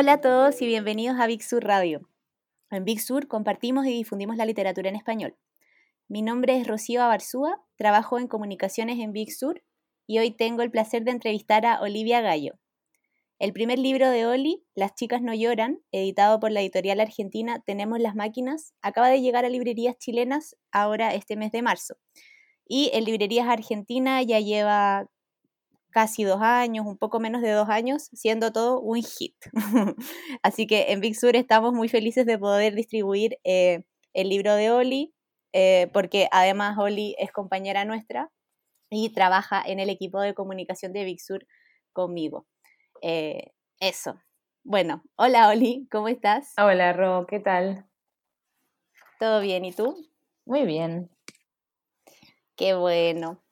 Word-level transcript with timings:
Hola 0.00 0.14
a 0.14 0.20
todos 0.22 0.62
y 0.62 0.66
bienvenidos 0.66 1.20
a 1.20 1.26
Big 1.26 1.42
Sur 1.42 1.62
Radio. 1.62 2.08
En 2.70 2.86
Big 2.86 3.02
Sur 3.02 3.28
compartimos 3.28 3.84
y 3.84 3.90
difundimos 3.90 4.38
la 4.38 4.46
literatura 4.46 4.88
en 4.88 4.96
español. 4.96 5.36
Mi 6.08 6.22
nombre 6.22 6.56
es 6.56 6.66
Rocío 6.66 7.02
Abarzúa, 7.02 7.60
trabajo 7.76 8.18
en 8.18 8.26
comunicaciones 8.26 8.98
en 8.98 9.12
Big 9.12 9.30
Sur 9.30 9.62
y 10.06 10.18
hoy 10.18 10.30
tengo 10.30 10.62
el 10.62 10.70
placer 10.70 11.04
de 11.04 11.10
entrevistar 11.10 11.66
a 11.66 11.82
Olivia 11.82 12.22
Gallo. 12.22 12.54
El 13.38 13.52
primer 13.52 13.78
libro 13.78 14.08
de 14.08 14.24
Oli, 14.24 14.64
Las 14.74 14.94
chicas 14.94 15.20
no 15.20 15.34
lloran, 15.34 15.82
editado 15.92 16.40
por 16.40 16.50
la 16.50 16.62
editorial 16.62 16.98
argentina 16.98 17.62
Tenemos 17.66 18.00
las 18.00 18.14
máquinas, 18.14 18.72
acaba 18.80 19.10
de 19.10 19.20
llegar 19.20 19.44
a 19.44 19.50
librerías 19.50 19.98
chilenas 19.98 20.56
ahora 20.72 21.12
este 21.12 21.36
mes 21.36 21.52
de 21.52 21.60
marzo. 21.60 21.96
Y 22.66 22.88
en 22.94 23.04
librerías 23.04 23.48
argentinas 23.48 24.24
ya 24.26 24.40
lleva 24.40 25.10
casi 25.90 26.24
dos 26.24 26.40
años, 26.42 26.86
un 26.86 26.96
poco 26.96 27.20
menos 27.20 27.42
de 27.42 27.50
dos 27.50 27.68
años, 27.68 28.08
siendo 28.12 28.52
todo 28.52 28.80
un 28.80 29.02
hit. 29.02 29.36
Así 30.42 30.66
que 30.66 30.92
en 30.92 31.00
Big 31.00 31.16
Sur 31.16 31.36
estamos 31.36 31.72
muy 31.72 31.88
felices 31.88 32.26
de 32.26 32.38
poder 32.38 32.74
distribuir 32.74 33.38
eh, 33.44 33.84
el 34.14 34.28
libro 34.28 34.54
de 34.54 34.70
Oli, 34.70 35.14
eh, 35.52 35.90
porque 35.92 36.28
además 36.32 36.78
Oli 36.78 37.16
es 37.18 37.32
compañera 37.32 37.84
nuestra 37.84 38.30
y 38.90 39.10
trabaja 39.10 39.62
en 39.64 39.80
el 39.80 39.90
equipo 39.90 40.20
de 40.20 40.34
comunicación 40.34 40.92
de 40.92 41.04
Big 41.04 41.20
Sur 41.20 41.46
conmigo. 41.92 42.46
Eh, 43.02 43.52
eso. 43.78 44.20
Bueno, 44.62 45.02
hola 45.16 45.48
Oli, 45.48 45.88
¿cómo 45.90 46.08
estás? 46.08 46.52
Hola 46.58 46.92
Ro, 46.92 47.26
¿qué 47.26 47.40
tal? 47.40 47.86
¿Todo 49.18 49.40
bien? 49.40 49.64
¿Y 49.64 49.72
tú? 49.72 49.96
Muy 50.44 50.64
bien. 50.64 51.10
Qué 52.56 52.74
bueno, 52.74 53.42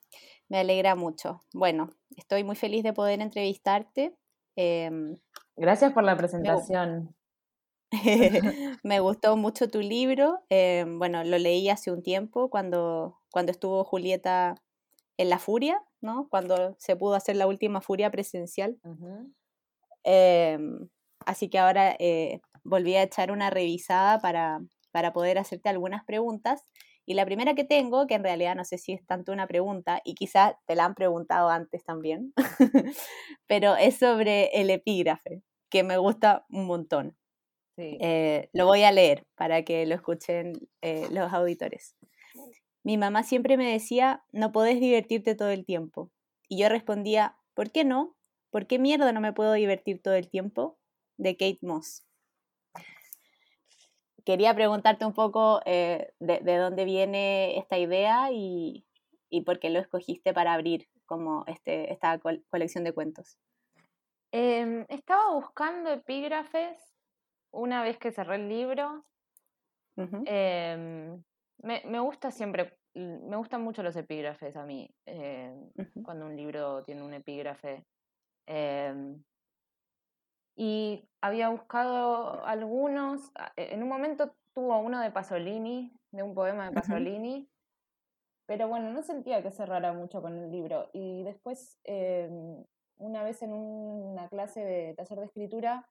me 0.48 0.58
alegra 0.58 0.94
mucho. 0.94 1.40
Bueno, 1.52 1.90
estoy 2.16 2.44
muy 2.44 2.56
feliz 2.56 2.82
de 2.82 2.92
poder 2.92 3.20
entrevistarte. 3.20 4.16
Em, 4.56 5.16
Gracias 5.56 5.92
por 5.92 6.04
la 6.04 6.16
presentación. 6.16 7.14
me 8.82 9.00
gustó 9.00 9.36
mucho 9.36 9.68
tu 9.70 9.80
libro. 9.80 10.40
Em, 10.48 10.98
bueno, 10.98 11.24
lo 11.24 11.38
leí 11.38 11.68
hace 11.68 11.90
un 11.90 12.02
tiempo 12.02 12.50
cuando, 12.50 13.18
cuando 13.30 13.52
estuvo 13.52 13.84
Julieta 13.84 14.54
en 15.16 15.30
La 15.30 15.38
Furia, 15.38 15.82
¿no? 16.00 16.28
Cuando 16.28 16.76
se 16.78 16.96
pudo 16.96 17.14
hacer 17.14 17.36
la 17.36 17.46
última 17.46 17.80
Furia 17.80 18.10
presencial. 18.10 18.78
Em, 20.04 20.88
así 21.26 21.48
que 21.48 21.58
ahora 21.58 21.94
eh, 21.98 22.40
volví 22.64 22.94
a 22.94 23.02
echar 23.02 23.30
una 23.32 23.50
revisada 23.50 24.20
para, 24.20 24.60
para 24.92 25.12
poder 25.12 25.38
hacerte 25.38 25.68
algunas 25.68 26.04
preguntas 26.04 26.62
y 27.08 27.14
la 27.14 27.24
primera 27.24 27.54
que 27.54 27.64
tengo, 27.64 28.06
que 28.06 28.16
en 28.16 28.22
realidad 28.22 28.54
no 28.54 28.66
sé 28.66 28.76
si 28.76 28.92
es 28.92 29.02
tanto 29.06 29.32
una 29.32 29.46
pregunta, 29.46 30.02
y 30.04 30.14
quizás 30.14 30.56
te 30.66 30.74
la 30.74 30.84
han 30.84 30.94
preguntado 30.94 31.48
antes 31.48 31.82
también, 31.82 32.34
pero 33.46 33.76
es 33.76 33.96
sobre 33.96 34.48
el 34.48 34.68
epígrafe, 34.68 35.42
que 35.70 35.82
me 35.84 35.96
gusta 35.96 36.44
un 36.50 36.66
montón. 36.66 37.16
Eh, 37.78 38.50
lo 38.52 38.66
voy 38.66 38.82
a 38.82 38.92
leer 38.92 39.26
para 39.36 39.62
que 39.62 39.86
lo 39.86 39.94
escuchen 39.94 40.52
eh, 40.82 41.06
los 41.10 41.32
auditores. 41.32 41.96
Mi 42.84 42.98
mamá 42.98 43.22
siempre 43.22 43.56
me 43.56 43.72
decía, 43.72 44.22
no 44.30 44.52
podés 44.52 44.78
divertirte 44.78 45.34
todo 45.34 45.48
el 45.48 45.64
tiempo. 45.64 46.10
Y 46.46 46.58
yo 46.58 46.68
respondía, 46.68 47.38
¿por 47.54 47.70
qué 47.70 47.84
no? 47.84 48.18
¿Por 48.50 48.66
qué 48.66 48.78
mierda 48.78 49.12
no 49.12 49.22
me 49.22 49.32
puedo 49.32 49.54
divertir 49.54 50.02
todo 50.02 50.12
el 50.14 50.28
tiempo? 50.28 50.78
De 51.16 51.38
Kate 51.38 51.60
Moss 51.62 52.07
quería 54.28 54.54
preguntarte 54.54 55.06
un 55.06 55.14
poco 55.14 55.62
eh, 55.64 56.12
de, 56.20 56.58
dónde 56.58 56.84
viene 56.84 57.56
esta 57.56 57.78
idea 57.78 58.28
y, 58.30 58.84
por 59.46 59.58
qué 59.58 59.70
lo 59.70 59.78
escogiste 59.78 60.34
para 60.34 60.52
abrir 60.52 60.86
como 61.06 61.44
este, 61.46 61.90
esta 61.90 62.20
colección 62.50 62.84
de 62.84 62.92
cuentos. 62.92 63.38
Em, 64.30 64.84
estaba 64.90 65.32
buscando 65.32 65.90
epígrafes 65.90 66.76
una 67.52 67.82
vez 67.82 67.96
que 67.96 68.12
cerré 68.12 68.34
el 68.34 68.50
libro. 68.50 69.02
Em, 69.96 71.24
me, 71.62 72.00
gusta 72.00 72.30
siempre, 72.30 72.76
me 72.92 73.36
gustan 73.38 73.62
mucho 73.62 73.82
los 73.82 73.96
epígrafes 73.96 74.56
a 74.56 74.66
mí, 74.66 74.90
em, 75.06 75.70
cuando 76.04 76.26
un 76.26 76.36
libro 76.36 76.82
tiene 76.82 77.00
un 77.00 77.14
epígrafe. 77.14 77.86
Y 80.58 81.08
había 81.20 81.50
buscado 81.50 82.44
algunos, 82.44 83.30
e, 83.56 83.74
en 83.74 83.84
un 83.84 83.88
momento 83.88 84.34
tuvo 84.52 84.76
uno 84.80 85.00
de 85.00 85.12
Pasolini, 85.12 85.92
de 86.10 86.24
un 86.24 86.34
poema 86.34 86.68
de 86.68 86.74
Pasolini, 86.74 87.48
pero 88.44 88.66
bueno, 88.66 88.90
no 88.90 89.02
sentía 89.02 89.40
que 89.40 89.52
cerrara 89.52 89.92
mucho 89.92 90.20
con 90.20 90.36
el 90.36 90.50
libro. 90.50 90.90
Y 90.92 91.22
después, 91.22 91.78
em, 91.84 92.64
una 92.96 93.22
vez 93.22 93.40
en 93.42 93.52
una 93.52 94.28
clase 94.28 94.64
de 94.64 94.94
taller 94.94 95.20
de 95.20 95.26
escritura, 95.26 95.88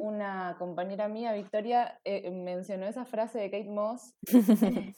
una 0.00 0.56
compañera 0.58 1.08
mía, 1.08 1.32
Victoria, 1.32 2.00
eh, 2.04 2.30
mencionó 2.30 2.86
esa 2.86 3.04
frase 3.04 3.38
de 3.38 3.50
Kate 3.50 3.70
Moss 3.70 4.14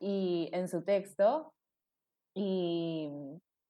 y 0.00 0.48
en 0.52 0.68
su 0.68 0.82
texto. 0.82 1.52
Y 2.34 3.10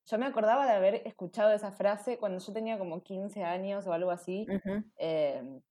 yo 0.06 0.18
me 0.18 0.26
acordaba 0.26 0.66
de 0.66 0.72
haber 0.72 0.94
escuchado 1.06 1.52
esa 1.52 1.72
frase 1.72 2.18
cuando 2.18 2.38
yo 2.38 2.52
tenía 2.52 2.78
como 2.78 3.02
15 3.02 3.42
años 3.42 3.86
o 3.86 3.92
algo 3.92 4.10
así. 4.10 4.46
Em, 4.96 5.62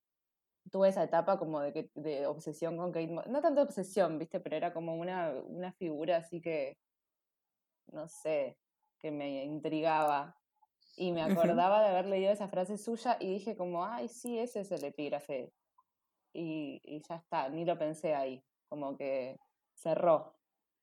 tuve 0.72 0.90
esa 0.90 1.04
etapa 1.04 1.38
como 1.38 1.62
de, 1.62 1.90
de 1.94 2.26
obsesión 2.26 2.78
con 2.78 2.92
Kate 2.92 3.12
Moss. 3.12 3.28
No 3.28 3.42
tanto 3.42 3.62
obsesión, 3.62 4.18
¿viste? 4.18 4.40
Pero 4.40 4.56
era 4.56 4.74
como 4.74 4.96
una, 4.96 5.32
una 5.48 5.72
figura 5.74 6.18
así 6.18 6.42
que, 6.42 6.78
no 7.92 8.08
sé, 8.08 8.58
que 8.98 9.12
me 9.12 9.44
intrigaba. 9.44 10.36
Y 10.96 11.12
me 11.12 11.24
acordaba 11.24 11.82
de 11.82 11.90
haber 11.90 12.06
leído 12.06 12.32
esa 12.32 12.48
frase 12.48 12.78
suya 12.78 13.18
y 13.20 13.28
dije 13.28 13.56
como, 13.56 13.86
ay, 13.86 14.08
sí, 14.08 14.40
ese 14.40 14.62
es 14.62 14.72
el 14.72 14.84
epígrafe. 14.84 15.52
Y, 16.34 16.82
y 16.84 17.02
ya 17.08 17.16
está, 17.16 17.50
ni 17.50 17.66
lo 17.66 17.78
pensé 17.78 18.16
ahí. 18.16 18.44
Como 18.68 18.96
que 18.98 19.40
cerró 19.74 20.36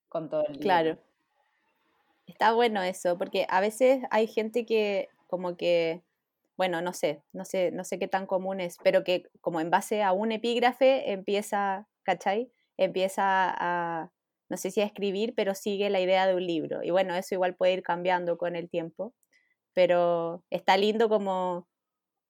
con 0.09 0.29
todo 0.29 0.43
el 0.43 0.53
libro. 0.53 0.63
Claro. 0.63 1.10
Está 2.31 2.53
bueno 2.53 2.81
eso, 2.81 3.19
porque 3.19 3.45
a 3.49 3.61
veces 3.61 4.05
hay 4.13 4.29
gente 4.29 4.65
que 4.65 5.09
como 5.27 5.57
que, 5.57 6.05
bueno, 6.57 6.81
no 6.81 6.93
sé, 6.93 7.25
no 7.33 7.45
sé, 7.45 7.73
no 7.73 7.83
sé 7.83 7.99
qué 7.99 8.07
tan 8.07 8.27
común 8.27 8.61
es, 8.61 8.77
pero 8.85 9.03
que 9.03 9.25
como 9.41 9.61
en 9.61 9.69
base 9.69 10.05
a 10.05 10.13
un 10.13 10.31
epígrafe 10.31 11.11
empieza, 11.11 11.89
¿cachai? 12.05 12.53
Empieza 12.77 13.25
a, 13.25 14.13
no 14.49 14.57
sé 14.57 14.71
si 14.71 14.81
a 14.81 14.85
escribir, 14.85 15.35
pero 15.35 15.57
sigue 15.57 15.91
la 15.91 15.99
idea 15.99 16.29
de 16.29 16.37
un 16.37 16.47
libro. 16.47 16.85
Y 16.85 16.91
bueno, 16.91 17.17
eso 17.17 17.35
igual 17.35 17.57
puede 17.57 17.73
ir 17.73 17.83
cambiando 17.83 18.39
con 18.39 18.55
el 18.55 18.71
tiempo, 18.71 19.13
pero 19.73 20.45
está 20.51 20.77
lindo 20.77 21.09
como 21.09 21.67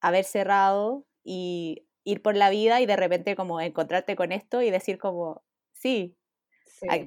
haber 0.01 0.25
cerrado 0.25 1.05
y 1.23 1.87
ir 2.05 2.23
por 2.23 2.37
la 2.37 2.49
vida 2.49 2.81
y 2.81 2.87
de 2.87 2.97
repente 2.97 3.37
como 3.37 3.61
encontrarte 3.61 4.17
con 4.17 4.33
esto 4.33 4.63
y 4.63 4.71
decir 4.71 4.97
como, 4.97 5.43
sí. 5.75 6.17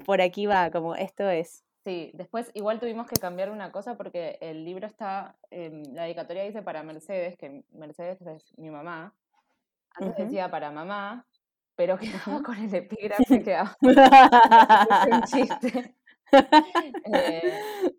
por 0.06 0.20
aquí 0.20 0.46
va, 0.46 0.70
como 0.70 0.94
esto 0.94 1.28
es. 1.28 1.64
Sí, 1.84 2.10
después 2.14 2.50
igual 2.54 2.80
tuvimos 2.80 3.06
que 3.06 3.20
cambiar 3.20 3.50
una 3.50 3.70
cosa 3.70 3.96
porque 3.96 4.38
el 4.40 4.64
libro 4.64 4.86
está, 4.86 5.36
la 5.50 6.04
dedicatoria 6.04 6.44
dice 6.44 6.62
para 6.62 6.82
Mercedes, 6.82 7.36
que 7.36 7.62
Mercedes 7.72 8.22
es 8.22 8.58
mi 8.58 8.70
mamá. 8.70 9.14
Antes 9.96 10.16
decía 10.16 10.50
para 10.50 10.70
mamá, 10.70 11.26
pero 11.76 11.98
quedamos 12.26 12.42
con 12.42 12.56
el 12.56 12.74
epígrafe, 12.74 13.42
quedamos 13.42 13.76
un 13.82 15.22
chiste. 15.24 15.94
Eh, 17.12 17.52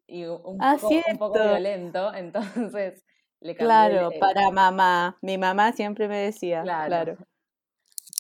y 0.08 0.26
un, 0.26 0.58
ah, 0.60 0.78
poco, 0.82 0.96
un, 0.96 1.18
poco, 1.18 1.40
violento, 1.40 2.14
entonces 2.14 3.04
le 3.40 3.56
cambié 3.56 3.68
Claro, 3.68 4.10
para 4.20 4.50
mamá. 4.50 5.18
Mi 5.22 5.38
mamá 5.38 5.74
siempre 5.74 6.08
me 6.08 6.18
decía, 6.18 6.64
claro. 6.64 7.18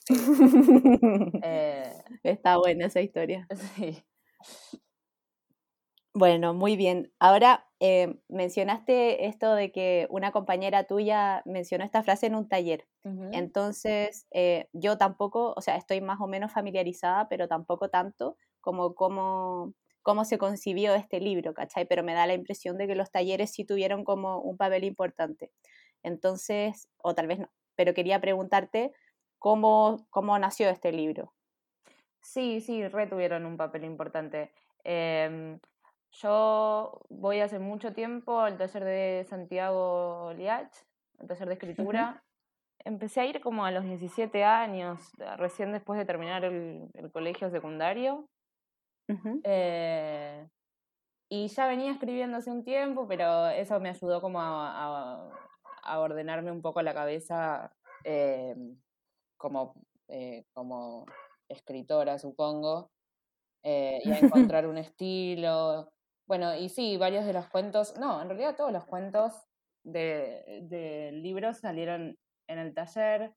Eh, 1.43 1.91
Está 2.21 2.57
buena 2.57 2.85
esa 2.85 3.01
historia. 3.01 3.47
Sí. 3.75 4.03
Bueno, 6.17 6.53
muy 6.53 6.77
bien. 6.77 7.11
Ahora 7.19 7.67
eh, 7.81 8.21
mencionaste 8.29 9.25
esto 9.27 9.53
de 9.53 9.73
que 9.73 10.07
una 10.09 10.31
compañera 10.31 10.85
tuya 10.85 11.41
mencionó 11.45 11.83
esta 11.83 12.03
frase 12.03 12.27
en 12.27 12.35
un 12.35 12.47
taller. 12.47 12.87
Entonces, 13.33 14.25
eh, 14.31 14.69
yo 14.71 14.97
tampoco, 14.97 15.53
o 15.57 15.61
sea, 15.61 15.75
estoy 15.75 15.99
más 15.99 16.21
o 16.21 16.27
menos 16.27 16.53
familiarizada, 16.53 17.27
pero 17.27 17.49
tampoco 17.49 17.89
tanto 17.89 18.37
como 18.61 18.95
cómo, 18.95 19.73
cómo 20.03 20.23
se 20.23 20.37
concibió 20.37 20.95
este 20.95 21.19
libro, 21.19 21.53
¿cachai? 21.53 21.85
Pero 21.85 22.01
me 22.01 22.13
da 22.13 22.25
la 22.27 22.33
impresión 22.33 22.77
de 22.77 22.87
que 22.87 22.95
los 22.95 23.11
talleres 23.11 23.51
sí 23.51 23.65
tuvieron 23.65 24.05
como 24.05 24.39
un 24.39 24.55
papel 24.55 24.85
importante. 24.85 25.51
Entonces, 26.01 26.87
o 26.97 27.13
tal 27.13 27.27
vez 27.27 27.39
no, 27.39 27.51
pero 27.75 27.93
quería 27.93 28.21
preguntarte 28.21 28.93
cómo, 29.37 30.07
cómo 30.11 30.39
nació 30.39 30.69
este 30.69 30.93
libro. 30.93 31.33
Sí, 32.21 32.61
sí, 32.61 32.87
retuvieron 32.87 33.45
un 33.45 33.57
papel 33.57 33.83
importante. 33.83 34.51
Em, 34.83 35.59
yo 36.21 37.01
voy 37.09 37.39
hace 37.39 37.59
mucho 37.59 37.93
tiempo 37.93 38.39
al 38.39 38.57
taller 38.57 38.83
de 38.83 39.25
Santiago 39.27 40.31
Liach, 40.33 40.73
al 41.19 41.27
taller 41.27 41.47
de 41.47 41.53
escritura. 41.53 42.23
Empecé 42.79 43.21
a 43.21 43.25
ir 43.25 43.41
como 43.41 43.65
a 43.65 43.71
los 43.71 43.83
17 43.83 44.43
años, 44.43 45.11
recién 45.37 45.71
después 45.71 45.97
de 45.97 46.05
terminar 46.05 46.45
el, 46.45 46.89
colegio 47.11 47.49
secundario. 47.49 48.29
Eh, 49.43 50.47
y 51.29 51.47
ya 51.47 51.67
venía 51.67 51.91
escribiendo 51.91 52.37
hace 52.37 52.51
un 52.51 52.63
tiempo, 52.63 53.07
pero 53.07 53.47
eso 53.47 53.79
me 53.79 53.89
ayudó 53.89 54.21
como 54.21 54.39
a, 54.41 55.31
ordenarme 55.97 56.51
un 56.51 56.61
poco 56.61 56.81
la 56.81 56.93
cabeza 56.93 57.71
como, 59.37 59.73
como 60.53 61.05
escritora, 61.49 62.19
supongo, 62.19 62.91
y 63.63 64.11
a 64.11 64.19
encontrar 64.53 64.67
un 64.67 64.77
estilo. 64.77 65.91
Bueno, 66.27 66.55
y 66.55 66.69
sí, 66.69 66.97
varios 66.97 67.25
de 67.25 67.33
los 67.33 67.47
cuentos, 67.47 67.97
no, 67.99 68.21
en 68.21 68.29
realidad 68.29 68.55
todos 68.55 68.71
los 68.71 68.85
cuentos 68.85 69.33
del 69.83 70.67
de 70.67 71.11
libro 71.13 71.53
salieron 71.53 72.17
en 72.47 72.59
el 72.59 72.73
taller. 72.73 73.33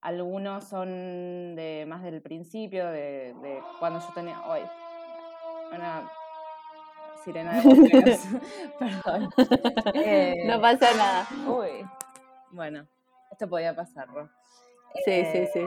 Algunos 0.00 0.64
son 0.64 1.56
de 1.56 1.84
más 1.86 2.02
del 2.02 2.22
principio, 2.22 2.86
de, 2.90 3.34
cuando 3.78 4.00
yo 4.00 4.08
tenía. 4.14 4.40
Hoy. 4.46 4.60
Una 5.74 6.10
sirena 7.24 7.60
de 7.60 7.62
Perdón. 8.78 9.30
Eh, 9.94 10.36
no 10.46 10.60
pasa 10.60 10.94
nada. 10.96 11.26
Uy. 11.48 11.86
Bueno, 12.50 12.86
esto 13.30 13.48
podía 13.48 13.74
pasar, 13.74 14.08
Sí, 15.04 15.24
sí, 15.32 15.46
sí. 15.52 15.66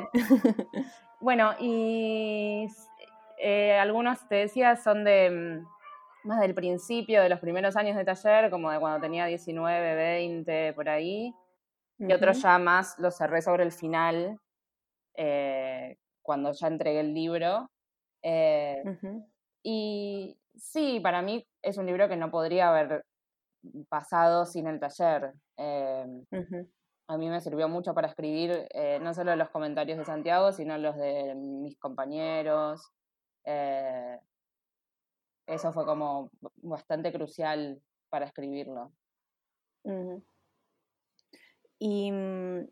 Bueno, 1.20 1.54
y 1.60 2.68
eh, 3.40 3.78
algunos 3.78 4.28
te 4.28 4.36
decía 4.36 4.76
son 4.78 5.04
de 5.04 5.30
mm, 5.30 5.77
más 6.24 6.40
del 6.42 6.54
principio, 6.54 7.22
de 7.22 7.30
los 7.30 7.40
primeros 7.40 7.76
años 7.76 7.96
de 7.96 8.06
taller, 8.06 8.50
como 8.50 8.72
de 8.72 8.80
cuando 8.80 9.02
tenía 9.02 9.26
19, 9.26 9.96
20, 9.96 10.74
por 10.74 10.90
ahí 10.90 11.34
y 12.00 12.14
otros 12.14 12.42
ya 12.42 12.58
más 12.60 12.98
los 13.00 13.18
cerré 13.18 13.42
sobre 13.42 13.64
el 13.64 13.72
final, 13.72 14.40
eh, 15.16 15.98
cuando 16.22 16.52
ya 16.52 16.68
entregué 16.68 17.00
el 17.00 17.14
libro. 17.14 17.70
Eh, 18.22 18.84
y 19.64 20.38
sí, 20.56 21.00
para 21.00 21.22
mí 21.22 21.46
es 21.62 21.78
un 21.78 21.86
libro 21.86 22.08
que 22.08 22.16
no 22.16 22.30
podría 22.30 22.70
haber 22.70 23.04
pasado 23.90 24.46
sin 24.46 24.68
el 24.68 24.80
taller. 24.80 25.34
Eh, 25.58 26.06
a 27.08 27.18
mí 27.18 27.30
me 27.30 27.42
sirvió 27.42 27.68
mucho 27.68 27.94
para 27.94 28.10
escribir 28.10 28.68
no 29.02 29.14
solo 29.14 29.36
los 29.36 29.50
comentarios 29.50 29.98
de 29.98 30.06
Santiago, 30.06 30.52
sino 30.52 30.78
los 30.78 30.98
de 30.98 31.34
mis 31.36 31.78
compañeros. 31.80 32.92
Eso 35.48 35.74
fue 35.74 35.86
como 35.86 36.30
bastante 36.58 37.12
crucial 37.12 37.82
para 38.10 38.26
escribirlo. 38.26 38.92
Y 41.80 42.12
mm, 42.12 42.68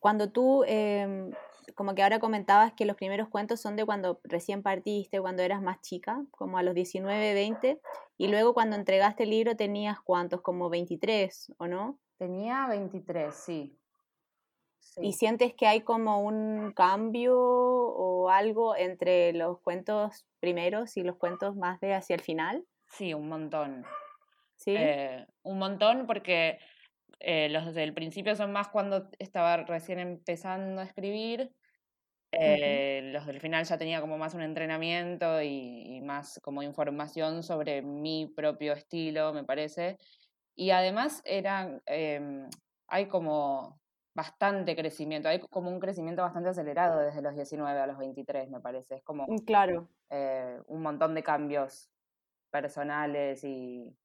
cuando 0.00 0.30
tú, 0.30 0.64
em, 0.66 1.30
como 1.74 1.94
que 1.94 2.02
ahora 2.02 2.18
comentabas 2.18 2.72
que 2.72 2.84
los 2.84 2.96
primeros 2.96 3.28
cuentos 3.28 3.60
son 3.60 3.76
de 3.76 3.84
cuando 3.84 4.20
recién 4.24 4.62
partiste, 4.62 5.20
cuando 5.20 5.42
eras 5.42 5.62
más 5.62 5.80
chica, 5.80 6.24
como 6.30 6.58
a 6.58 6.62
los 6.62 6.74
19, 6.74 7.34
20, 7.34 7.80
y 8.18 8.28
luego 8.28 8.54
cuando 8.54 8.76
entregaste 8.76 9.22
el 9.24 9.30
libro 9.30 9.56
tenías 9.56 10.00
cuántos, 10.00 10.40
como 10.42 10.68
23, 10.68 11.52
¿o 11.58 11.66
no? 11.66 11.98
Tenía 12.18 12.66
23, 12.68 13.34
sí. 13.34 13.78
¿Y 14.96 15.12
sientes 15.12 15.54
que 15.54 15.66
hay 15.66 15.80
como 15.80 16.20
un 16.20 16.72
cambio 16.72 17.36
o 17.36 18.30
algo 18.30 18.76
entre 18.76 19.32
los 19.32 19.60
cuentos 19.60 20.26
primeros 20.40 20.96
y 20.96 21.02
los 21.02 21.16
cuentos 21.16 21.56
más 21.56 21.80
de 21.80 21.94
hacia 21.94 22.14
el 22.14 22.22
final? 22.22 22.64
Sí, 22.86 23.12
un 23.14 23.28
montón. 23.28 23.84
Sí. 24.56 24.74
Eh, 24.76 25.26
un 25.42 25.58
montón 25.58 26.06
porque 26.06 26.58
eh, 27.20 27.48
los 27.48 27.74
del 27.74 27.94
principio 27.94 28.36
son 28.36 28.52
más 28.52 28.68
cuando 28.68 29.08
estaba 29.18 29.56
recién 29.58 29.98
empezando 29.98 30.80
a 30.80 30.84
escribir. 30.84 31.50
Eh, 32.32 33.10
los 33.12 33.26
del 33.26 33.40
final 33.40 33.64
ya 33.64 33.78
tenía 33.78 34.00
como 34.00 34.18
más 34.18 34.34
un 34.34 34.42
entrenamiento 34.42 35.40
y, 35.40 36.00
más 36.02 36.40
como 36.42 36.62
información 36.62 37.42
sobre 37.42 37.82
mi 37.82 38.26
propio 38.26 38.72
estilo, 38.72 39.32
me 39.32 39.44
parece. 39.44 39.98
Y 40.56 40.70
además 40.70 41.22
eran, 41.24 41.80
em, 41.86 42.48
hay 42.88 43.06
como 43.06 43.80
bastante 44.14 44.76
crecimiento, 44.76 45.28
hay 45.28 45.40
como 45.40 45.70
un 45.70 45.80
crecimiento 45.80 46.22
bastante 46.22 46.50
acelerado 46.50 47.00
desde 47.00 47.20
los 47.20 47.34
19 47.34 47.80
a 47.80 47.86
los 47.86 47.98
23, 47.98 48.48
me 48.50 48.60
parece. 48.60 48.96
Es 48.96 49.02
como 49.02 49.26
mm, 49.26 49.38
claro. 49.38 49.88
Eh, 50.10 50.60
un 50.66 50.82
montón 50.82 51.14
de 51.14 51.22
cambios 51.22 51.90
personales 52.50 53.42
y 53.42 53.96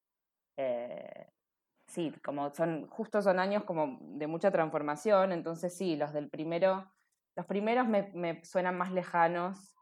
sí, 1.90 2.14
como 2.24 2.54
son, 2.54 2.88
justo 2.88 3.22
son 3.22 3.40
años 3.40 3.64
como 3.64 3.98
de 4.02 4.28
mucha 4.28 4.52
transformación, 4.52 5.32
entonces 5.32 5.76
sí, 5.76 5.96
los 5.96 6.14
del 6.14 6.30
primero, 6.30 6.90
los 7.36 7.46
primeros 7.46 7.88
me, 7.88 8.44
suenan 8.46 8.78
más 8.78 8.92
lejanos 8.92 9.76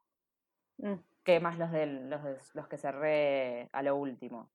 mm. 0.78 0.94
que 1.24 1.40
más 1.40 1.58
los, 1.58 1.72
del, 1.72 2.10
los, 2.10 2.22
los 2.56 2.68
que 2.68 2.78
cerré 2.78 3.70
a 3.74 3.84
lo 3.84 3.96
último. 3.96 4.50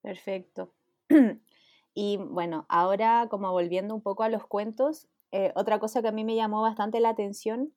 Perfecto. 0.00 0.74
Y 1.94 2.16
bueno, 2.16 2.66
ahora 2.68 3.26
como 3.30 3.50
volviendo 3.52 3.94
un 3.94 4.02
poco 4.02 4.22
a 4.22 4.28
los 4.28 4.46
cuentos, 4.46 5.08
eh, 5.30 5.52
otra 5.54 5.78
cosa 5.78 6.02
que 6.02 6.08
a 6.08 6.12
mí 6.12 6.24
me 6.24 6.36
llamó 6.36 6.62
bastante 6.62 7.00
la 7.00 7.10
atención, 7.10 7.72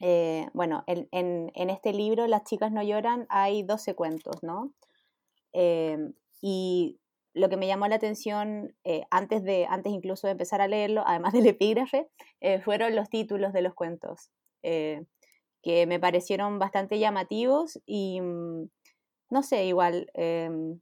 eh, 0.00 0.48
bueno, 0.54 0.82
en, 0.86 1.08
en, 1.54 1.70
este 1.70 1.92
libro, 1.92 2.26
Las 2.26 2.44
chicas 2.44 2.72
no 2.72 2.82
lloran, 2.82 3.26
hay 3.28 3.62
12 3.62 3.94
cuentos, 3.94 4.42
¿no? 4.42 4.72
Eh, 5.52 5.98
y 6.40 6.98
lo 7.34 7.48
que 7.50 7.58
me 7.58 7.66
llamó 7.66 7.86
la 7.86 7.96
atención 7.96 8.74
eh, 8.84 9.02
antes, 9.10 9.44
de, 9.44 9.66
antes 9.66 9.92
incluso 9.92 10.26
de 10.26 10.32
empezar 10.32 10.62
a 10.62 10.68
leerlo, 10.68 11.02
además 11.06 11.32
del 11.34 11.46
epígrafe, 11.46 12.08
fueron 12.64 12.96
los 12.96 13.10
títulos 13.10 13.52
de 13.52 13.62
los 13.62 13.74
cuentos, 13.74 14.30
que 14.62 15.86
me 15.86 16.00
parecieron 16.00 16.58
bastante 16.58 16.98
llamativos 16.98 17.78
y 17.84 18.20
mm, 18.22 18.70
no 19.30 19.42
sé, 19.42 19.66
igual, 19.66 20.10
em, 20.14 20.80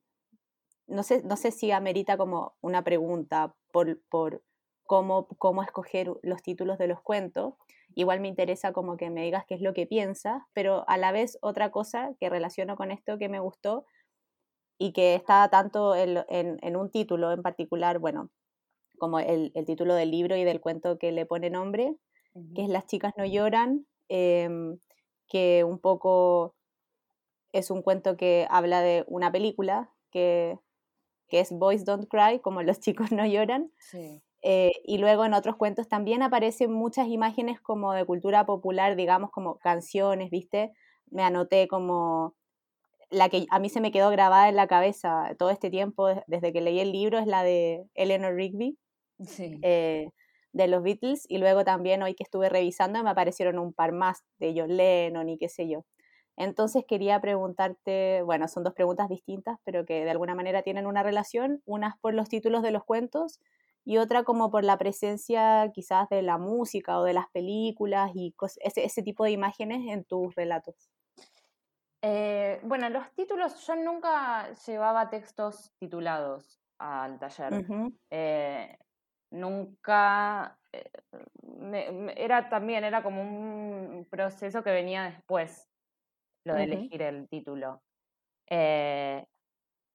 no, 0.88 1.02
sé, 1.02 1.22
no 1.22 1.36
sé 1.36 1.50
si 1.50 1.70
amerita 1.70 2.16
como 2.16 2.56
una 2.60 2.82
pregunta 2.82 3.54
por, 3.70 4.00
por 4.08 4.42
cómo, 4.84 5.28
cómo 5.38 5.62
escoger 5.62 6.10
los 6.22 6.42
títulos 6.42 6.78
de 6.78 6.88
los 6.88 7.00
cuentos. 7.02 7.54
Igual 7.94 8.20
me 8.20 8.28
interesa 8.28 8.72
como 8.72 8.96
que 8.96 9.10
me 9.10 9.22
digas 9.22 9.44
qué 9.46 9.54
es 9.54 9.60
lo 9.60 9.74
que 9.74 9.86
piensas, 9.86 10.42
pero 10.54 10.88
a 10.88 10.96
la 10.96 11.12
vez 11.12 11.38
otra 11.42 11.70
cosa 11.70 12.14
que 12.18 12.30
relaciono 12.30 12.76
con 12.76 12.90
esto 12.90 13.18
que 13.18 13.28
me 13.28 13.38
gustó 13.38 13.84
y 14.78 14.92
que 14.92 15.14
está 15.14 15.48
tanto 15.50 15.94
en, 15.94 16.76
un 16.76 16.90
título 16.90 17.32
en 17.32 17.42
particular, 17.42 17.98
bueno, 17.98 18.30
como 18.98 19.18
el, 19.18 19.52
título 19.66 19.94
del 19.94 20.10
libro 20.10 20.36
y 20.36 20.44
del 20.44 20.60
cuento 20.60 20.98
que 20.98 21.12
le 21.12 21.26
pone 21.26 21.50
nombre, 21.50 21.96
que 22.54 22.62
es 22.62 22.68
Las 22.68 22.86
chicas 22.86 23.12
no 23.16 23.26
lloran, 23.26 23.86
em, 24.08 24.78
que 25.28 25.64
un 25.64 25.78
poco 25.80 26.54
es 27.52 27.70
un 27.70 27.82
cuento 27.82 28.16
que 28.16 28.46
habla 28.50 28.80
de 28.80 29.04
una 29.08 29.32
película 29.32 29.90
que, 30.10 30.58
es 31.30 31.52
Boys 31.52 31.84
Don't 31.84 32.08
Cry, 32.08 32.40
como 32.40 32.62
los 32.62 32.80
chicos 32.80 33.12
no 33.12 33.26
lloran. 33.26 33.70
Eh, 34.42 34.72
y 34.84 34.98
luego 34.98 35.24
en 35.24 35.34
otros 35.34 35.56
cuentos 35.56 35.88
también 35.88 36.22
aparecen 36.22 36.72
muchas 36.72 37.08
imágenes 37.08 37.60
como 37.60 37.92
de 37.92 38.04
cultura 38.04 38.46
popular, 38.46 38.96
digamos, 38.96 39.30
como 39.30 39.58
canciones, 39.58 40.30
¿viste? 40.30 40.72
Me 41.10 41.22
anoté 41.24 41.66
como 41.68 42.34
la 43.10 43.28
que 43.28 43.46
a 43.50 43.58
mí 43.58 43.68
se 43.68 43.80
me 43.80 43.90
quedó 43.92 44.10
grabada 44.10 44.48
en 44.48 44.56
la 44.56 44.66
cabeza 44.66 45.34
todo 45.38 45.50
este 45.50 45.70
tiempo, 45.70 46.08
desde 46.26 46.52
que 46.52 46.60
leí 46.60 46.80
el 46.80 46.92
libro, 46.92 47.18
es 47.18 47.26
la 47.26 47.42
de 47.42 47.86
Eleanor 47.94 48.34
Rigby, 48.34 48.78
eh, 49.62 50.10
de 50.52 50.68
los 50.68 50.82
Beatles, 50.82 51.24
y 51.28 51.38
luego 51.38 51.64
también 51.64 52.02
hoy 52.02 52.14
que 52.14 52.22
estuve 52.22 52.48
revisando 52.48 53.02
me 53.02 53.10
aparecieron 53.10 53.58
un 53.58 53.72
par 53.72 53.92
más 53.92 54.24
de 54.38 54.54
John 54.56 54.76
Lennon 54.76 55.28
y 55.28 55.38
qué 55.38 55.48
sé 55.48 55.68
yo. 55.68 55.84
Entonces 56.40 56.84
quería 56.86 57.20
preguntarte, 57.20 58.22
bueno, 58.22 58.46
son 58.46 58.62
dos 58.62 58.72
preguntas 58.72 59.08
distintas, 59.08 59.58
pero 59.64 59.84
que 59.84 60.04
de 60.04 60.10
alguna 60.10 60.36
manera 60.36 60.62
tienen 60.62 60.86
una 60.86 61.02
relación, 61.02 61.62
unas 61.66 61.98
por 61.98 62.14
los 62.14 62.28
títulos 62.28 62.62
de 62.62 62.70
los 62.70 62.84
cuentos 62.84 63.40
y 63.84 63.98
otra 63.98 64.22
como 64.22 64.48
por 64.48 64.62
la 64.62 64.78
presencia 64.78 65.68
quizás 65.74 66.08
de 66.10 66.22
la 66.22 66.38
música 66.38 67.00
o 67.00 67.02
de 67.02 67.12
las 67.12 67.28
películas 67.30 68.12
y 68.14 68.34
ese, 68.60 68.84
ese 68.84 69.02
tipo 69.02 69.24
de 69.24 69.32
imágenes 69.32 69.92
en 69.92 70.04
tus 70.04 70.32
relatos. 70.36 70.92
Eh, 72.02 72.60
bueno, 72.62 72.88
los 72.88 73.10
títulos, 73.14 73.66
yo 73.66 73.74
nunca 73.74 74.52
llevaba 74.66 75.10
textos 75.10 75.72
titulados 75.80 76.60
al 76.78 77.18
taller. 77.18 77.64
Eh, 78.10 78.78
nunca, 79.32 80.56
eh, 80.72 80.88
era 82.16 82.48
también, 82.48 82.84
era 82.84 83.02
como 83.02 83.22
un 83.22 84.06
proceso 84.08 84.62
que 84.62 84.70
venía 84.70 85.02
después, 85.02 85.67
lo 86.48 86.54
de 86.54 86.64
elegir 86.64 87.02
el 87.02 87.28
título. 87.28 87.80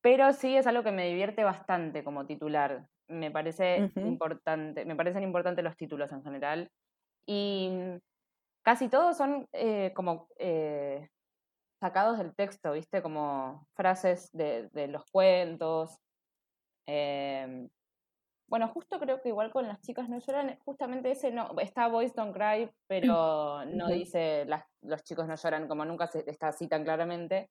pero 0.02 0.34
sí 0.34 0.56
es 0.56 0.68
algo 0.68 0.84
que 0.84 0.92
me 0.92 1.08
divierte 1.08 1.44
bastante 1.44 2.04
como 2.04 2.26
titular. 2.26 2.88
Me 3.08 3.32
parece 3.32 3.92
importante, 3.96 4.86
me 4.86 4.96
parecen 4.96 5.24
importantes 5.24 5.64
los 5.64 5.76
títulos 5.76 6.12
en 6.12 6.24
general. 6.24 6.72
Y 7.26 7.72
casi 8.64 8.90
todos 8.90 9.18
son 9.18 9.48
como 9.94 10.28
sacados 11.84 12.18
del 12.18 12.34
texto, 12.34 12.72
¿viste? 12.72 13.02
Como 13.02 13.68
frases 13.76 14.30
de, 14.32 14.88
los 14.88 15.04
cuentos. 15.12 16.00
Em, 16.86 17.70
bueno, 18.54 18.68
justo 18.68 19.00
creo 19.00 19.20
que 19.20 19.30
igual 19.30 19.50
con 19.50 19.68
las 19.68 19.82
chicas 19.82 20.08
no 20.10 20.20
lloran, 20.20 20.60
justamente 20.64 21.10
ese 21.10 21.32
no, 21.32 21.56
está 21.60 21.88
Boys 21.88 22.14
Don't 22.14 22.36
Cry, 22.36 22.70
pero 22.86 23.66
no 23.66 23.88
dice 23.88 24.46
los 24.84 25.04
chicos 25.04 25.28
no 25.28 25.34
lloran, 25.34 25.68
como 25.68 25.84
nunca 25.86 26.06
se, 26.06 26.24
está 26.30 26.50
así 26.50 26.68
tan 26.68 26.84
claramente. 26.84 27.50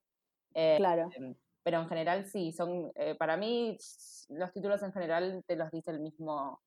claro. 0.53 1.11
Em, 1.17 1.35
pero 1.65 1.81
en 1.81 1.89
general 1.89 2.25
sí, 2.27 2.53
son, 2.53 2.93
eh, 2.95 3.17
para 3.17 3.37
mí 3.37 3.77
los 4.29 4.53
títulos 4.53 4.81
en 4.85 4.93
general 4.93 5.43
te 5.45 5.57
los 5.57 5.73
dice 5.73 5.91
el 5.91 5.99
mismo, 5.99 6.61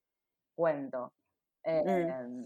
cuento. 0.53 1.13
Mm. 1.63 2.43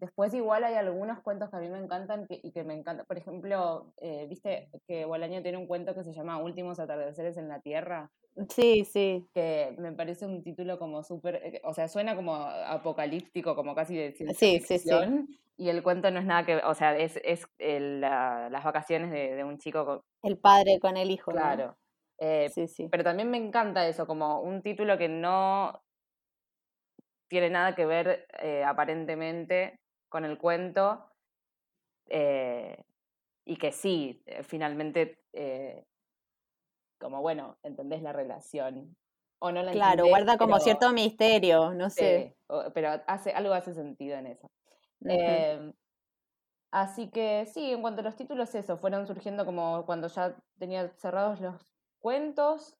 Después 0.00 0.32
igual 0.32 0.62
hay 0.62 0.74
algunos 0.74 1.20
cuentos 1.22 1.50
que 1.50 1.56
a 1.56 1.60
mí 1.60 1.68
me 1.68 1.78
encantan 1.78 2.26
y 2.30 2.52
que 2.52 2.62
me 2.62 2.74
encantan. 2.74 3.04
Por 3.04 3.18
ejemplo, 3.18 3.92
eh, 4.00 4.26
viste 4.28 4.70
que 4.86 5.04
Bolaño 5.04 5.42
tiene 5.42 5.58
un 5.58 5.66
cuento 5.66 5.92
que 5.92 6.04
se 6.04 6.12
llama 6.12 6.40
Últimos 6.40 6.78
atardeceres 6.78 7.36
en 7.36 7.48
la 7.48 7.60
Tierra. 7.60 8.08
Sí, 8.48 8.84
sí. 8.84 9.26
Que 9.34 9.74
me 9.76 9.90
parece 9.92 10.24
un 10.24 10.44
título 10.44 10.78
como 10.78 11.02
súper, 11.02 11.40
eh, 11.42 11.60
o 11.64 11.74
sea, 11.74 11.88
suena 11.88 12.14
como 12.14 12.36
apocalíptico, 12.36 13.56
como 13.56 13.74
casi 13.74 13.96
de 13.96 14.12
ciencia 14.12 14.38
sí, 14.38 14.60
sí, 14.60 14.78
sí. 14.78 14.90
Y 15.56 15.68
el 15.68 15.82
cuento 15.82 16.08
no 16.12 16.20
es 16.20 16.26
nada 16.26 16.46
que, 16.46 16.58
o 16.58 16.74
sea, 16.74 16.96
es, 16.96 17.20
es 17.24 17.48
las 17.58 18.62
vacaciones 18.62 19.10
de, 19.10 19.42
un 19.42 19.58
chico. 19.58 20.04
El 20.22 20.38
padre 20.38 20.78
con 20.78 20.96
el 20.96 21.10
hijo. 21.10 21.32
Claro. 21.32 21.76
Eh, 22.18 22.48
sí, 22.54 22.68
sí. 22.68 22.86
Pero 22.88 23.02
también 23.02 23.28
me 23.28 23.38
encanta 23.38 23.88
eso, 23.88 24.06
como 24.06 24.40
un 24.42 24.62
título 24.62 24.96
que 24.96 25.08
no 25.08 25.82
tiene 27.26 27.50
nada 27.50 27.74
que 27.74 27.84
ver 27.84 28.28
aparentemente 28.64 29.80
con 30.08 30.24
el 30.24 30.38
cuento 30.38 31.08
eh, 32.08 32.84
y 33.44 33.56
que 33.56 33.72
sí, 33.72 34.22
eh, 34.26 34.42
finalmente, 34.42 35.24
eh, 35.32 35.84
como 36.98 37.22
bueno, 37.22 37.58
entendés 37.62 38.02
la 38.02 38.12
relación. 38.12 38.96
O 39.40 39.52
no 39.52 39.62
la 39.62 39.70
claro, 39.70 40.08
guarda 40.08 40.36
como 40.36 40.58
cierto 40.58 40.92
misterio, 40.92 41.72
no 41.72 41.90
sé. 41.90 42.36
pero 42.74 43.00
hace, 43.06 43.30
algo 43.30 43.54
hace 43.54 43.72
sentido 43.72 44.16
en 44.16 44.26
eso. 44.26 44.50
Em, 45.04 45.72
así 46.72 47.08
que 47.08 47.46
sí, 47.46 47.70
en 47.70 47.80
cuanto 47.80 48.00
a 48.00 48.04
los 48.04 48.16
títulos, 48.16 48.52
eso, 48.56 48.78
fueron 48.78 49.06
surgiendo 49.06 49.46
como 49.46 49.86
cuando 49.86 50.08
ya 50.08 50.36
tenía 50.58 50.88
cerrados 50.96 51.40
los 51.40 51.72
cuentos. 52.00 52.76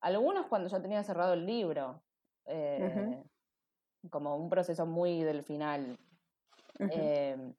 algunos 0.00 0.46
cuando 0.48 0.68
ya 0.68 0.82
tenía 0.82 1.02
cerrado 1.02 1.32
el 1.32 1.46
libro 1.46 2.02
como 4.10 4.36
un 4.36 4.48
proceso 4.48 4.86
muy 4.86 5.22
del 5.22 5.42
final. 5.42 5.98
Em, 6.78 7.54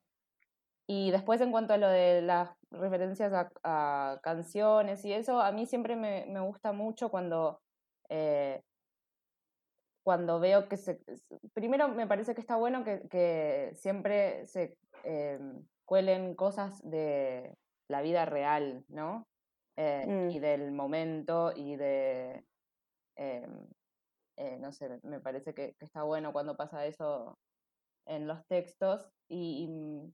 y 0.87 1.11
después 1.11 1.41
en 1.41 1.51
cuanto 1.51 1.73
a 1.73 1.77
lo 1.77 1.87
de 1.89 2.21
las 2.21 2.49
referencias 2.71 3.33
a, 3.63 4.19
canciones 4.21 5.03
y 5.05 5.13
eso, 5.13 5.41
a 5.41 5.51
mí 5.51 5.65
siempre 5.65 5.95
me, 5.95 6.39
gusta 6.39 6.71
mucho 6.71 7.09
cuando, 7.09 7.61
eh, 8.09 8.61
cuando 10.03 10.39
veo 10.39 10.67
que 10.69 10.77
se... 10.77 11.01
Primero 11.53 11.89
me 11.89 12.07
parece 12.07 12.33
que 12.33 12.41
está 12.41 12.55
bueno 12.55 12.83
que, 12.83 13.71
siempre 13.75 14.45
se 14.45 14.77
em, 15.03 15.65
cuelen 15.85 16.35
cosas 16.35 16.81
de 16.83 17.57
la 17.89 18.01
vida 18.01 18.25
real, 18.25 18.85
¿no? 18.87 19.27
Eh, 19.75 20.05
mm. 20.07 20.29
Y 20.31 20.39
del 20.39 20.71
momento 20.71 21.51
y 21.55 21.75
de... 21.75 22.43
Eh, 24.37 24.57
no 24.59 24.71
sé, 24.71 24.99
me 25.03 25.19
parece 25.19 25.53
que, 25.53 25.75
está 25.79 26.03
bueno 26.03 26.31
cuando 26.31 26.55
pasa 26.55 26.85
eso 26.85 27.39
en 28.05 28.27
los 28.27 28.45
textos 28.47 29.09
y, 29.27 29.67
mm, 29.67 30.13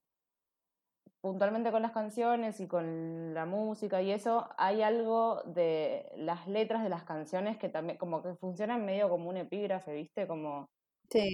puntualmente 1.22 1.72
con 1.72 1.82
las 1.82 1.92
canciones 1.92 2.60
y 2.60 2.68
con 2.68 3.34
la 3.34 3.46
música 3.46 4.02
y 4.02 4.12
eso, 4.12 4.50
hay 4.58 4.82
algo 4.82 5.42
de 5.46 6.12
las 6.16 6.48
letras 6.48 6.84
de 6.84 6.90
las 6.90 7.04
canciones 7.04 7.58
que 7.58 7.70
también 7.70 7.98
como 7.98 8.22
que 8.24 8.36
funcionan 8.36 8.86
medio 8.86 9.10
como 9.10 9.30
un 9.30 9.38
epígrafe, 9.38 9.94
¿viste? 9.94 10.28
Como 10.28 10.70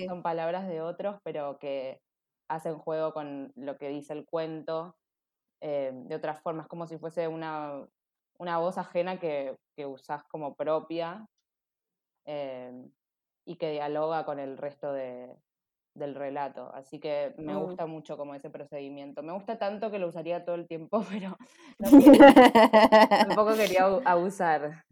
son 0.08 0.24
palabras 0.24 0.67
de 0.67 0.81
otros, 0.81 1.19
pero 1.24 1.58
que 1.60 2.01
hacen 2.50 2.77
juego 2.77 3.13
con 3.13 3.51
lo 3.55 3.77
que 3.77 3.89
dice 3.89 4.13
el 4.13 4.25
cuento 4.25 4.96
eh, 5.62 5.91
de 5.93 6.15
otras 6.15 6.41
formas, 6.41 6.67
como 6.67 6.88
si 6.88 6.98
fuese 6.98 7.27
una, 7.27 7.88
una 8.39 8.58
voz 8.60 8.77
ajena 8.77 9.19
que, 9.19 9.55
que 9.75 9.86
usás 9.86 10.24
como 10.25 10.55
propia 10.55 11.27
Em, 12.32 12.92
y 13.44 13.56
que 13.56 13.72
dialoga 13.72 14.24
con 14.24 14.38
el 14.38 14.56
resto 14.56 14.94
de, 14.94 15.36
del 15.96 16.14
relato. 16.14 16.72
Así 16.76 17.00
que 17.00 17.34
me 17.40 17.56
mm. 17.56 17.60
gusta 17.60 17.88
mucho 17.88 18.18
como 18.18 18.36
ese 18.36 18.52
procedimiento. 18.52 19.24
Me 19.24 19.34
gusta 19.34 19.58
tanto 19.58 19.90
que 19.90 19.98
lo 19.98 20.10
usaría 20.10 20.46
todo 20.46 20.54
el 20.54 20.68
tiempo, 20.68 21.04
pero 21.10 21.36
tampoco 23.28 23.56
quería 23.56 23.86
abusar. 24.06 24.86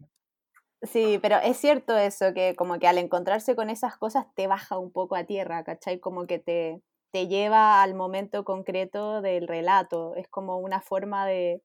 Sí, 0.82 1.20
pero 1.22 1.36
es 1.36 1.56
cierto 1.58 1.96
eso, 1.96 2.34
que 2.34 2.56
como 2.56 2.80
que 2.80 2.88
al 2.88 2.98
encontrarse 2.98 3.54
con 3.54 3.70
esas 3.70 3.96
cosas 3.96 4.26
te 4.34 4.48
baja 4.48 4.76
un 4.76 4.90
poco 4.90 5.14
a 5.14 5.22
tierra, 5.22 5.62
¿cachai? 5.62 6.00
Como 6.00 6.26
que 6.26 6.40
te, 6.40 6.82
te 7.12 7.28
lleva 7.28 7.82
al 7.84 7.94
momento 7.94 8.44
concreto 8.44 9.22
del 9.22 9.46
relato. 9.46 10.16
Es 10.16 10.26
como 10.26 10.58
una 10.58 10.80
forma 10.80 11.24
de, 11.24 11.62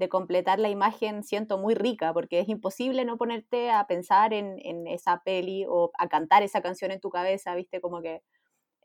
de 0.00 0.08
completar 0.08 0.58
la 0.58 0.70
imagen 0.70 1.22
siento 1.22 1.58
muy 1.58 1.74
rica, 1.74 2.14
porque 2.14 2.40
es 2.40 2.48
imposible 2.48 3.04
no 3.04 3.18
ponerte 3.18 3.70
a 3.70 3.86
pensar 3.86 4.32
en, 4.32 4.86
esa 4.86 5.22
peli 5.22 5.66
o 5.68 5.90
a 5.98 6.08
cantar 6.08 6.42
esa 6.42 6.62
canción 6.62 6.90
en 6.90 7.00
tu 7.00 7.10
cabeza, 7.10 7.54
viste, 7.54 7.82
como 7.82 8.00
que, 8.00 8.22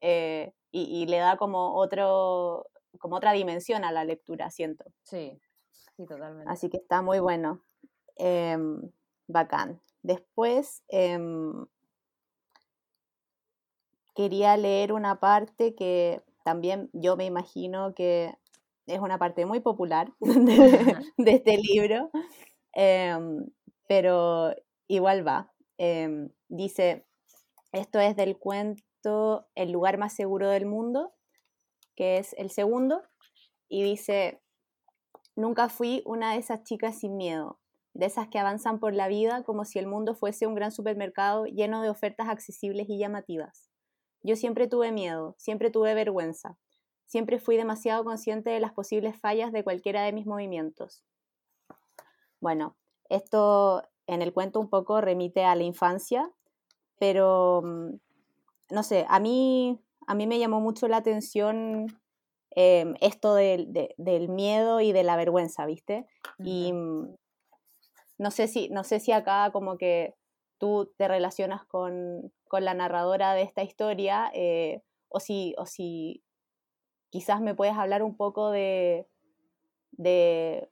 eh, 0.02 0.52
y, 0.72 1.06
le 1.06 1.20
da 1.20 1.38
como 1.38 1.74
otro, 1.76 2.68
como 3.00 3.16
otra 3.16 3.32
dimensión 3.32 3.86
a 3.86 3.94
la 3.94 4.04
lectura, 4.04 4.50
siento. 4.50 4.84
Sí, 5.04 5.40
sí, 5.96 6.06
totalmente. 6.06 6.52
Así 6.52 6.70
que 6.70 6.78
está 6.78 7.02
muy 7.02 7.20
bueno. 7.20 7.62
Em, 8.18 8.82
bacán. 9.28 9.80
Después 10.04 10.84
em, 10.90 11.66
quería 14.16 14.58
leer 14.58 14.92
una 14.92 15.22
parte 15.22 15.76
que 15.76 16.22
también 16.44 16.90
yo 16.92 17.16
me 17.16 17.26
imagino 17.26 17.96
que 17.96 18.36
es 18.88 19.00
una 19.00 19.18
parte 19.18 19.46
muy 19.46 19.60
popular 19.60 20.13
de, 20.20 20.98
este 21.18 21.58
libro, 21.58 22.12
em, 22.74 23.46
pero 23.88 24.54
igual 24.88 25.27
va. 25.27 25.51
Em, 25.77 26.30
dice, 26.48 27.06
esto 27.72 28.00
es 28.00 28.15
del 28.15 28.38
cuento 28.38 29.48
El 29.56 29.72
lugar 29.72 29.98
más 29.98 30.13
seguro 30.13 30.50
del 30.50 30.65
mundo, 30.65 31.13
que 31.96 32.18
es 32.18 32.34
el 32.39 32.50
segundo, 32.50 33.04
y 33.70 33.84
dice, 33.84 34.42
nunca 35.36 35.70
fui 35.70 36.01
una 36.06 36.34
de 36.34 36.39
esas 36.39 36.63
chicas 36.63 37.00
sin 37.00 37.15
miedo, 37.18 37.60
de 37.94 38.08
esas 38.08 38.27
que 38.30 38.39
avanzan 38.39 38.80
por 38.80 38.94
la 38.94 39.08
vida 39.08 39.44
como 39.44 39.63
si 39.63 39.80
el 39.80 39.88
mundo 39.88 40.15
fuese 40.15 40.48
un 40.48 40.56
gran 40.56 40.72
supermercado 40.72 41.46
lleno 41.46 41.82
de 41.82 41.89
ofertas 41.89 42.30
accesibles 42.30 42.89
y 42.89 42.98
llamativas. 42.98 43.70
Yo 44.24 44.36
siempre 44.36 44.68
tuve 44.68 44.92
miedo, 44.92 45.36
siempre 45.38 45.70
tuve 45.70 45.94
vergüenza, 45.94 46.58
Siempre 47.06 47.40
fui 47.40 47.58
demasiado 47.58 48.04
consciente 48.04 48.50
de 48.50 48.60
las 48.60 48.74
posibles 48.74 49.18
fallas 49.20 49.52
de 49.52 49.64
cualquiera 49.64 50.04
de 50.04 50.14
mis 50.14 50.26
movimientos. 50.26 51.04
Bueno, 52.40 52.76
esto 53.10 53.84
en 54.08 54.22
el 54.22 54.34
cuento 54.34 54.60
un 54.60 54.70
poco 54.70 55.02
remite 55.02 55.46
a 55.46 55.56
la 55.56 55.64
infancia, 55.64 56.32
pero 57.00 57.62
mm, 57.64 57.96
no 58.72 58.84
sé, 58.84 59.06
a 59.10 59.20
mí, 59.20 59.80
a 60.08 60.16
mí 60.16 60.28
me 60.28 60.40
llamó 60.40 60.60
mucho 60.60 60.88
la 60.88 60.98
atención 60.98 61.88
em, 62.52 62.96
esto 63.02 63.36
del 63.36 64.30
miedo 64.30 64.82
y 64.82 64.92
de 64.92 65.04
la 65.04 65.16
vergüenza, 65.16 65.66
¿viste? 65.66 66.06
Y 66.40 66.74
mm, 66.74 67.16
no 68.18 68.32
sé, 68.32 68.48
si, 68.48 68.70
no 68.70 68.84
sé 68.84 69.00
si 69.00 69.12
acá 69.12 69.50
como 69.52 69.78
que 69.78 70.16
tú 70.58 70.92
te 70.98 71.08
relacionas 71.08 71.66
con, 71.66 72.32
la 72.52 72.74
narradora 72.74 73.34
de 73.34 73.42
esta 73.42 73.64
historia 73.64 74.32
eh, 74.34 74.82
o, 75.10 75.20
si, 75.20 75.54
o 75.58 75.66
si 75.66 76.24
quizás 77.16 77.40
me 77.40 77.56
puedes 77.56 77.76
hablar 77.78 78.04
un 78.04 78.18
poco 78.18 78.52
de, 78.52 79.08
de, 79.92 80.70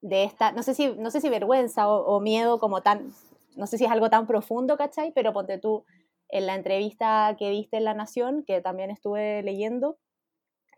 esta, 0.00 0.52
no 0.52 0.62
sé, 0.62 0.74
si, 0.74 0.94
no 0.94 1.10
sé 1.10 1.20
si 1.20 1.28
vergüenza 1.28 1.88
o, 1.88 2.20
miedo 2.20 2.60
como 2.60 2.82
tan, 2.82 3.12
no 3.56 3.66
sé 3.66 3.76
si 3.76 3.84
es 3.84 3.90
algo 3.90 4.10
tan 4.10 4.28
profundo, 4.28 4.76
¿cachai? 4.76 5.10
Pero 5.10 5.32
ponte 5.32 5.58
tú 5.58 5.84
en 6.28 6.46
la 6.46 6.54
entrevista 6.54 7.34
que 7.36 7.50
viste 7.50 7.78
en 7.78 7.84
La 7.84 7.94
Nación, 7.94 8.44
que 8.46 8.60
también 8.60 8.92
estuve 8.92 9.42
leyendo, 9.42 9.98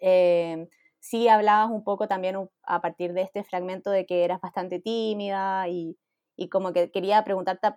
eh, 0.01 0.71
sí 1.01 1.29
hablabas 1.29 1.71
un 1.71 1.85
poco 1.85 2.09
también 2.09 2.49
a 2.63 2.81
partir 2.81 3.13
de 3.13 3.21
este 3.21 3.45
fragmento 3.45 3.91
de 3.91 4.07
que 4.07 4.25
eras 4.25 4.41
bastante 4.41 4.81
tímida 4.81 5.69
y, 5.69 5.99
y 6.35 6.49
como 6.49 6.73
que 6.73 6.91
quería 6.91 7.23
preguntarte 7.25 7.75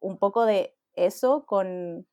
un 0.00 0.18
poco 0.18 0.44
de 0.44 0.74
eso 0.94 1.46
con, 1.46 2.04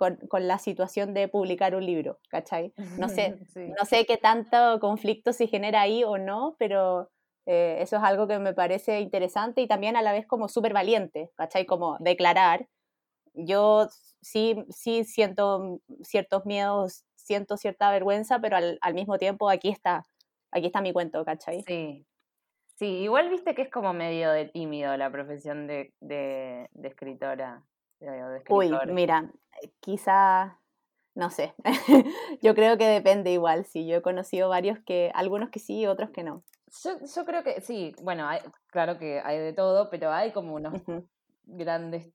con, 0.00 0.48
la 0.48 0.58
situación 0.58 1.12
de 1.12 1.28
publicar 1.28 1.74
un 1.74 1.84
libro, 1.84 2.18
¿cachai? 2.30 2.72
No 2.96 3.10
sé, 3.10 3.36
no 3.78 3.84
sé 3.84 4.06
qué 4.06 4.16
tanto 4.16 4.80
conflicto 4.80 5.34
se 5.34 5.46
genera 5.46 5.82
ahí 5.82 6.04
o 6.04 6.16
no, 6.16 6.56
pero 6.58 7.10
eh, 7.44 7.76
eso 7.80 7.96
es 7.96 8.02
algo 8.02 8.26
que 8.26 8.38
me 8.38 8.54
parece 8.54 9.00
interesante 9.00 9.60
y 9.60 9.68
también 9.68 9.96
a 9.96 10.02
la 10.02 10.12
vez 10.12 10.26
como 10.26 10.48
súper 10.48 10.72
valiente, 10.72 11.30
¿cachai? 11.36 11.66
Como 11.66 11.98
declarar. 12.00 12.66
Yo 13.34 13.88
sí, 14.22 14.64
sí 14.70 15.04
siento 15.04 15.80
ciertos 16.02 16.46
miedos, 16.46 17.04
siento 17.14 17.58
cierta 17.58 17.90
vergüenza, 17.90 18.40
pero 18.40 18.56
al, 18.56 18.94
mismo 18.94 19.18
tiempo 19.18 19.50
aquí 19.50 19.68
está, 19.68 20.06
aquí 20.50 20.66
está 20.66 20.80
mi 20.80 20.92
cuento, 20.92 21.24
¿cachai? 21.24 21.62
Sí, 21.66 22.06
Sí, 22.76 22.86
igual 22.86 23.28
viste 23.28 23.54
que 23.54 23.60
es 23.60 23.70
como 23.70 23.92
medio 23.92 24.30
de 24.30 24.46
tímido 24.46 24.96
la 24.96 25.12
profesión 25.12 25.66
de, 25.66 25.92
de, 26.00 26.66
de 26.72 26.88
escritora. 26.88 27.62
Uy, 28.48 28.72
mira, 28.88 29.30
quizá, 29.80 30.58
no 31.14 31.30
sé, 31.30 31.54
yo 32.42 32.54
creo 32.54 32.78
que 32.78 32.86
depende 32.86 33.30
igual, 33.30 33.64
sí, 33.66 33.86
yo 33.86 33.96
he 33.96 34.02
conocido 34.02 34.48
varios 34.48 34.78
que, 34.80 35.10
algunos 35.14 35.50
que 35.50 35.58
sí, 35.58 35.86
otros 35.86 36.10
que 36.10 36.22
no. 36.22 36.42
Yo, 36.84 37.24
creo 37.24 37.42
que 37.42 37.60
sí, 37.60 37.94
bueno, 38.02 38.28
hay, 38.28 38.40
claro 38.68 38.98
que 38.98 39.20
hay 39.24 39.38
de 39.38 39.52
todo, 39.52 39.90
pero 39.90 40.12
hay 40.12 40.32
como 40.32 40.54
unos 40.54 40.80
grandes 41.44 42.08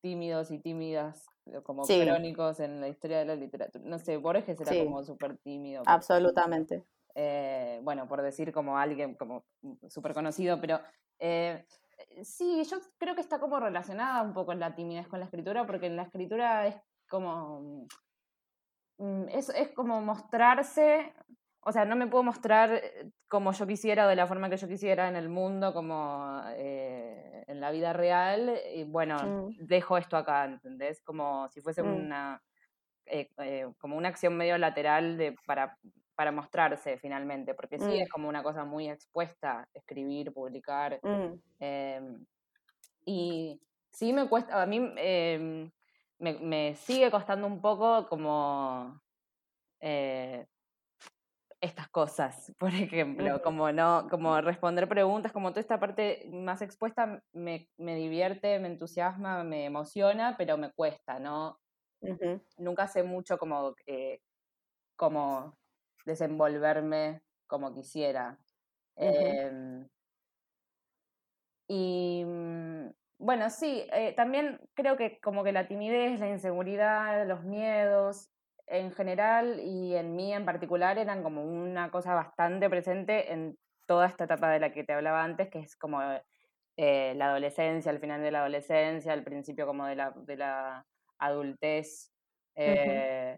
tímidos 0.00 0.50
y 0.50 0.58
tímidas 0.58 1.26
como 1.64 1.82
crónicos 1.82 2.60
en 2.60 2.80
la 2.80 2.88
historia 2.88 3.18
de 3.18 3.24
la 3.24 3.34
literatura. 3.34 3.84
No 3.84 3.98
sé, 3.98 4.16
Borges 4.16 4.60
era 4.60 4.84
como 4.84 5.02
súper 5.04 5.36
tímido. 5.38 5.82
Absolutamente. 5.86 6.84
Eh, 7.14 7.80
bueno, 7.82 8.08
por 8.08 8.22
decir 8.22 8.52
como 8.52 8.78
alguien 8.78 9.14
como 9.14 9.44
súper 9.88 10.14
conocido, 10.14 10.60
pero 10.60 10.80
eh, 11.18 11.66
sí, 12.22 12.62
yo 12.64 12.78
creo 12.98 13.14
que 13.14 13.20
está 13.20 13.38
como 13.38 13.58
relacionada 13.60 14.22
un 14.22 14.32
poco 14.32 14.54
la 14.54 14.74
timidez 14.74 15.08
con 15.08 15.20
la 15.20 15.26
escritura, 15.26 15.66
porque 15.66 15.86
en 15.86 15.96
la 15.96 16.02
escritura 16.02 16.66
es 16.66 16.76
como... 17.08 17.86
Mm, 18.98 19.28
es, 19.30 19.48
es 19.50 19.70
como 19.72 20.00
mostrarse 20.00 21.12
o 21.64 21.70
sea, 21.70 21.84
no 21.84 21.94
me 21.94 22.08
puedo 22.08 22.24
mostrar 22.24 22.72
eh, 22.72 23.10
como 23.28 23.52
yo 23.52 23.66
quisiera, 23.66 24.08
de 24.08 24.16
la 24.16 24.26
forma 24.26 24.50
que 24.50 24.56
yo 24.56 24.66
quisiera 24.66 25.08
en 25.08 25.14
el 25.14 25.28
mundo, 25.28 25.72
como 25.72 26.42
eh, 26.56 27.44
en 27.46 27.60
la 27.60 27.70
vida 27.70 27.92
real. 27.92 28.58
Y 28.74 28.82
bueno, 28.82 29.16
mm. 29.22 29.66
dejo 29.66 29.96
esto 29.96 30.16
acá, 30.16 30.44
¿entendés? 30.44 31.00
Como 31.02 31.48
si 31.50 31.60
fuese 31.60 31.84
mm. 31.84 31.94
una, 31.94 32.42
eh, 33.06 33.30
como 33.78 33.96
una 33.96 34.08
acción 34.08 34.36
medio 34.36 34.58
lateral 34.58 35.16
de, 35.16 35.36
para, 35.46 35.78
para 36.14 36.32
mostrarse 36.32 36.98
finalmente, 36.98 37.54
porque 37.54 37.78
sí 37.78 37.98
es 37.98 38.08
mm. 38.08 38.12
como 38.12 38.28
una 38.28 38.42
cosa 38.42 38.64
muy 38.64 38.88
expuesta, 38.88 39.68
escribir, 39.74 40.32
publicar. 40.32 41.00
Em, 41.58 42.24
y 43.04 43.60
sí 43.90 44.12
me 44.12 44.28
cuesta, 44.28 44.62
a 44.62 44.66
mí 44.66 44.92
em, 44.96 45.70
me, 46.18 46.34
me, 46.34 46.74
sigue 46.76 47.10
costando 47.10 47.46
un 47.46 47.60
poco 47.60 48.06
como 48.08 49.00
estas 51.62 51.88
cosas, 51.88 52.52
por 52.58 52.74
ejemplo, 52.74 53.40
como 53.40 53.72
no, 53.72 54.08
como 54.10 54.38
responder 54.40 54.88
preguntas, 54.88 55.32
como 55.32 55.50
toda 55.50 55.60
esta 55.60 55.80
parte 55.80 56.28
más 56.30 56.60
expuesta 56.60 57.22
me, 57.32 57.68
divierte, 57.78 58.58
me 58.58 58.68
entusiasma, 58.68 59.44
me 59.44 59.64
emociona, 59.64 60.34
pero 60.36 60.58
me 60.58 60.72
cuesta, 60.72 61.18
¿no? 61.18 61.58
Nunca 62.58 62.88
sé 62.88 63.04
mucho 63.04 63.38
como, 63.38 63.76
eh, 63.86 64.20
como 64.96 65.56
desenvolverme 66.04 67.22
como 67.46 67.74
quisiera. 67.74 68.38
Em, 68.96 69.88
y 71.68 72.24
mm, 72.24 72.90
bueno, 73.18 73.50
sí, 73.50 73.86
eh, 73.92 74.12
también 74.14 74.60
creo 74.74 74.96
que 74.96 75.20
como 75.20 75.44
que 75.44 75.52
la 75.52 75.68
timidez, 75.68 76.20
la 76.20 76.28
inseguridad, 76.28 77.26
los 77.26 77.44
miedos, 77.44 78.30
en 78.66 78.90
general 78.92 79.60
y 79.60 79.94
en 79.94 80.16
mí 80.16 80.32
en 80.32 80.44
particular 80.44 80.98
eran 80.98 81.22
como 81.22 81.44
una 81.44 81.90
cosa 81.90 82.14
bastante 82.14 82.70
presente 82.70 83.32
en 83.32 83.58
toda 83.86 84.06
esta 84.06 84.24
etapa 84.24 84.50
de 84.50 84.60
la 84.60 84.72
que 84.72 84.84
te 84.84 84.92
hablaba 84.92 85.22
antes, 85.22 85.50
que 85.50 85.58
es 85.60 85.76
como 85.76 86.00
eh, 86.76 87.14
la 87.16 87.26
adolescencia, 87.26 87.90
el 87.92 88.00
final 88.00 88.22
de 88.22 88.30
la 88.30 88.40
adolescencia, 88.40 89.12
el 89.12 89.24
principio 89.24 89.66
como 89.66 89.86
de 89.86 89.96
la, 89.96 90.12
de 90.16 90.36
la 90.36 90.86
adultez. 91.18 92.12
Eh, 92.54 93.36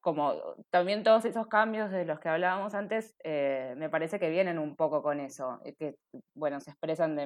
como 0.00 0.34
también 0.70 1.02
todos 1.02 1.24
esos 1.24 1.46
cambios 1.46 1.90
de 1.90 2.04
los 2.04 2.20
que 2.20 2.28
hablábamos 2.28 2.74
antes, 2.74 3.14
eh, 3.24 3.74
me 3.76 3.90
parece 3.90 4.18
que 4.18 4.30
vienen 4.30 4.58
un 4.58 4.76
poco 4.76 5.02
con 5.02 5.20
eso, 5.20 5.60
que 5.78 5.96
bueno, 6.34 6.60
se 6.60 6.70
expresan 6.70 7.16
de, 7.16 7.22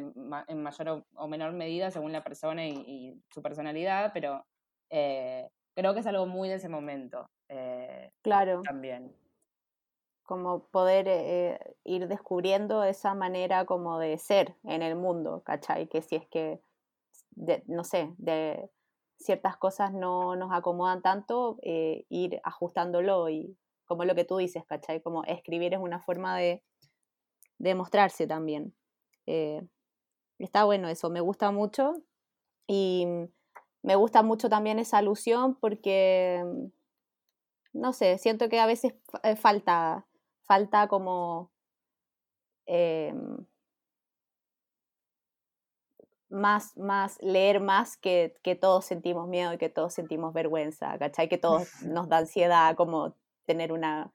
en 0.48 0.62
mayor 0.62 1.04
o, 1.14 1.28
menor 1.28 1.52
medida 1.52 1.90
según 1.90 2.12
la 2.12 2.24
persona 2.24 2.66
y, 2.66 2.72
y 2.72 3.22
su 3.30 3.42
personalidad, 3.42 4.12
pero 4.12 4.44
creo 4.88 5.94
que 5.94 6.00
es 6.00 6.06
algo 6.06 6.26
muy 6.26 6.48
de 6.48 6.56
ese 6.56 6.68
momento. 6.68 7.30
Eh, 7.48 8.12
claro. 8.22 8.62
También. 8.62 9.14
Como 10.23 10.68
poder 10.68 11.06
eh, 11.08 11.58
ir 11.84 12.06
descubriendo 12.06 12.84
esa 12.84 13.14
manera 13.14 13.64
como 13.64 13.99
de 13.99 14.16
ser 14.18 14.54
en 14.64 14.82
el 14.82 14.94
mundo, 14.94 15.42
¿cachai? 15.44 15.88
Que 15.88 16.02
si 16.02 16.16
es 16.16 16.26
que, 16.28 16.60
no 17.66 17.82
sé, 17.82 18.14
de 18.18 18.70
ciertas 19.21 19.56
cosas 19.56 19.93
no 19.93 20.35
nos 20.35 20.52
acomodan 20.52 21.02
tanto, 21.02 21.59
eh, 21.63 22.06
ir 22.09 22.41
ajustándolo 22.43 23.28
y 23.28 23.56
como 23.85 24.04
lo 24.04 24.15
que 24.15 24.25
tú 24.25 24.39
dices, 24.39 24.65
¿cachai? 24.65 25.02
Como 25.02 25.25
escribir 25.25 25.75
es 25.75 25.80
una 25.80 26.00
forma 26.00 26.37
de, 26.37 26.63
de 27.59 27.75
mostrarse 27.75 28.26
también. 28.26 28.75
está 30.39 30.65
bueno 30.65 30.89
eso, 30.89 31.11
me 31.11 31.21
gusta 31.21 31.50
mucho 31.52 32.02
y 32.67 33.06
me 33.83 33.97
gusta 33.97 34.23
mucho 34.23 34.49
también 34.49 34.78
esa 34.78 34.99
alusión 34.99 35.56
porque, 35.56 36.45
no 37.73 37.93
sé, 37.93 38.19
siento 38.19 38.49
que 38.49 38.61
a 38.61 38.67
veces 38.67 38.95
eh, 39.23 39.37
falta, 39.37 40.06
falta 40.43 40.89
como 40.89 41.50
em, 42.67 43.47
más, 46.30 46.76
más, 46.76 47.19
leer 47.23 47.60
más 47.60 47.97
que, 47.97 48.34
que, 48.43 48.54
todos 48.54 48.84
sentimos 48.84 49.28
miedo 49.28 49.52
y 49.52 49.58
que 49.58 49.69
todos 49.69 49.93
sentimos 49.95 50.32
vergüenza, 50.32 50.99
¿cachai? 50.99 51.28
Que 51.28 51.38
todos 51.38 51.69
nos 51.84 52.08
da 52.08 52.19
ansiedad 52.19 52.75
como 52.76 53.16
tener 53.47 53.73
una, 53.73 54.12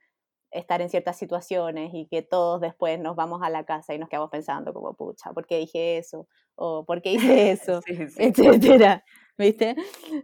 estar 0.51 0.81
en 0.81 0.89
ciertas 0.89 1.17
situaciones 1.17 1.93
y 1.93 2.07
que 2.07 2.21
todos 2.21 2.61
después 2.61 2.99
nos 2.99 3.15
vamos 3.15 3.41
a 3.43 3.49
la 3.49 3.65
casa 3.65 3.93
y 3.93 3.99
nos 3.99 4.09
quedamos 4.09 4.29
pensando 4.29 4.73
como, 4.73 4.93
pucha, 4.93 5.33
¿por 5.33 5.45
qué 5.45 5.57
dije 5.57 5.97
eso? 5.97 6.27
O 6.55 6.85
¿por 6.85 7.01
qué 7.01 7.13
hice 7.13 7.51
eso? 7.51 7.81
Etcétera. 8.17 9.03
¿viste? 9.37 9.75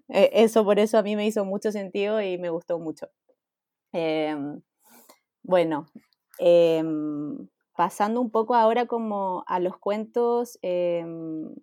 Eh, 0.09 0.29
eso 0.33 0.63
por 0.63 0.79
eso 0.79 0.97
a 0.97 1.03
mí 1.03 1.15
me 1.15 1.25
hizo 1.25 1.45
mucho 1.45 1.71
sentido 1.71 2.21
y 2.21 2.37
me 2.37 2.49
gustó 2.49 2.79
mucho. 2.79 3.07
Em, 3.93 4.61
bueno, 5.43 5.87
em, 6.39 7.47
pasando 7.75 8.21
un 8.21 8.31
poco 8.31 8.55
ahora 8.55 8.85
como 8.87 9.43
a 9.47 9.59
los 9.59 9.77
cuentos 9.77 10.59
em, 10.61 11.53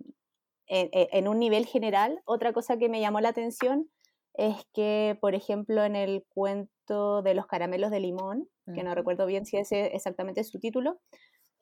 en, 0.69 1.29
un 1.29 1.39
nivel 1.39 1.67
general, 1.67 2.21
otra 2.25 2.53
cosa 2.53 2.77
que 2.77 2.89
me 2.89 3.01
llamó 3.01 3.21
la 3.21 3.31
atención 3.31 3.91
es 4.35 4.67
que, 4.73 5.19
por 5.21 5.35
ejemplo, 5.35 5.85
en 5.85 5.97
el 5.97 6.25
cuento 6.29 7.23
de 7.23 7.35
los 7.35 7.47
caramelos 7.47 7.91
de 7.91 8.01
limón, 8.01 8.49
que 8.75 8.83
no 8.83 8.95
recuerdo 8.95 9.25
bien 9.25 9.47
si 9.47 9.57
ese 9.57 9.87
exactamente 9.97 10.43
es 10.43 10.49
su 10.49 10.61
título, 10.61 11.01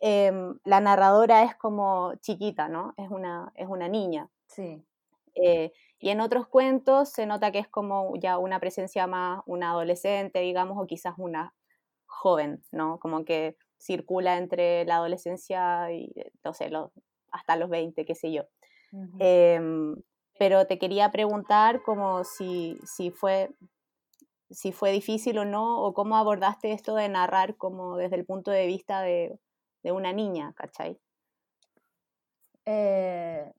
la 0.00 0.80
narradora 0.80 1.44
es 1.44 1.54
como 1.56 2.14
chiquita, 2.16 2.68
¿no? 2.68 2.94
Es 2.96 3.10
una, 3.10 3.52
es 3.54 3.68
una 3.68 3.88
niña. 3.88 4.28
Sí. 4.48 4.82
Eh, 5.34 5.72
y 5.98 6.10
en 6.10 6.20
otros 6.20 6.48
cuentos 6.48 7.10
se 7.10 7.26
nota 7.26 7.52
que 7.52 7.58
es 7.58 7.68
como 7.68 8.14
ya 8.16 8.38
una 8.38 8.60
presencia 8.60 9.06
más, 9.06 9.42
una 9.46 9.70
adolescente, 9.70 10.40
digamos, 10.40 10.78
o 10.78 10.86
quizás 10.86 11.14
una 11.18 11.54
joven, 12.06 12.62
¿no? 12.72 12.98
Como 12.98 13.24
que 13.24 13.56
circula 13.78 14.38
entre 14.38 14.84
la 14.84 14.96
adolescencia 14.96 15.92
y, 15.92 16.12
no 16.44 16.54
sé, 16.54 16.70
hasta 17.30 17.56
los 17.56 17.68
20, 17.68 18.04
qué 18.04 18.14
sé 18.14 18.32
yo. 18.32 18.44
Em, 19.18 19.96
pero 20.38 20.66
te 20.66 20.78
quería 20.78 21.10
preguntar 21.10 21.82
como 21.82 22.24
si, 22.24 22.78
si, 22.84 23.10
fue, 23.10 23.54
si 24.50 24.72
fue 24.72 24.92
difícil 24.92 25.38
o 25.38 25.44
no, 25.44 25.82
o 25.82 25.94
cómo 25.94 26.16
abordaste 26.16 26.72
esto 26.72 26.94
de 26.94 27.08
narrar 27.08 27.56
como 27.56 27.96
desde 27.96 28.16
el 28.16 28.24
punto 28.24 28.50
de 28.50 28.66
vista 28.66 29.00
de, 29.02 29.38
de 29.82 29.92
una 29.92 30.12
niña, 30.12 30.52
¿cachai? 30.54 30.98
Eh, 32.64 33.52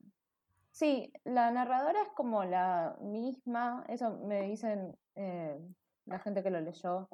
Sí, 0.78 1.12
la 1.24 1.50
narradora 1.50 2.02
es 2.02 2.08
como 2.10 2.44
la 2.44 2.96
misma, 3.00 3.84
eso 3.88 4.16
me 4.18 4.42
dicen 4.42 4.96
eh, 5.16 5.58
la 6.06 6.20
gente 6.20 6.44
que 6.44 6.50
lo 6.50 6.60
leyó, 6.60 7.08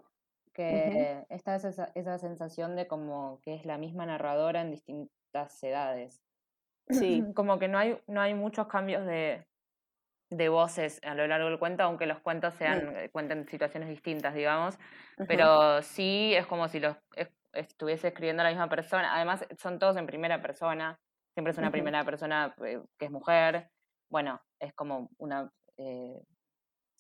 que 0.53 1.25
está 1.31 1.57
esa, 1.57 1.91
esa, 1.95 2.19
sensación 2.19 2.77
de 2.77 2.87
como 2.87 3.41
que 3.41 3.55
es 3.55 3.65
la 3.65 3.79
misma 3.79 4.05
narradora 4.05 4.61
en 4.61 4.71
distintas 4.71 5.65
edades. 5.65 6.21
Sí. 6.89 7.25
como 7.35 7.59
que 7.59 7.69
no 7.69 7.79
hay, 7.79 7.99
no 8.07 8.21
hay 8.21 8.35
muchos 8.35 8.67
cambios 8.67 9.07
de, 9.07 9.47
de 10.31 10.49
voces 10.49 11.01
a 11.05 11.15
lo 11.15 11.27
largo 11.27 11.49
del 11.49 11.59
cuento, 11.59 11.83
aunque 11.83 12.07
los 12.07 12.21
cuentos 12.21 12.55
sean, 12.55 12.93
mm. 12.93 12.97
eh, 12.97 13.11
cuenten 13.11 13.49
situaciones 13.49 13.89
distintas, 13.89 14.35
digamos, 14.35 14.79
pero 15.29 15.83
sí 15.83 16.35
es 16.35 16.47
como 16.47 16.69
si 16.69 16.81
los 16.81 16.97
estuviese 17.53 18.09
escribiendo 18.09 18.43
la 18.43 18.49
misma 18.51 18.69
persona. 18.69 19.15
Además, 19.15 19.47
son 19.59 19.79
todos 19.79 19.97
en 19.97 20.07
primera 20.07 20.43
persona 20.43 20.99
siempre 21.35 21.51
es 21.51 21.59
una 21.59 21.71
primera 21.71 22.05
persona 22.05 22.55
eh, 22.65 22.81
que 22.97 23.07
es 23.07 23.11
mujer. 23.11 23.69
Bueno, 24.09 24.41
es 24.61 24.73
como 24.73 25.11
una... 25.19 25.51
Eh, 25.77 26.23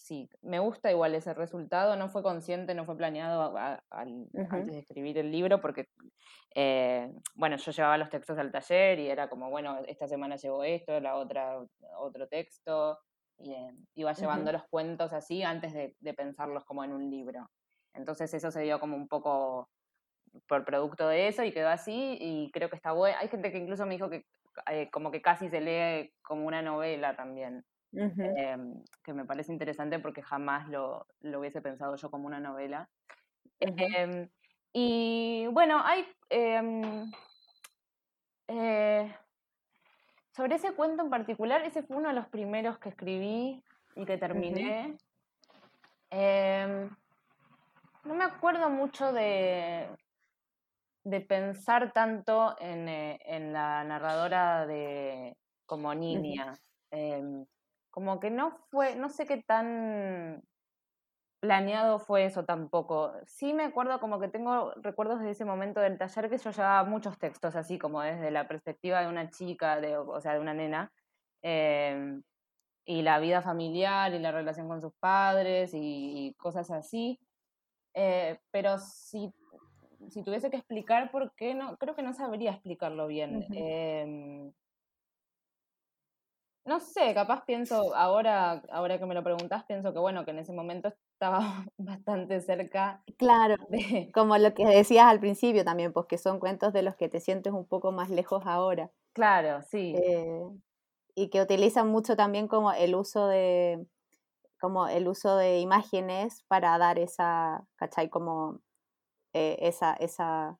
sí, 0.04 0.28
me 0.42 0.58
gusta 0.58 0.90
igual 0.90 1.14
ese 1.14 1.32
resultado, 1.32 1.96
no 1.96 2.10
fue 2.10 2.22
consciente, 2.22 2.74
no 2.74 2.84
fue 2.84 2.96
planeado 2.96 3.56
antes 3.90 4.66
de 4.66 4.78
escribir 4.78 5.16
el 5.16 5.32
libro, 5.32 5.62
porque, 5.62 5.88
eh, 6.54 7.10
bueno, 7.34 7.56
yo 7.56 7.72
llevaba 7.72 7.96
los 7.96 8.10
textos 8.10 8.36
al 8.38 8.52
taller 8.52 8.98
y 8.98 9.08
era 9.08 9.30
como, 9.30 9.48
bueno, 9.48 9.78
esta 9.86 10.06
semana 10.06 10.36
llevo 10.36 10.62
esto, 10.62 11.00
la 11.00 11.16
otra 11.16 11.58
otro 11.98 12.28
texto, 12.28 12.98
y 13.38 13.54
iba 13.94 14.12
llevando 14.12 14.52
los 14.52 14.64
cuentos 14.68 15.14
así 15.14 15.42
antes 15.42 15.72
de, 15.72 15.96
de 15.98 16.14
pensarlos 16.14 16.64
como 16.66 16.84
en 16.84 16.92
un 16.92 17.10
libro. 17.10 17.48
Entonces 17.94 18.32
eso 18.34 18.50
se 18.50 18.60
dio 18.60 18.78
como 18.78 18.96
un 18.96 19.08
poco 19.08 19.70
por 20.46 20.66
producto 20.66 21.08
de 21.08 21.28
eso 21.28 21.44
y 21.44 21.52
quedó 21.52 21.68
así 21.68 22.18
y 22.20 22.50
creo 22.52 22.68
que 22.68 22.76
está 22.76 22.92
bueno. 22.92 23.16
Hay 23.18 23.28
gente 23.28 23.50
que 23.50 23.58
incluso 23.58 23.86
me 23.86 23.94
dijo 23.94 24.10
que 24.10 24.26
eh, 24.70 24.90
como 24.90 25.10
que 25.10 25.22
casi 25.22 25.48
se 25.48 25.60
lee 25.60 26.12
como 26.22 26.46
una 26.46 26.60
novela 26.62 27.16
también, 27.16 27.64
em, 27.96 28.82
que 29.02 29.12
me 29.12 29.24
parece 29.24 29.52
interesante 29.52 29.98
porque 29.98 30.22
jamás 30.22 30.68
lo, 30.68 31.06
lo, 31.20 31.40
hubiese 31.40 31.60
pensado 31.60 31.96
yo 31.96 32.10
como 32.10 32.26
una 32.26 32.40
novela. 32.40 32.88
Em, 33.60 34.28
y 34.72 35.46
bueno, 35.52 35.80
hay... 35.84 36.06
Em, 36.30 37.10
eh, 38.48 39.14
sobre 40.32 40.56
ese 40.56 40.74
cuento 40.74 41.02
en 41.02 41.10
particular, 41.10 41.62
ese 41.62 41.82
fue 41.82 41.96
uno 41.96 42.08
de 42.08 42.14
los 42.14 42.26
primeros 42.28 42.78
que 42.78 42.88
escribí 42.88 43.62
y 43.94 44.04
que 44.04 44.18
terminé. 44.18 44.96
No 48.04 48.14
me 48.14 48.24
acuerdo 48.24 48.68
mucho 48.68 49.12
de, 49.12 49.88
de 51.04 51.20
pensar 51.20 51.92
tanto 51.92 52.54
en, 52.60 52.88
eh, 52.88 53.18
en 53.24 53.52
la 53.52 53.82
narradora 53.84 54.66
de 54.66 55.36
como 55.66 55.94
niña. 55.94 56.54
Como 57.94 58.18
que 58.18 58.28
no 58.28 58.50
fue, 58.72 58.96
no 58.96 59.08
sé 59.08 59.24
qué 59.24 59.40
tan 59.40 60.42
planeado 61.38 62.00
fue 62.00 62.24
eso 62.24 62.44
tampoco. 62.44 63.12
Sí 63.24 63.54
me 63.54 63.62
acuerdo 63.62 64.00
como 64.00 64.18
que 64.18 64.26
tengo 64.26 64.72
recuerdos 64.82 65.20
de 65.20 65.30
ese 65.30 65.44
momento 65.44 65.78
del 65.78 65.96
taller 65.96 66.28
que 66.28 66.38
yo 66.38 66.50
llevaba 66.50 66.82
muchos 66.90 67.16
textos 67.20 67.54
así 67.54 67.78
como 67.78 68.00
desde 68.00 68.32
la 68.32 68.48
perspectiva 68.48 69.00
de 69.00 69.06
una 69.06 69.30
chica, 69.30 69.80
de, 69.80 69.96
o 69.96 70.20
sea, 70.20 70.34
de 70.34 70.40
una 70.40 70.54
nena, 70.54 70.92
em, 71.40 72.24
y 72.84 73.02
la 73.02 73.20
vida 73.20 73.42
familiar 73.42 74.12
y 74.12 74.18
la 74.18 74.32
relación 74.32 74.66
con 74.66 74.80
sus 74.80 74.92
padres 74.98 75.70
y, 75.72 76.34
cosas 76.36 76.72
así. 76.72 77.20
Eh, 77.94 78.40
pero 78.50 78.78
si, 78.78 79.32
si 80.08 80.24
tuviese 80.24 80.50
que 80.50 80.56
explicar 80.56 81.12
por 81.12 81.32
qué, 81.36 81.54
no, 81.54 81.76
creo 81.76 81.94
que 81.94 82.02
no 82.02 82.12
sabría 82.12 82.50
explicarlo 82.50 83.06
bien. 83.06 83.46
No 86.66 86.80
sé, 86.80 87.12
capaz 87.14 87.44
pienso, 87.44 87.94
ahora, 87.94 88.62
ahora 88.70 88.98
que 88.98 89.06
me 89.06 89.14
lo 89.14 89.22
preguntas, 89.22 89.64
pienso 89.64 89.92
que 89.92 89.98
bueno, 89.98 90.24
que 90.24 90.30
en 90.30 90.38
ese 90.38 90.52
momento 90.52 90.92
estaba 91.12 91.64
bastante 91.78 92.40
cerca. 92.40 93.02
Claro, 93.18 93.56
como 94.14 94.38
lo 94.38 94.54
que 94.54 94.66
decías 94.66 95.06
al 95.06 95.20
principio 95.20 95.64
también, 95.64 95.92
pues 95.92 96.06
que 96.06 96.18
son 96.18 96.40
cuentos 96.40 96.72
de 96.72 96.82
los 96.82 96.96
que 96.96 97.08
te 97.08 97.20
sientes 97.20 97.52
un 97.52 97.66
poco 97.66 97.92
más 97.92 98.10
lejos 98.10 98.42
ahora. 98.46 98.90
Claro, 99.12 99.62
sí. 99.62 99.94
Eh, 99.96 100.42
y 101.14 101.28
que 101.30 101.42
utilizan 101.42 101.88
mucho 101.88 102.16
también 102.16 102.48
como 102.48 102.72
el 102.72 102.94
uso 102.94 103.28
de 103.28 103.86
como 104.60 104.88
el 104.88 105.08
uso 105.08 105.36
de 105.36 105.60
imágenes 105.60 106.42
para 106.48 106.78
dar 106.78 106.98
esa, 106.98 107.66
¿cachai? 107.76 108.08
Como 108.08 108.60
eh, 109.34 109.58
esa, 109.60 109.94
esa 109.94 110.58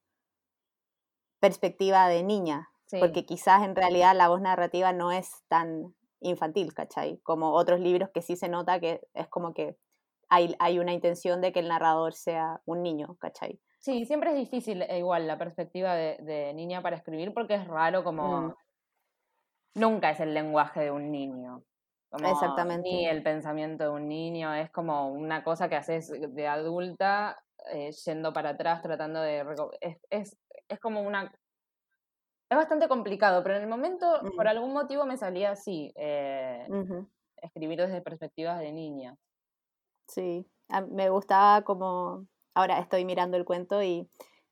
perspectiva 1.41 2.09
de 2.09 2.23
niña, 2.23 2.71
porque 3.01 3.25
quizás 3.25 3.65
en 3.65 3.75
realidad 3.75 4.15
la 4.15 4.29
voz 4.29 4.41
narrativa 4.41 4.93
no 4.93 5.13
es 5.13 5.43
tan 5.49 5.95
infantil, 6.21 6.73
¿cachai? 6.75 7.19
Como 7.23 7.53
otros 7.53 7.81
libros 7.81 8.11
que 8.13 8.23
sí 8.23 8.37
se 8.37 8.49
nota 8.49 8.81
que 8.81 9.01
es 9.15 9.29
como 9.29 9.53
que 9.53 9.77
hay, 10.29 10.55
hay 10.59 10.79
una 10.79 10.93
intención 10.93 11.41
de 11.41 11.53
que 11.53 11.61
el 11.61 11.69
narrador 11.69 12.15
sea 12.15 12.61
un 12.65 12.83
niño, 12.83 13.17
¿cachai? 13.19 13.61
Sí, 13.81 14.07
siempre 14.07 14.31
es 14.31 14.37
difícil 14.37 14.83
eh, 14.83 14.99
igual 14.99 15.27
la 15.27 15.37
perspectiva 15.39 15.95
de, 15.95 16.53
niña 16.55 16.83
para 16.83 16.97
escribir 16.97 17.35
porque 17.35 17.55
es 17.55 17.67
raro 17.67 18.05
como... 18.05 18.41
Mm 18.41 18.55
nunca 19.75 20.11
es 20.11 20.21
el 20.21 20.35
lenguaje 20.35 20.81
de 20.81 20.91
un 20.91 21.11
niño. 21.11 21.63
Exactamente. 22.13 22.89
Ni 22.89 23.07
el 23.07 23.23
pensamiento 23.23 23.85
de 23.85 23.91
un 23.91 24.09
niño, 24.09 24.55
es 24.55 24.71
como 24.71 25.09
una 25.09 25.43
cosa 25.43 25.69
que 25.69 25.75
haces 25.75 26.11
de 26.11 26.47
adulta 26.47 27.43
eh, 27.73 27.91
yendo 28.05 28.33
para 28.33 28.51
atrás, 28.51 28.83
tratando 28.83 29.21
de... 29.21 29.45
Es, 29.81 29.99
es, 30.11 30.39
es, 30.69 30.79
como 30.79 31.03
una... 31.03 31.33
Es 32.51 32.57
bastante 32.57 32.89
complicado, 32.89 33.43
pero 33.43 33.57
en 33.57 33.63
el 33.63 33.69
momento, 33.69 34.21
por 34.37 34.47
algún 34.47 34.73
motivo, 34.73 35.07
me 35.07 35.17
salía 35.17 35.51
así, 35.53 35.93
eh, 35.97 36.67
escribir 37.43 37.79
desde 37.79 38.03
perspectivas 38.03 38.61
de 38.61 38.73
niña. 38.73 39.17
Sí, 40.09 40.47
me 40.91 41.11
gustaba 41.11 41.63
como... 41.63 42.27
Ahora 42.57 42.79
estoy 42.79 43.05
mirando 43.05 43.37
el 43.37 43.45
cuento 43.45 43.83
y, 43.83 44.09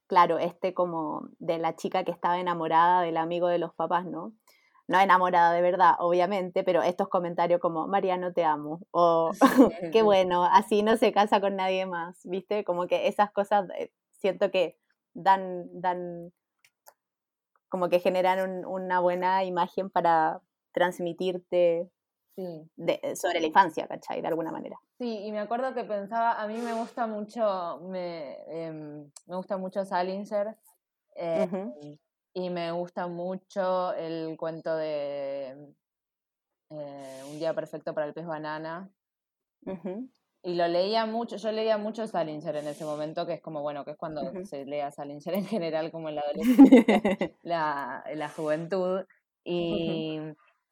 claro, 0.09 0.39
este 0.39 0.75
como 0.75 1.29
de 1.39 1.59
la 1.59 1.77
chica 1.77 2.03
que 2.03 2.11
estaba 2.11 2.41
enamorada 2.41 3.03
del 3.03 3.17
amigo 3.17 3.47
de 3.47 3.59
los 3.59 3.73
papás, 3.75 4.05
¿no? 4.05 4.33
no 4.89 5.01
enamorada 5.01 5.53
de 5.53 5.63
verdad, 5.63 5.95
obviamente, 5.99 6.65
pero 6.65 6.83
estos 6.83 7.09
comentarios 7.09 7.61
como, 7.61 7.89
Mariano, 7.89 8.33
te 8.33 8.45
amo, 8.45 8.81
o 8.91 9.31
qué 9.93 10.03
bueno, 10.03 10.45
así 10.45 10.83
no 10.83 10.97
se 10.97 11.13
casa 11.13 11.41
con 11.41 11.57
nadie 11.57 11.87
más, 11.87 12.21
¿viste? 12.25 12.65
Como 12.65 12.87
que 12.87 13.09
esas 13.09 13.33
cosas 13.33 13.69
eh, 13.79 13.91
siento 14.13 14.51
que 14.51 14.77
dan, 15.15 15.67
dan, 15.73 16.33
como 17.73 17.89
que 17.89 18.01
generan 18.01 18.67
una 18.67 19.01
buena 19.01 19.45
imagen 19.45 19.89
para 19.89 20.43
transmitirte 20.73 21.91
sobre 23.15 23.41
la 23.41 23.47
infancia, 23.47 23.89
¿cachai? 23.89 24.21
De 24.21 24.29
alguna 24.29 24.53
manera. 24.53 24.77
Sí, 24.99 25.25
y 25.25 25.33
me 25.33 25.39
acuerdo 25.39 25.73
que 25.73 25.83
pensaba, 25.85 26.39
a 26.39 26.47
mí 26.47 26.59
me 26.59 26.75
gusta 26.75 27.07
mucho, 27.07 27.81
me, 27.85 28.37
em, 28.67 29.11
me 29.27 29.37
gusta 29.37 29.57
mucho 29.57 29.87
Salinger, 29.87 30.55
eh, 31.17 31.49
y 32.35 32.51
me 32.51 32.73
gusta 32.73 33.07
mucho 33.07 33.95
el 33.95 34.37
cuento 34.37 34.77
de 34.77 35.75
eh, 36.69 37.23
Un 37.31 37.39
día 37.39 37.55
perfecto 37.55 37.95
para 37.95 38.07
el 38.07 38.13
pez 38.13 38.27
banana. 38.27 38.93
Y 40.45 40.55
lo 40.57 40.67
leía 40.67 41.07
mucho, 41.07 41.37
yo 41.37 41.53
leía 41.53 41.79
mucho 41.79 42.07
Salinger 42.07 42.57
en 42.57 42.67
ese 42.67 42.85
momento, 42.85 43.27
que 43.27 43.35
es 43.35 43.41
como, 43.41 43.63
bueno, 43.63 43.85
que 43.85 43.93
es 43.93 43.97
cuando 43.97 44.23
se 44.45 44.65
lea 44.65 44.91
Salinger 44.91 45.35
en 45.35 45.47
general, 45.47 45.93
como 45.93 46.09
en 46.09 46.17
la 46.17 46.23
adolescencia, 46.23 46.85
la, 47.43 48.05
la 48.15 48.29
juventud. 48.29 49.05
Y 49.45 50.19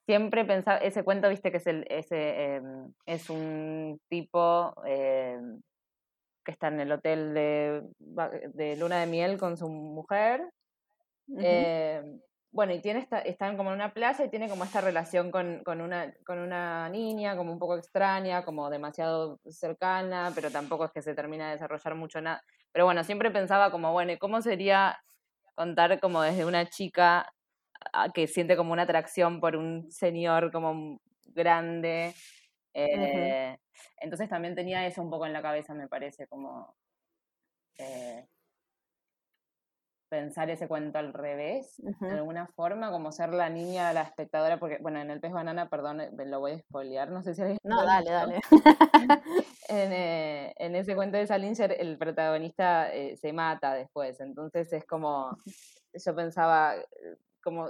siempre 0.07 0.45
pensaba, 0.45 0.79
ese 0.79 1.05
cuento, 1.05 1.29
viste, 1.29 1.51
que 1.53 1.59
es, 1.59 1.67
el, 1.69 1.87
ese, 1.89 2.55
em, 2.57 2.93
es 3.07 3.31
un 3.31 4.01
tipo 4.09 4.75
em, 4.85 5.61
que 6.45 6.53
está 6.53 6.69
en 6.69 6.81
el 6.81 6.91
hotel 6.91 7.35
de, 7.35 7.83
de 8.55 8.77
luna 8.77 9.01
de 9.01 9.07
miel 9.07 9.39
con 9.39 9.57
su 9.57 9.69
mujer 9.69 10.51
eh, 11.39 12.03
bueno, 12.53 12.75
y 12.75 12.81
tiene 12.81 12.99
esta, 12.99 13.21
están 13.21 13.57
como 13.57 13.71
en 13.71 13.77
una 13.77 13.95
playa 13.95 14.25
y 14.25 14.29
tiene 14.29 14.49
como 14.49 14.65
esta 14.65 14.81
relación 14.81 15.31
con, 15.31 15.63
con, 15.63 15.81
una, 15.81 16.13
con 16.27 16.41
una 16.41 16.89
niña, 16.89 17.37
como 17.37 17.53
un 17.53 17.61
poco 17.61 17.77
extraña, 17.77 18.45
como 18.45 18.69
demasiado 18.71 19.39
cercana, 19.49 20.33
pero 20.35 20.51
tampoco 20.51 20.85
es 20.85 20.91
que 20.93 21.03
se 21.03 21.15
termina 21.15 21.47
de 21.47 21.53
desarrollar 21.53 21.95
mucho 21.95 22.21
nada. 22.21 22.43
Pero 22.73 22.87
bueno, 22.87 23.05
siempre 23.05 23.31
pensaba 23.31 23.71
como, 23.71 23.93
bueno, 23.93 24.13
¿y 24.13 24.19
cómo 24.19 24.43
sería 24.43 25.01
contar 25.55 26.01
como 26.01 26.23
desde 26.23 26.45
una 26.45 26.69
chica 26.69 27.33
que 28.15 28.27
siente 28.27 28.57
como 28.57 28.73
una 28.73 28.83
atracción 28.83 29.41
por 29.41 29.55
un 29.55 29.91
señor 29.93 30.51
como 30.51 31.01
grande? 31.27 32.15
Eh, 32.75 33.57
entonces 33.99 34.29
también 34.29 34.57
tenía 34.57 34.87
eso 34.87 35.03
un 35.03 35.11
poco 35.11 35.27
en 35.27 35.33
la 35.33 35.43
cabeza, 35.43 35.73
me 35.75 35.89
parece, 35.89 36.27
como... 36.27 36.75
Eh, 37.79 38.27
pensar 40.11 40.51
ese 40.51 40.69
cuento 40.69 40.99
al 40.99 41.15
revés, 41.15 41.77
de 41.79 42.11
alguna 42.11 42.49
forma, 42.49 42.91
como 42.91 43.13
ser 43.13 43.33
la 43.33 43.49
niña, 43.49 43.93
la 43.93 44.03
espectadora, 44.03 44.59
porque, 44.59 44.79
bueno, 44.83 45.01
en 45.01 45.11
El 45.11 45.21
pez 45.21 45.33
banana, 45.33 45.71
perdón, 45.71 46.01
eh, 46.01 46.11
lo 46.27 46.41
voy 46.41 46.53
a 46.53 46.59
spoilear, 46.59 47.11
no 47.11 47.23
sé 47.23 47.35
si 47.35 47.43
No, 47.63 47.85
dale, 47.87 48.11
dale. 48.11 48.41
Eh, 49.73 50.53
en, 50.57 50.75
ese 50.75 50.97
cuento 50.97 51.17
de 51.17 51.29
Salinger, 51.29 51.77
el 51.79 51.97
protagonista 51.97 52.93
eh, 52.93 53.17
se 53.17 53.33
mata 53.33 53.73
después, 53.73 54.19
entonces 54.19 54.73
es 54.73 54.85
como, 54.85 55.31
yo 55.95 56.17
pensaba, 56.17 56.75
como, 57.41 57.69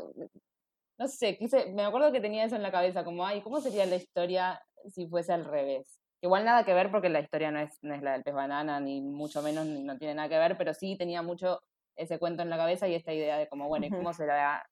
no 0.98 1.08
sé, 1.08 1.36
quise, 1.36 1.66
me 1.74 1.84
acuerdo 1.84 2.10
que 2.10 2.22
tenía 2.22 2.44
eso 2.44 2.56
en 2.56 2.62
la 2.62 2.72
cabeza, 2.72 3.04
como, 3.04 3.26
ay, 3.26 3.42
¿cómo 3.42 3.60
sería 3.60 3.84
la 3.84 3.96
historia 3.96 4.62
si 4.88 5.06
fuese 5.08 5.34
al 5.34 5.44
revés? 5.44 6.00
Igual 6.22 6.46
nada 6.46 6.64
que 6.64 6.72
ver 6.72 6.90
porque 6.90 7.10
la 7.10 7.20
historia 7.20 7.50
no 7.50 7.60
es, 7.60 7.78
no 7.82 7.94
es 7.94 8.02
la 8.02 8.12
del 8.12 8.22
pez 8.22 8.32
banana, 8.32 8.80
ni 8.80 9.02
mucho 9.02 9.42
menos, 9.42 9.66
no 9.66 9.98
tiene 9.98 10.14
nada 10.14 10.30
que 10.30 10.38
ver, 10.38 10.56
pero 10.56 10.72
sí 10.72 10.96
tenía 10.96 11.20
mucho 11.20 11.60
ese 11.96 12.18
cuento 12.18 12.42
en 12.42 12.50
la 12.50 12.56
cabeza 12.56 12.88
y 12.88 12.94
esta 12.94 13.12
idea 13.12 13.38
de 13.38 13.48
como, 13.48 13.68
bueno, 13.68 13.86
cómo, 13.90 14.12
será, 14.12 14.64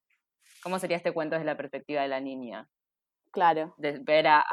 cómo 0.62 0.78
sería 0.78 0.96
este 0.96 1.12
cuento 1.12 1.35
desde 1.35 1.46
la 1.46 1.57
perspectiva 1.57 2.02
de 2.02 2.09
la 2.09 2.20
niña? 2.20 2.68
Claro. 3.31 3.74
De 3.76 3.98
ver 3.98 4.26
a, 4.26 4.44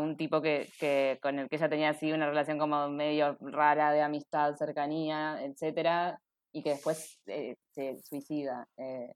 un, 0.00 0.16
tipo 0.16 0.40
que, 0.40 0.68
que, 0.78 1.18
con 1.22 1.38
el 1.38 1.48
que 1.48 1.56
ella 1.56 1.68
tenía 1.68 1.90
así 1.90 2.10
una 2.12 2.26
relación 2.26 2.58
como 2.58 2.88
medio 2.88 3.36
rara 3.40 3.92
de 3.92 4.02
amistad, 4.02 4.54
cercanía, 4.56 5.42
etcétera, 5.42 6.20
y 6.52 6.62
que 6.62 6.70
después 6.70 7.20
eh, 7.26 7.56
se 7.72 7.98
suicida. 8.02 8.66
Eh. 8.76 9.12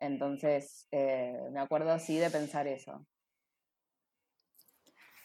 Entonces, 0.00 0.86
eh, 0.92 1.48
me 1.50 1.60
acuerdo 1.60 1.90
así 1.90 2.18
de 2.18 2.30
pensar 2.30 2.66
eso. 2.66 3.04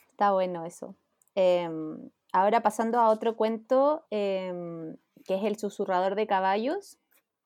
Está 0.10 0.32
bueno 0.32 0.66
eso. 0.66 0.96
Em, 1.36 2.10
ahora 2.32 2.62
pasando 2.62 3.00
a 3.00 3.10
otro 3.10 3.36
cuento, 3.36 4.06
em, 4.10 4.96
que 5.26 5.36
es 5.36 5.44
El 5.44 5.58
susurrador 5.58 6.16
de 6.16 6.28
caballos. 6.28 7.00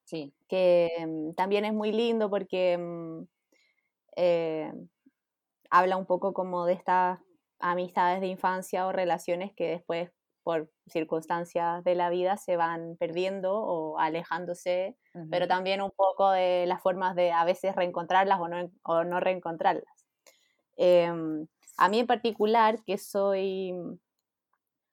Sí. 0.06 0.34
Que 0.48 0.90
mm, 1.06 1.34
también 1.36 1.66
es 1.66 1.74
muy 1.74 1.92
lindo 1.92 2.30
porque 2.30 2.78
mm, 2.78 3.24
eh, 4.18 4.72
habla 5.70 5.98
un 5.98 6.06
poco 6.06 6.34
como 6.34 6.66
de 6.66 6.74
estas 6.74 7.20
amistades 7.60 8.22
de 8.22 8.28
infancia 8.28 8.88
o 8.88 8.92
relaciones 8.92 9.52
que 9.54 9.70
después 9.70 10.12
por 10.44 10.72
circunstancias 10.88 11.84
de 11.84 11.94
la 11.96 12.10
vida 12.10 12.38
se 12.38 12.56
van 12.56 12.96
perdiendo 12.98 13.54
o 13.54 14.00
alejándose, 14.00 14.96
pero 15.30 15.46
también 15.46 15.82
un 15.82 15.92
poco 15.92 16.32
de 16.32 16.66
las 16.68 16.82
formas 16.82 17.16
de 17.16 17.34
a 17.34 17.44
veces 17.44 17.76
reencontrarlas 17.76 18.40
o 18.40 18.48
no, 18.48 18.72
o 18.84 19.04
no 19.04 19.20
reencontrarlas. 19.20 20.06
Em, 20.78 21.48
a 21.78 21.90
mí 21.90 22.00
en 22.00 22.08
particular, 22.08 22.82
que 22.86 22.98
soy, 22.98 23.74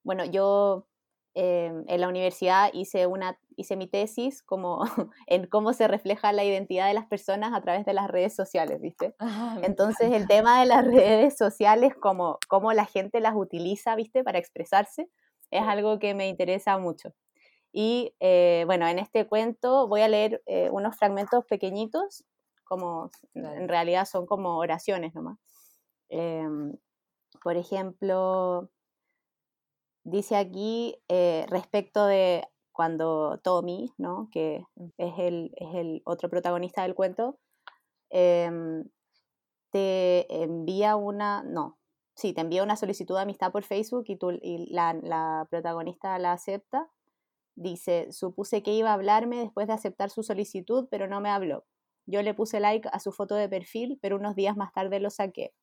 bueno, 0.03 0.25
yo 0.25 0.87
em, 1.35 1.85
en 1.89 2.01
la 2.01 2.09
universidad 2.09 2.71
hice, 2.73 3.07
una, 3.07 3.39
hice 3.57 3.77
mi 3.77 3.87
tesis 3.87 4.43
como 4.43 4.81
en 5.27 5.47
cómo 5.47 5.73
se 5.73 5.89
refleja 5.89 6.33
la 6.33 6.45
identidad 6.45 6.89
de 6.89 6.95
las 6.95 7.07
personas 7.07 7.53
a 7.55 7.61
través 7.61 7.85
de 7.85 7.95
las 7.95 8.09
redes 8.09 8.35
sociales, 8.35 8.81
¿viste? 8.81 9.15
Ah, 9.19 9.59
Entonces 9.63 10.13
el 10.13 10.27
tema 10.29 10.61
de 10.61 10.67
las 10.67 10.85
redes 10.87 11.37
sociales, 11.37 11.95
como 11.95 12.39
cómo 12.49 12.73
la 12.73 12.87
gente 12.87 13.21
las 13.21 13.35
utiliza, 13.37 13.97
¿viste? 13.97 14.25
Para 14.25 14.39
expresarse, 14.39 15.09
es 15.51 15.63
algo 15.63 15.99
que 15.99 16.15
me 16.15 16.29
interesa 16.29 16.79
mucho. 16.79 17.15
Y 17.73 18.15
eh, 18.21 18.63
bueno, 18.67 18.87
en 18.87 19.01
este 19.01 19.27
cuento 19.27 19.89
voy 19.89 20.03
a 20.03 20.09
leer 20.09 20.43
eh, 20.47 20.71
unos 20.71 20.97
fragmentos 20.97 21.45
pequeñitos, 21.47 22.25
como 22.63 23.11
en 23.35 23.69
realidad 23.69 24.07
son 24.07 24.27
como 24.27 24.59
oraciones 24.59 25.15
nomás. 25.15 25.39
Em, 26.09 26.77
por 27.43 27.57
ejemplo, 27.57 28.71
dice 30.05 30.37
aquí 30.37 30.97
eh, 31.09 31.47
respecto 31.49 32.07
de 32.07 32.47
cuando 32.73 33.39
Tommy, 33.43 33.93
¿no? 33.99 34.29
que 34.33 34.65
Mm. 34.77 34.89
es 34.99 35.15
el, 35.19 35.53
es 35.57 35.75
el 35.75 36.03
otro 36.05 36.29
protagonista 36.31 36.83
del 36.83 36.95
cuento, 36.95 37.39
em, 38.11 38.85
te 39.71 40.43
envía 40.43 40.97
una, 40.97 41.43
no, 41.43 41.79
sí, 42.15 42.33
te 42.33 42.41
envía 42.43 42.63
una 42.63 42.77
solicitud 42.77 43.17
de 43.17 43.23
amistad 43.23 43.53
por 43.53 43.65
Facebook 43.65 44.05
y, 44.09 44.17
tú, 44.17 44.31
y 44.43 44.69
la, 44.73 44.95
la 44.95 45.47
protagonista 45.51 46.19
la 46.19 46.33
acepta. 46.33 46.91
Dice, 47.57 48.13
supuse 48.13 48.63
que 48.63 48.73
iba 48.75 48.91
a 48.91 48.95
hablarme 48.95 49.39
después 49.39 49.67
de 49.69 49.75
aceptar 49.75 50.11
su 50.11 50.23
solicitud, 50.25 50.89
pero 50.91 51.09
no 51.09 51.21
me 51.21 51.31
habló. 51.31 51.67
Yo 52.07 52.23
le 52.23 52.35
puse 52.35 52.61
like 52.61 52.89
a 52.93 53.01
su 53.01 53.13
foto 53.13 53.35
de 53.37 53.49
perfil, 53.49 53.99
pero 54.03 54.17
unos 54.17 54.37
días 54.37 54.57
más 54.57 54.73
tarde 54.73 55.01
lo 55.01 55.11
saqué. 55.11 55.55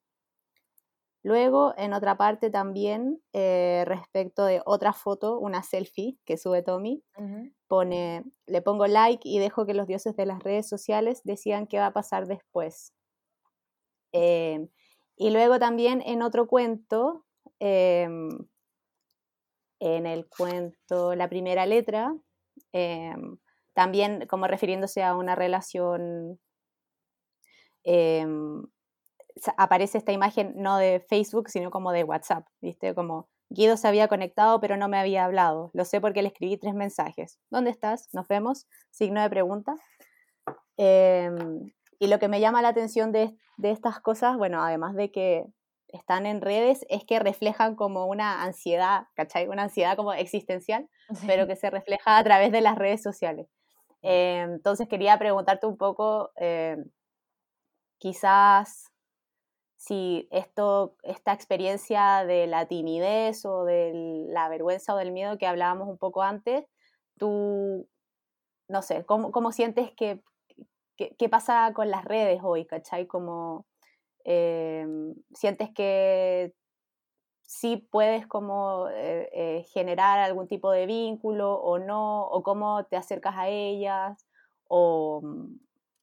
Luego, 1.23 1.73
en 1.77 1.93
otra 1.93 2.17
parte 2.17 2.49
también, 2.49 3.21
eh, 3.34 3.84
respecto 3.88 4.45
de 4.45 4.62
otra 4.65 4.93
foto, 4.93 5.39
una 5.39 5.63
selfie 5.63 6.17
que 6.25 6.38
sube 6.38 6.63
Tommy, 6.63 7.03
pone, 7.67 8.23
le 8.47 8.62
pongo 8.62 8.88
like 8.88 9.27
y 9.27 9.39
dejo 9.39 9.65
que 9.65 9.73
los 9.75 9.88
dioses 9.88 10.15
de 10.17 10.25
las 10.27 10.43
redes 10.43 10.67
sociales 10.69 11.21
decidan 11.23 11.67
qué 11.67 11.79
va 11.79 11.88
a 11.88 11.93
pasar 11.93 12.27
después. 12.27 12.93
Eh, 14.13 14.67
y 15.15 15.29
luego 15.31 15.60
también 15.60 16.01
en 16.05 16.21
otro 16.21 16.47
cuento, 16.47 17.25
em, 17.60 18.29
en 19.79 20.05
el 20.05 20.27
cuento 20.27 21.15
La 21.15 21.27
primera 21.29 21.65
letra, 21.65 22.15
em, 22.71 23.38
también 23.73 24.27
como 24.27 24.47
refiriéndose 24.47 25.03
a 25.03 25.15
una 25.15 25.36
relación, 25.36 26.39
em, 27.84 28.63
aparece 29.58 29.98
esta 29.98 30.12
imagen 30.12 30.54
no 30.56 30.78
de 30.78 31.00
Facebook, 31.08 31.50
sino 31.50 31.72
como 31.72 31.91
de 31.91 32.04
WhatsApp, 32.04 32.46
¿viste? 32.62 32.94
Como 32.94 33.30
Guido 33.50 33.76
se 33.78 33.88
había 33.88 34.08
conectado 34.08 34.60
pero 34.62 34.78
no 34.78 34.88
me 34.88 34.98
había 34.98 35.26
hablado. 35.26 35.72
Lo 35.74 35.86
sé 35.86 36.00
porque 36.02 36.22
le 36.22 36.30
escribí 36.30 36.58
tres 36.58 36.74
mensajes. 36.74 37.39
¿Dónde 37.50 37.72
estás? 37.72 38.10
Nos 38.13 38.28
vemos. 38.28 38.67
Signo 38.91 39.22
de 39.22 39.30
pregunta. 39.30 39.76
Em, 40.78 41.72
y 42.00 42.08
lo 42.08 42.20
que 42.20 42.28
me 42.28 42.39
llama 42.39 42.62
la 42.62 42.70
atención 42.70 43.12
de, 43.12 43.36
de 43.58 43.72
estas 43.72 44.00
cosas, 44.00 44.38
bueno, 44.38 44.63
además 44.63 44.96
de 44.96 45.12
que 45.12 45.46
están 45.89 46.26
en 46.26 46.41
redes, 46.41 46.86
es 46.89 47.04
que 47.04 47.20
reflejan 47.20 47.76
como 47.76 48.06
una 48.06 48.44
ansiedad, 48.44 49.08
¿cachai? 49.15 49.48
Una 49.48 49.63
ansiedad 49.63 49.96
como 49.96 50.13
existencial, 50.13 50.89
pero 51.28 51.48
que 51.48 51.56
se 51.56 51.70
refleja 51.70 52.17
a 52.17 52.24
través 52.24 52.52
de 52.52 52.62
las 52.62 52.78
redes 52.78 53.04
sociales. 53.04 53.48
Eh, 54.02 54.39
entonces 54.39 54.88
quería 54.88 55.17
preguntarte 55.20 55.67
un 55.67 55.78
poco, 55.78 56.32
eh, 56.38 56.78
quizás 58.00 58.90
si 59.82 60.28
esto, 60.30 60.96
esta 61.02 61.34
experiencia 61.34 62.24
de 62.24 62.46
la 62.46 62.67
timidez 62.67 63.48
o 63.48 63.65
de 63.65 64.26
la 64.28 64.48
vergüenza 64.48 64.94
o 64.94 64.98
del 64.98 65.12
miedo 65.12 65.39
que 65.39 65.48
hablábamos 65.48 65.88
un 65.88 65.98
poco 65.98 66.22
antes, 66.22 66.65
tú, 67.17 67.89
no 68.67 68.82
sé, 68.84 69.04
¿cómo, 69.06 69.32
cómo 69.32 69.52
sientes 69.52 69.91
que, 69.94 70.22
qué 70.96 71.30
pasa 71.30 71.72
con 71.74 71.89
las 71.89 72.06
redes 72.06 72.41
hoy, 72.44 72.67
¿cachai? 72.67 73.08
Como, 73.08 73.65
eh, 74.24 74.86
sientes 75.34 75.72
que 75.74 76.54
sí 77.41 77.78
puedes 77.78 78.28
como 78.28 78.88
eh, 78.89 79.30
eh, 79.34 79.63
generar 79.74 80.20
algún 80.20 80.48
tipo 80.48 80.70
de 80.70 80.86
vínculo 80.86 81.56
o 81.56 81.80
no, 81.80 82.28
o 82.28 82.44
cómo 82.44 82.86
te 82.86 82.98
acercas 82.98 83.34
a 83.36 83.48
ellas, 83.48 84.28
o 84.67 85.24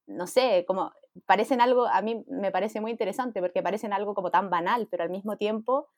no 0.09 0.27
sé, 0.27 0.65
como 0.67 0.91
parecen 1.27 1.61
algo, 1.61 1.87
a 1.87 2.03
mí 2.03 2.25
me 2.29 2.51
parece 2.53 2.81
muy 2.81 2.91
interesante 2.93 3.41
porque 3.41 3.63
parecen 3.63 3.93
algo 3.93 4.15
como 4.15 4.31
tan 4.31 4.51
banal, 4.51 4.89
pero 4.91 5.05
al 5.05 5.11
mismo 5.11 5.37
tiempo 5.37 5.89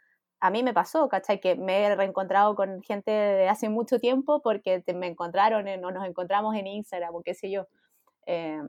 a 0.40 0.50
mí 0.50 0.62
me 0.62 0.72
pasó, 0.74 1.08
¿cachai? 1.08 1.40
Que 1.40 1.54
me 1.56 1.84
he 1.84 1.94
reencontrado 1.96 2.54
con 2.56 2.82
gente 2.82 3.10
de 3.10 3.48
hace 3.48 3.68
mucho 3.68 3.98
tiempo 4.00 4.40
porque 4.42 4.80
te- 4.80 4.94
me 4.94 5.06
encontraron 5.08 5.68
en- 5.68 5.84
o 5.84 5.90
nos 5.92 6.06
encontramos 6.06 6.54
en 6.56 6.66
Instagram 6.66 7.14
o 7.14 7.22
qué 7.22 7.34
sé 7.34 7.50
yo. 7.50 7.66
Eh, 8.26 8.60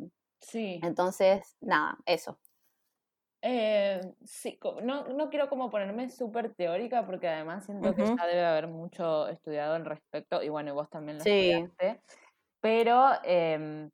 Sí. 0.42 0.82
entonces, 0.82 1.58
nada, 1.62 1.98
eso. 2.06 2.40
Eh, 3.44 4.02
sí, 4.24 4.60
no, 4.84 5.08
no 5.08 5.30
quiero 5.32 5.50
como 5.50 5.72
ponerme 5.72 6.10
súper 6.12 6.54
teórica 6.54 7.06
porque 7.08 7.28
además 7.28 7.66
siento 7.66 7.96
que 7.96 8.04
Ujú. 8.04 8.16
ya 8.16 8.28
debe 8.28 8.46
haber 8.46 8.68
mucho 8.68 9.28
estudiado 9.30 9.74
al 9.74 9.86
respecto 9.86 10.44
y 10.44 10.50
bueno, 10.50 10.70
y 10.70 10.74
vos 10.74 10.90
también 10.92 11.18
lo 11.18 11.24
Sí. 11.24 11.72
estudiaste, 11.80 12.04
pero, 12.62 13.12
em, 13.24 13.92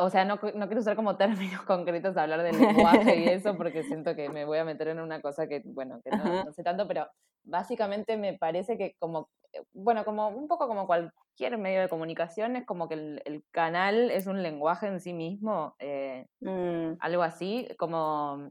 o 0.00 0.10
sea, 0.10 0.24
no, 0.24 0.38
no 0.54 0.66
quiero 0.66 0.80
usar 0.80 0.96
como 0.96 1.16
términos 1.18 1.62
concretos 1.62 2.16
hablar 2.16 2.42
del 2.42 2.58
lenguaje 2.58 3.20
y 3.20 3.28
eso 3.28 3.56
porque 3.56 3.82
siento 3.84 4.14
que 4.14 4.28
me 4.28 4.44
voy 4.44 4.58
a 4.58 4.64
meter 4.64 4.88
en 4.88 5.00
una 5.00 5.20
cosa 5.20 5.46
que, 5.46 5.62
bueno, 5.64 6.00
que 6.02 6.10
no, 6.10 6.52
sé 6.52 6.62
tanto, 6.62 6.86
pero 6.86 7.06
básicamente 7.44 8.16
me 8.16 8.36
parece 8.38 8.76
que 8.76 8.94
como, 8.98 9.28
eh, 9.52 9.62
bueno, 9.72 10.04
como 10.04 10.28
un 10.28 10.48
poco 10.48 10.66
como 10.68 10.86
cualquier 10.86 11.58
medio 11.58 11.80
de 11.80 11.88
comunicación, 11.88 12.56
es 12.56 12.66
como 12.66 12.88
que 12.88 12.94
el, 12.94 13.22
el 13.24 13.44
canal 13.50 14.10
es 14.10 14.26
un 14.26 14.42
lenguaje 14.42 14.88
en 14.88 15.00
sí 15.00 15.12
mismo, 15.12 15.74
eh, 15.78 16.26
Mm, 16.40 16.96
algo 17.00 17.22
así, 17.22 17.68
como 17.78 18.50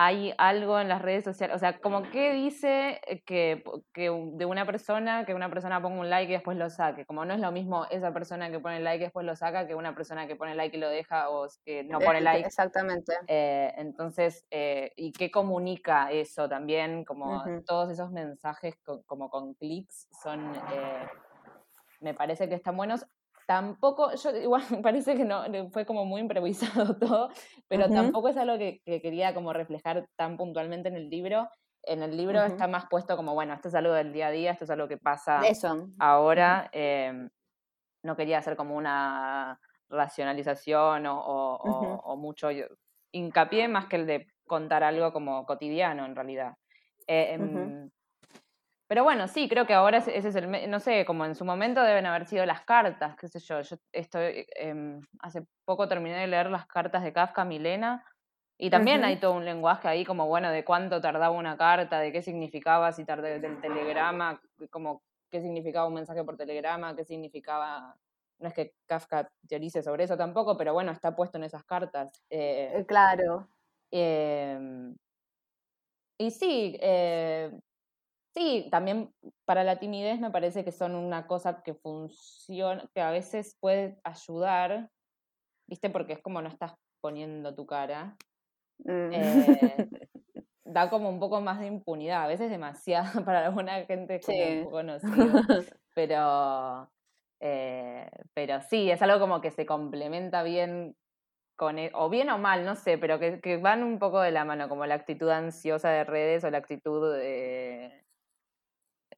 hay 0.00 0.32
algo 0.38 0.78
en 0.78 0.88
las 0.88 1.02
redes 1.02 1.24
sociales, 1.24 1.56
o 1.56 1.58
sea, 1.58 1.80
como 1.80 2.08
que 2.12 2.32
dice 2.32 3.00
eh, 3.04 3.20
que, 3.24 3.64
que 3.92 4.04
de 4.34 4.44
una 4.46 4.64
persona, 4.64 5.24
que 5.26 5.34
una 5.34 5.50
persona 5.50 5.82
ponga 5.82 5.98
un 5.98 6.08
like 6.08 6.30
y 6.30 6.34
después 6.36 6.56
lo 6.56 6.70
saque, 6.70 7.04
como 7.04 7.24
no 7.24 7.34
es 7.34 7.40
lo 7.40 7.50
mismo 7.50 7.84
esa 7.90 8.12
persona 8.12 8.48
que 8.48 8.60
pone 8.60 8.78
like 8.78 8.98
y 9.02 9.06
después 9.06 9.26
lo 9.26 9.34
saca 9.34 9.66
que 9.66 9.74
una 9.74 9.96
persona 9.96 10.28
que 10.28 10.36
pone 10.36 10.54
like 10.54 10.76
y 10.76 10.78
lo 10.78 10.88
deja 10.88 11.30
o 11.30 11.48
que 11.64 11.82
no 11.82 11.98
pone 11.98 12.20
eh, 12.20 12.22
like. 12.22 12.46
Exactamente. 12.46 13.12
Eh, 13.26 13.74
entonces, 13.76 14.46
eh, 14.52 14.92
¿y 14.94 15.10
qué 15.10 15.32
comunica 15.32 16.12
eso 16.12 16.48
también? 16.48 17.04
Como 17.04 17.42
todos 17.66 17.90
esos 17.90 18.12
mensajes 18.12 18.76
co- 18.84 19.02
como 19.04 19.28
con 19.28 19.54
clics 19.54 20.06
son, 20.22 20.54
eh, 20.54 21.08
me 22.00 22.14
parece 22.14 22.48
que 22.48 22.54
están 22.54 22.76
buenos. 22.76 23.04
Tampoco, 23.48 24.14
yo 24.14 24.30
igual 24.36 24.62
me 24.70 24.78
parece 24.78 25.16
que 25.16 25.24
no, 25.24 25.42
fue 25.70 25.86
como 25.86 26.04
muy 26.04 26.20
improvisado 26.20 26.96
todo, 26.98 27.30
pero 27.66 27.88
tampoco 27.88 28.28
es 28.28 28.36
algo 28.36 28.58
que, 28.58 28.82
que 28.84 29.00
quería 29.00 29.32
como 29.32 29.54
reflejar 29.54 30.06
tan 30.16 30.36
puntualmente 30.36 30.88
en 30.88 30.96
el 30.96 31.08
libro. 31.08 31.48
En 31.82 32.02
el 32.02 32.14
libro 32.14 32.44
está 32.44 32.68
más 32.68 32.84
puesto 32.90 33.16
como, 33.16 33.32
bueno, 33.32 33.54
esto 33.54 33.68
es 33.68 33.74
algo 33.74 33.94
del 33.94 34.12
día 34.12 34.26
a 34.26 34.30
día, 34.30 34.50
esto 34.50 34.64
es 34.64 34.70
algo 34.70 34.86
que 34.86 34.98
pasa 34.98 35.40
Eso. 35.46 35.88
ahora. 35.98 36.68
eh, 36.72 37.28
no 38.02 38.16
quería 38.16 38.38
hacer 38.38 38.56
como 38.56 38.76
una 38.76 39.58
racionalización 39.88 41.06
o, 41.08 42.16
mucho 42.16 42.48
hincapié 43.12 43.68
más 43.68 43.86
que 43.86 43.96
el 43.96 44.06
de 44.06 44.26
contar 44.46 44.84
algo 44.84 45.12
como 45.12 45.44
cotidiano 45.46 46.04
en 46.04 46.14
realidad. 46.14 46.54
Eh, 47.06 47.36
pero 48.88 49.04
bueno, 49.04 49.28
sí, 49.28 49.48
creo 49.48 49.66
que 49.66 49.74
ahora 49.74 49.98
ese 49.98 50.16
es 50.16 50.34
el, 50.34 50.70
no 50.70 50.80
sé, 50.80 51.04
como 51.04 51.24
en 51.26 51.34
su 51.34 51.44
momento 51.44 51.82
deben 51.82 52.06
haber 52.06 52.26
sido 52.26 52.46
las 52.46 52.62
cartas, 52.62 53.16
qué 53.16 53.28
sé 53.28 53.38
yo. 53.40 53.60
Yo 53.60 53.76
estoy, 53.92 54.46
em, 54.56 55.02
hace 55.20 55.46
poco 55.66 55.88
terminé 55.88 56.16
de 56.18 56.26
leer 56.26 56.50
las 56.50 56.66
cartas 56.66 57.02
de 57.04 57.12
Kafka, 57.12 57.44
Milena, 57.44 58.04
y 58.58 58.70
también 58.70 59.04
hay 59.04 59.20
todo 59.20 59.34
un 59.34 59.44
lenguaje 59.44 59.86
ahí 59.88 60.04
como, 60.04 60.26
bueno, 60.26 60.50
de 60.50 60.64
cuánto 60.64 61.00
tardaba 61.00 61.30
una 61.30 61.56
carta, 61.56 62.00
de 62.00 62.12
qué 62.12 62.22
significaba, 62.22 62.92
si 62.92 63.04
tardé 63.04 63.38
del 63.38 63.60
telegrama, 63.60 64.40
como 64.70 65.02
qué 65.30 65.40
significaba 65.42 65.86
un 65.86 65.94
mensaje 65.94 66.24
por 66.24 66.36
telegrama, 66.36 66.96
qué 66.96 67.04
significaba... 67.04 67.94
No 68.40 68.48
es 68.48 68.54
que 68.54 68.72
Kafka 68.86 69.28
teorice 69.48 69.82
sobre 69.82 70.04
eso 70.04 70.16
tampoco, 70.16 70.56
pero 70.56 70.72
bueno, 70.72 70.92
está 70.92 71.14
puesto 71.14 71.38
en 71.38 71.44
esas 71.44 71.64
cartas. 71.64 72.10
Eh, 72.30 72.72
Eh, 72.74 72.84
Claro. 72.86 73.48
Em, 73.90 74.94
y 76.18 76.30
sí, 76.30 76.76
eh, 76.80 77.50
sí, 78.38 78.68
también 78.70 79.12
para 79.44 79.64
la 79.64 79.78
timidez 79.78 80.20
me 80.20 80.30
parece 80.30 80.64
que 80.64 80.70
son 80.72 80.94
una 80.94 81.26
cosa 81.26 81.62
que 81.62 81.74
funciona, 81.74 82.88
que 82.94 83.00
a 83.00 83.10
veces 83.10 83.56
puede 83.60 83.98
ayudar, 84.04 84.90
¿viste? 85.66 85.90
Porque 85.90 86.12
es 86.14 86.22
como 86.22 86.40
no 86.40 86.48
estás 86.48 86.74
poniendo 87.00 87.54
tu 87.54 87.66
cara. 87.66 88.16
Mm. 88.78 89.10
Eh, 89.12 89.88
da 90.64 90.88
como 90.90 91.08
un 91.08 91.18
poco 91.18 91.40
más 91.40 91.58
de 91.60 91.66
impunidad, 91.66 92.24
a 92.24 92.28
veces 92.28 92.50
demasiado 92.50 93.24
para 93.24 93.46
alguna 93.46 93.84
gente 93.86 94.16
un 94.16 94.22
Sí. 94.22 94.60
poco 94.64 94.82
nocivo, 94.82 95.40
pero, 95.94 96.88
eh, 97.40 98.08
pero 98.34 98.60
sí, 98.60 98.90
es 98.90 99.02
algo 99.02 99.18
como 99.18 99.40
que 99.40 99.50
se 99.50 99.66
complementa 99.66 100.42
bien 100.44 100.94
con, 101.56 101.78
e- 101.78 101.90
o 101.94 102.08
bien 102.08 102.30
o 102.30 102.38
mal, 102.38 102.64
no 102.64 102.76
sé, 102.76 102.98
pero 102.98 103.18
que, 103.18 103.40
que 103.40 103.56
van 103.56 103.82
un 103.82 103.98
poco 103.98 104.20
de 104.20 104.30
la 104.30 104.44
mano, 104.44 104.68
como 104.68 104.86
la 104.86 104.94
actitud 104.94 105.28
ansiosa 105.28 105.90
de 105.90 106.04
redes 106.04 106.44
o 106.44 106.50
la 106.50 106.58
actitud 106.58 107.16
eh, 107.20 108.04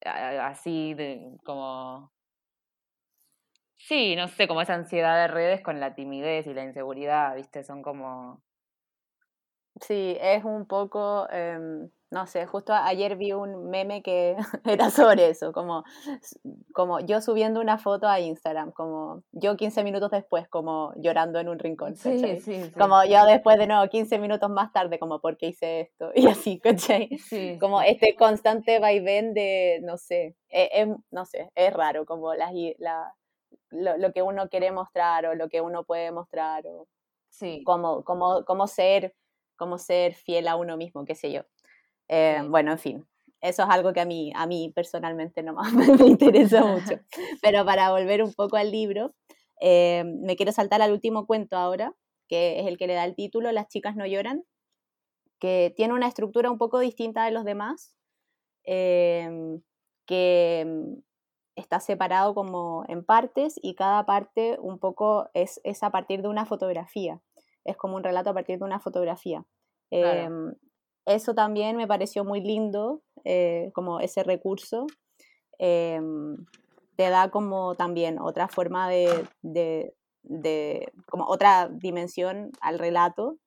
así 0.05 0.95
de, 0.95 1.39
como... 1.45 2.13
Sí, 3.77 4.15
no 4.15 4.29
sé, 4.29 4.47
como 4.47 4.61
esa 4.63 4.75
ansiedad 4.75 5.17
de 5.17 5.29
redes 5.29 5.63
con 5.63 5.81
la 5.81 5.95
timidez 5.95 6.47
y 6.47 6.55
la 6.55 6.65
inseguridad, 6.65 7.35
¿viste? 7.35 7.65
Son 7.65 7.83
como... 7.83 8.43
Sí, 9.81 10.17
es 10.21 10.45
un 10.45 10.67
poco... 10.67 11.29
Em, 11.31 11.91
no 12.11 12.27
sé, 12.27 12.45
justo 12.45 12.73
ayer 12.73 13.17
vi 13.17 13.33
un 13.33 13.71
meme 13.71 14.03
que 14.03 14.37
era 14.65 14.91
sobre 14.91 15.29
eso, 15.29 15.53
como, 15.53 15.85
como 16.73 16.99
yo 17.01 17.21
subiendo 17.21 17.61
una 17.61 17.79
foto 17.79 18.09
a 18.09 18.19
Instagram, 18.19 18.73
como 18.73 19.23
yo 19.31 19.57
15 19.57 19.85
minutos 19.85 20.11
después, 20.11 20.49
como 20.49 20.93
llorando 20.97 21.39
en 21.39 21.49
un 21.49 21.59
rincón. 21.59 21.97
Sí, 21.97 22.19
sí, 22.19 22.41
sí, 22.41 22.73
Como 22.77 23.05
yo 23.05 23.25
después 23.27 23.59
de 23.59 23.69
nuevo, 23.69 23.89
15 23.89 24.19
minutos 24.19 24.51
más 24.51 24.73
tarde, 24.73 24.99
como, 24.99 25.21
¿por 25.21 25.37
qué 25.37 25.47
hice 25.49 25.81
esto? 25.81 26.11
Y 26.21 26.27
así, 26.27 26.59
¿cachai? 26.59 27.09
como 27.61 27.81
este 27.81 28.17
constante 28.17 28.79
vaivén 28.79 29.33
de, 29.33 29.81
no 29.83 29.97
sé, 29.97 30.37
es, 30.49 30.89
no 31.11 31.25
sé, 31.25 31.51
es 31.55 31.73
raro, 31.73 32.05
como 32.05 32.35
las, 32.35 32.53
la, 32.79 33.15
lo, 33.71 33.97
lo, 33.97 34.13
que 34.13 34.23
uno 34.23 34.49
quiere 34.49 34.73
mostrar 34.73 35.27
o 35.27 35.35
lo 35.35 35.49
que 35.49 35.61
uno 35.61 35.85
puede 35.85 36.11
mostrar, 36.11 36.67
o 36.67 36.89
sí. 37.31 37.63
como, 37.65 38.03
como, 38.05 38.45
como 38.45 38.67
ser 38.67 39.15
como 39.61 39.77
ser 39.77 40.15
fiel 40.15 40.49
a 40.49 40.57
uno 40.57 40.79
mismo, 40.79 41.05
qué 41.05 41.15
sé 41.15 41.31
yo. 41.31 41.43
Eh, 42.13 42.43
bueno, 42.49 42.73
en 42.73 42.79
fin, 42.79 43.07
eso 43.41 43.63
es 43.63 43.69
algo 43.71 43.93
que 43.93 44.01
a 44.01 44.05
mí, 44.05 44.33
a 44.35 44.47
mí 44.49 44.73
personalmente 44.75 45.45
no 45.45 45.55
me 46.05 46.07
interesa 46.07 46.65
mucho. 46.65 46.99
Pero 47.43 47.65
para 47.65 47.93
volver 47.93 48.25
un 48.25 48.35
poco 48.35 48.57
al 48.57 48.73
libro, 48.73 49.15
eh, 49.61 50.03
me 50.05 50.35
quiero 50.35 50.51
saltar 50.51 50.83
al 50.83 50.91
último 50.91 51.27
cuento 51.27 51.57
ahora, 51.57 51.95
que 52.29 52.59
es 52.59 52.67
el 52.67 52.79
que 52.79 52.89
le 52.89 52.95
da 52.95 53.05
el 53.05 53.15
título, 53.15 53.53
Las 53.53 53.69
chicas 53.69 53.95
no 53.95 54.07
lloran, 54.07 54.43
que 55.39 55.73
tiene 55.77 55.95
una 55.95 56.09
estructura 56.09 56.51
un 56.51 56.59
poco 56.59 56.81
distinta 56.81 57.25
de 57.25 57.31
los 57.31 57.45
demás, 57.45 57.97
em, 58.65 59.63
que 60.05 60.67
está 61.55 61.79
separado 61.79 62.35
como 62.35 62.85
en 62.89 63.05
partes 63.05 63.55
y 63.63 63.77
cada 63.77 64.05
parte 64.05 64.59
un 64.61 64.81
poco 64.81 65.31
es, 65.33 65.61
es, 65.63 65.85
a 65.85 65.91
partir 65.91 66.23
de 66.23 66.29
una 66.29 66.45
fotografía, 66.45 67.21
es 67.65 67.77
como 67.77 67.95
un 67.97 68.03
relato 68.03 68.31
a 68.31 68.35
partir 68.35 68.59
de 68.59 68.65
una 68.65 68.81
fotografía. 68.81 69.45
Em, 69.91 70.55
eso 71.07 71.35
también 71.35 71.77
me 71.77 71.87
pareció 71.87 72.25
muy 72.25 72.41
lindo, 72.41 73.03
eh, 73.25 73.71
como 73.75 74.01
ese 74.01 74.23
recurso. 74.23 74.87
Em, 75.59 76.47
te 76.97 77.11
da 77.11 77.31
como 77.31 77.75
también 77.77 78.19
otra 78.21 78.49
forma 78.49 78.89
de, 78.89 79.27
de, 79.43 80.93
como 81.07 81.25
otra 81.27 81.69
dimensión 81.69 82.51
al 82.61 82.79
relato. 82.79 83.39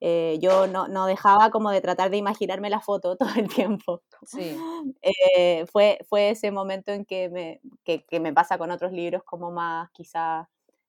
Eh, 0.00 0.38
yo 0.40 0.66
no, 0.66 0.88
no, 0.88 1.06
dejaba 1.06 1.50
como 1.50 1.70
de 1.70 1.80
tratar 1.80 2.10
de 2.10 2.18
imaginarme 2.18 2.68
la 2.70 2.80
foto 2.80 3.16
todo 3.18 3.30
el 3.36 3.48
tiempo. 3.48 4.02
Sí. 4.26 4.56
Eh, 5.02 5.66
fue, 5.66 5.98
fue 6.08 6.30
ese 6.30 6.50
momento 6.50 6.92
en 6.92 7.04
que 7.04 7.28
me, 7.30 7.60
que, 7.84 8.04
que 8.04 8.20
me 8.20 8.32
pasa 8.32 8.58
con 8.58 8.70
otros 8.70 8.92
libros 8.92 9.22
como 9.24 9.50
más 9.50 9.90
quizás 9.92 10.46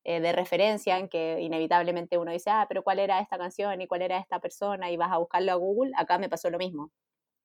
eh, 0.07 0.19
de 0.21 0.31
referencia 0.33 0.99
en 0.99 1.09
que 1.09 1.41
inevitablemente 1.41 2.19
uno 2.19 2.31
dice, 2.31 2.51
ah, 2.51 2.67
pero 2.69 2.83
¿cuál 2.83 2.99
era 2.99 3.19
esta 3.19 3.39
canción 3.39 3.81
y 3.81 3.87
cuál 3.87 4.03
era 4.03 4.19
esta 4.19 4.39
persona? 4.39 4.91
Y 4.91 4.97
vas 4.97 5.11
a 5.11 5.17
buscarlo 5.17 5.51
a 5.51 5.55
Google, 5.55 5.93
acá 5.97 6.19
me 6.19 6.29
pasó 6.29 6.51
lo 6.51 6.59
mismo. 6.59 6.91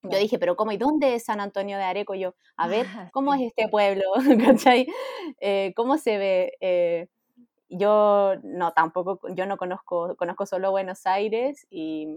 Yo 0.02 0.18
dije, 0.18 0.38
pero 0.38 0.56
¿cómo? 0.56 0.70
¿Y 0.70 0.76
dónde 0.76 1.14
es 1.14 1.24
San 1.24 1.40
Antonio 1.40 1.78
de 1.78 1.84
Areco? 1.84 2.14
Yo, 2.14 2.34
a 2.58 2.68
ver, 2.68 2.86
¿cómo 3.14 3.32
es 3.32 3.40
este 3.40 3.68
pueblo? 3.68 4.04
¿Cachai? 4.68 4.86
Eh, 5.40 5.72
¿Cómo 5.74 5.96
se 5.96 6.18
ve? 6.18 6.52
Eh, 6.60 7.08
yo 7.70 8.34
no, 8.42 8.72
tampoco, 8.72 9.20
yo 9.34 9.46
no 9.46 9.56
conozco, 9.56 10.14
conozco 10.16 10.44
solo 10.44 10.70
Buenos 10.70 11.06
Aires 11.06 11.66
y, 11.70 12.08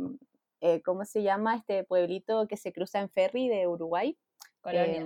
¿cómo 0.83 1.05
se 1.05 1.23
llama 1.23 1.55
este 1.55 1.85
pueblito 1.85 2.47
que 2.49 2.57
se 2.57 2.73
cruza 2.73 2.99
en 2.99 3.09
ferry 3.09 3.47
de 3.47 3.67
Uruguay? 3.67 4.17
Colonia. 4.61 5.05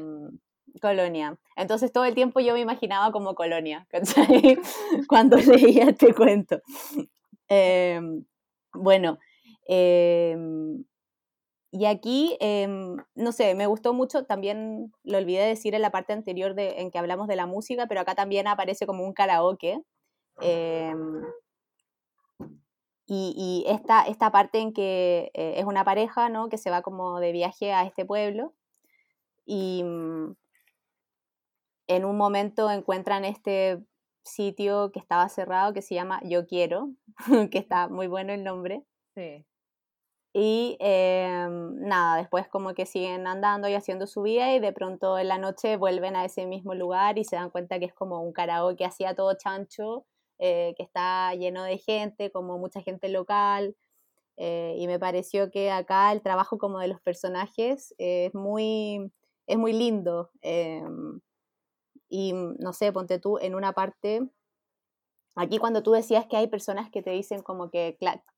Colonia. 0.82 1.38
Entonces 1.56 1.92
todo 1.92 2.06
el 2.06 2.16
tiempo 2.16 2.40
yo 2.40 2.54
me 2.54 2.60
imaginaba 2.60 3.12
como 3.12 3.36
Colonia, 3.36 3.88
¿cachai? 3.90 4.60
Cuando 5.10 5.38
leía 5.38 5.86
este 5.90 6.14
cuento. 6.14 6.62
Em, 7.50 8.26
bueno, 8.74 9.18
em, 9.68 10.84
y 11.72 11.86
aquí, 11.86 12.38
em, 12.40 12.98
no 13.16 13.32
sé, 13.32 13.56
me 13.56 13.68
gustó 13.68 13.94
mucho, 13.94 14.26
también 14.26 14.92
lo 15.04 15.18
olvidé 15.18 15.46
decir 15.46 15.76
en 15.76 15.82
la 15.82 15.92
parte 15.92 16.14
anterior 16.14 16.56
de, 16.56 16.82
en 16.82 16.92
que 16.92 17.00
hablamos 17.00 17.28
de 17.28 17.36
la 17.36 17.46
música, 17.46 17.88
pero 17.88 18.02
acá 18.02 18.16
también 18.16 18.48
aparece 18.48 18.86
como 18.88 19.04
un 19.04 19.14
karaoke. 19.14 19.82
y, 23.10 23.34
y 23.38 23.66
esta, 23.72 24.04
esta 24.04 24.32
parte 24.32 24.60
en 24.60 24.74
que 24.74 25.32
eh, 25.34 25.56
es 25.58 25.66
una 25.66 25.84
pareja, 25.86 26.30
¿no? 26.30 26.50
Que 26.50 26.58
se 26.58 26.70
va 26.70 26.82
como 26.82 27.20
de 27.20 27.32
viaje 27.32 27.74
a 27.74 27.84
este 27.84 28.06
pueblo. 28.06 28.54
Y, 29.46 29.84
en 31.88 32.06
un 32.06 32.18
momento 32.18 32.70
encuentran 32.70 33.26
este 33.26 33.82
sitio 34.24 34.92
que 34.92 35.00
estaba 35.00 35.30
cerrado 35.30 35.74
que 35.74 35.82
se 35.82 35.96
llama 35.96 36.20
Yo 36.24 36.46
Quiero, 36.46 36.92
que 37.52 37.58
está 37.58 37.88
muy 37.88 38.08
bueno 38.08 38.34
el 38.34 38.44
nombre. 38.44 38.84
Sí. 39.16 39.46
Y 40.34 40.78
em, 40.80 41.80
nada, 41.80 42.18
después 42.18 42.48
como 42.48 42.76
que 42.76 42.86
siguen 42.86 43.26
andando 43.26 43.68
y 43.68 43.74
haciendo 43.74 44.06
su 44.06 44.22
vida 44.22 44.54
y 44.54 44.60
de 44.60 44.72
pronto 44.72 45.18
en 45.18 45.30
la 45.30 45.40
noche 45.40 45.78
vuelven 45.78 46.16
a 46.16 46.26
ese 46.26 46.46
mismo 46.46 46.76
lugar 46.76 47.18
y 47.18 47.24
se 47.24 47.38
dan 47.38 47.50
cuenta 47.50 47.80
que 47.80 47.86
es 47.86 47.94
como 47.94 48.22
un 48.22 48.34
karaoke 48.34 48.86
hacía 48.86 49.16
todo 49.16 49.34
chancho, 49.36 50.06
eh, 50.38 50.76
que 50.78 50.84
está 50.84 51.34
lleno 51.34 51.64
de 51.64 51.80
gente, 51.80 52.32
como 52.32 52.60
mucha 52.60 52.82
gente 52.82 53.10
local. 53.10 53.76
Eh, 54.36 54.76
y 54.78 54.86
me 54.86 55.00
pareció 55.00 55.50
que 55.50 55.72
acá 55.72 56.12
el 56.12 56.22
trabajo 56.22 56.60
como 56.60 56.78
de 56.80 56.90
los 56.90 57.02
personajes 57.02 57.96
es 57.98 58.32
muy, 58.36 59.12
es 59.48 59.58
muy 59.58 59.74
lindo. 59.74 60.30
Y 62.10 62.34
mm, 62.34 62.58
no 62.60 62.74
sé, 62.74 62.92
ponte 62.92 63.20
tú 63.20 63.38
en 63.40 63.56
una 63.56 63.74
parte, 63.74 64.28
aquí 65.36 65.58
cuando 65.58 65.84
tú 65.84 65.92
decías 65.92 66.26
que 66.28 66.38
hay 66.38 66.48
personas 66.48 66.90
que 66.90 67.02
te 67.02 67.12
dicen 67.12 67.42
como 67.42 67.70
que, 67.70 67.98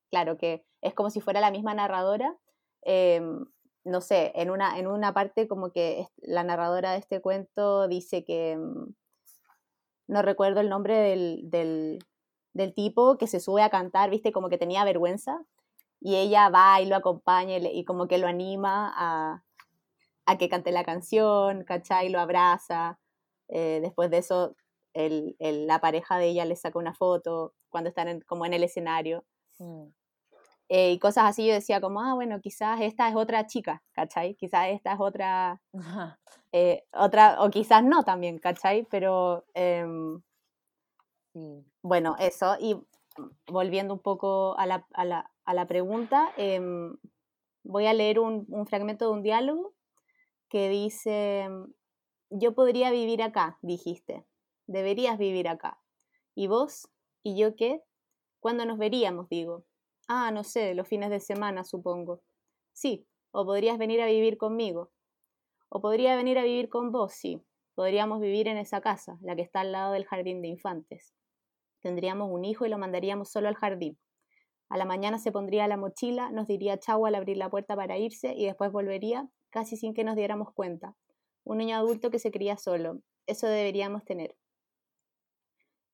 claro, 0.09 0.37
que 0.37 0.65
es 0.81 0.93
como 0.93 1.09
si 1.09 1.21
fuera 1.21 1.41
la 1.41 1.51
misma 1.51 1.73
narradora, 1.73 2.37
em, 2.83 3.45
no 3.85 4.01
sé, 4.01 4.31
en 4.35 4.49
una, 4.51 4.77
en 4.79 4.87
una 4.87 5.13
parte 5.13 5.47
como 5.47 5.71
que 5.71 6.07
la 6.17 6.43
narradora 6.43 6.91
de 6.91 6.99
este 6.99 7.21
cuento 7.21 7.87
dice 7.87 8.23
que, 8.25 8.57
mm, 8.57 8.93
no 10.07 10.21
recuerdo 10.23 10.59
el 10.61 10.69
nombre 10.69 10.97
del, 10.97 11.41
del, 11.49 11.99
del 12.53 12.73
tipo 12.73 13.17
que 13.17 13.27
se 13.27 13.39
sube 13.39 13.61
a 13.61 13.69
cantar, 13.69 14.09
viste, 14.09 14.31
como 14.31 14.49
que 14.49 14.57
tenía 14.57 14.83
vergüenza, 14.83 15.45
y 16.01 16.15
ella 16.15 16.49
va 16.49 16.81
y 16.81 16.85
lo 16.85 16.95
acompaña 16.95 17.57
y, 17.57 17.85
como 17.85 18.07
que 18.07 18.17
lo 18.17 18.27
anima 18.27 18.91
a, 18.95 19.43
a 20.25 20.37
que 20.37 20.49
cante 20.49 20.71
la 20.71 20.83
canción, 20.83 21.63
¿cachai? 21.63 22.09
Lo 22.09 22.19
abraza. 22.19 22.98
Eh, 23.49 23.79
después 23.81 24.09
de 24.09 24.19
eso, 24.19 24.55
el, 24.93 25.35
la 25.39 25.79
pareja 25.79 26.17
de 26.17 26.27
ella 26.27 26.45
le 26.45 26.55
saca 26.55 26.79
una 26.79 26.93
foto 26.93 27.53
cuando 27.69 27.89
están 27.89 28.21
como 28.21 28.45
en 28.45 28.53
el 28.53 28.63
escenario. 28.63 29.25
Mm. 29.59 29.87
Eh, 30.71 30.91
y 30.91 30.99
cosas 30.99 31.25
así 31.25 31.47
yo 31.47 31.53
decía 31.53 31.81
como, 31.81 31.99
ah, 32.01 32.13
bueno, 32.13 32.39
quizás 32.41 32.79
esta 32.81 33.09
es 33.09 33.15
otra 33.15 33.47
chica, 33.47 33.81
¿cachai? 33.91 34.35
Quizás 34.35 34.67
esta 34.69 34.93
es 34.93 34.99
otra, 34.99 35.61
eh, 36.51 36.83
otra, 36.93 37.41
o 37.41 37.49
quizás 37.49 37.83
no 37.83 38.03
también, 38.03 38.37
¿cachai? 38.37 38.85
Pero 38.91 39.45
em, 39.55 40.21
bueno, 41.81 42.15
eso. 42.19 42.55
Y 42.59 42.77
volviendo 43.47 43.95
un 43.95 43.99
poco 43.99 44.55
a 44.59 44.67
la, 44.67 44.85
a 44.93 45.05
la, 45.05 45.31
a 45.45 45.53
la 45.55 45.65
pregunta, 45.65 46.31
em, 46.37 46.95
voy 47.63 47.87
a 47.87 47.93
leer 47.93 48.19
un, 48.19 48.45
un, 48.49 48.67
fragmento 48.67 49.05
de 49.05 49.11
un 49.11 49.23
diálogo 49.23 49.73
que 50.49 50.69
dice, 50.69 51.49
yo 52.29 52.53
podría 52.53 52.91
vivir 52.91 53.21
acá, 53.23 53.57
dijiste. 53.61 54.25
Deberías 54.67 55.17
vivir 55.17 55.47
acá. 55.47 55.79
¿Y 56.35 56.47
vos? 56.47 56.87
¿Y 57.23 57.37
yo 57.37 57.55
qué? 57.55 57.83
¿Cuándo 58.39 58.65
nos 58.65 58.77
veríamos? 58.77 59.27
digo. 59.29 59.65
Ah, 60.07 60.31
no 60.31 60.43
sé, 60.43 60.73
los 60.75 60.87
fines 60.87 61.09
de 61.09 61.19
semana, 61.19 61.63
supongo. 61.63 62.21
Sí, 62.73 63.07
o 63.31 63.45
podrías 63.45 63.77
venir 63.77 64.01
a 64.01 64.05
vivir 64.05 64.37
conmigo. 64.37 64.91
O 65.69 65.81
podría 65.81 66.15
venir 66.15 66.37
a 66.37 66.43
vivir 66.43 66.69
con 66.69 66.91
vos, 66.91 67.13
sí. 67.13 67.43
Podríamos 67.75 68.19
vivir 68.19 68.47
en 68.47 68.57
esa 68.57 68.81
casa, 68.81 69.17
la 69.21 69.35
que 69.35 69.41
está 69.41 69.61
al 69.61 69.71
lado 69.71 69.93
del 69.93 70.05
jardín 70.05 70.41
de 70.41 70.47
infantes. 70.47 71.13
Tendríamos 71.81 72.29
un 72.31 72.45
hijo 72.45 72.65
y 72.65 72.69
lo 72.69 72.77
mandaríamos 72.77 73.29
solo 73.31 73.47
al 73.47 73.55
jardín. 73.55 73.97
A 74.69 74.77
la 74.77 74.85
mañana 74.85 75.17
se 75.17 75.31
pondría 75.31 75.67
la 75.67 75.77
mochila, 75.77 76.29
nos 76.31 76.47
diría 76.47 76.79
chau 76.79 77.05
al 77.05 77.15
abrir 77.15 77.37
la 77.37 77.49
puerta 77.49 77.75
para 77.75 77.97
irse 77.97 78.33
y 78.35 78.45
después 78.45 78.71
volvería, 78.71 79.29
casi 79.49 79.77
sin 79.77 79.93
que 79.93 80.03
nos 80.03 80.15
diéramos 80.15 80.53
cuenta, 80.53 80.95
un 81.49 81.57
niño 81.57 81.77
adulto 81.77 82.11
que 82.11 82.19
se 82.19 82.29
cría 82.29 82.57
solo. 82.57 83.01
Eso 83.25 83.47
deberíamos 83.47 84.05
tener. 84.05 84.35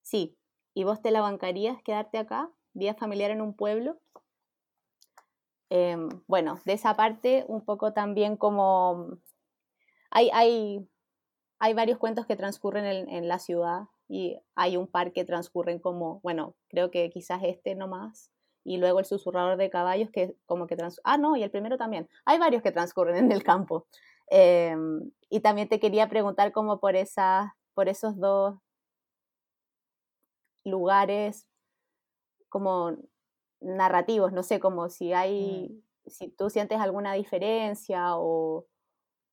Sí, 0.02 0.38
¿y 0.74 0.84
vos 0.84 1.02
te 1.02 1.12
la 1.12 1.22
bancarías 1.22 1.82
quedarte 1.82 2.18
acá? 2.18 2.52
¿Vía 2.74 2.94
familiar 2.94 3.32
en 3.32 3.40
un 3.40 3.56
pueblo? 3.56 3.98
Em, 5.70 6.10
bueno, 6.28 6.60
de 6.66 6.74
esa 6.74 6.98
parte 6.98 7.46
un 7.48 7.64
poco 7.64 7.94
también 7.94 8.36
como... 8.36 9.18
Hay, 10.12 10.30
hay, 10.34 10.86
hay 11.60 11.74
varios 11.74 12.00
cuentos 12.00 12.26
que 12.26 12.36
transcurren 12.36 13.08
en, 13.10 13.28
la 13.30 13.40
ciudad 13.40 13.84
y 14.10 14.38
hay 14.56 14.76
un 14.76 14.88
par 14.88 15.14
que 15.14 15.24
transcurren 15.24 15.80
como, 15.80 16.20
bueno, 16.20 16.56
creo 16.68 16.92
que 16.92 17.10
quizás 17.10 17.42
este 17.44 17.76
nomás, 17.76 18.30
y 18.66 18.78
luego 18.78 19.00
el 19.00 19.06
susurrador 19.06 19.58
de 19.58 19.70
caballos 19.70 20.10
que 20.12 20.36
como 20.46 20.68
que 20.68 20.76
trans... 20.76 21.00
Ah, 21.06 21.18
no, 21.18 21.38
y 21.38 21.44
el 21.44 21.52
primero 21.52 21.78
también. 21.78 22.10
Hay 22.26 22.40
varios 22.40 22.62
que 22.62 22.74
transcurren 22.74 23.16
en 23.16 23.32
el 23.32 23.44
campo. 23.44 23.88
Em, 24.28 25.12
y 25.30 25.40
también 25.42 25.70
te 25.70 25.80
quería 25.80 26.10
preguntar 26.10 26.52
como 26.52 26.80
por, 26.80 26.96
esa, 26.96 27.56
por 27.74 27.90
esos 27.90 28.18
dos 28.18 28.58
lugares 30.64 31.48
como 32.50 32.98
narrativos, 33.62 34.32
no 34.34 34.44
sé, 34.44 34.60
como 34.60 34.90
si 34.90 35.14
hay, 35.14 35.70
mm. 36.06 36.10
si 36.10 36.30
tú 36.30 36.50
sientes 36.50 36.80
alguna 36.80 37.14
diferencia 37.14 38.18
o, 38.18 38.66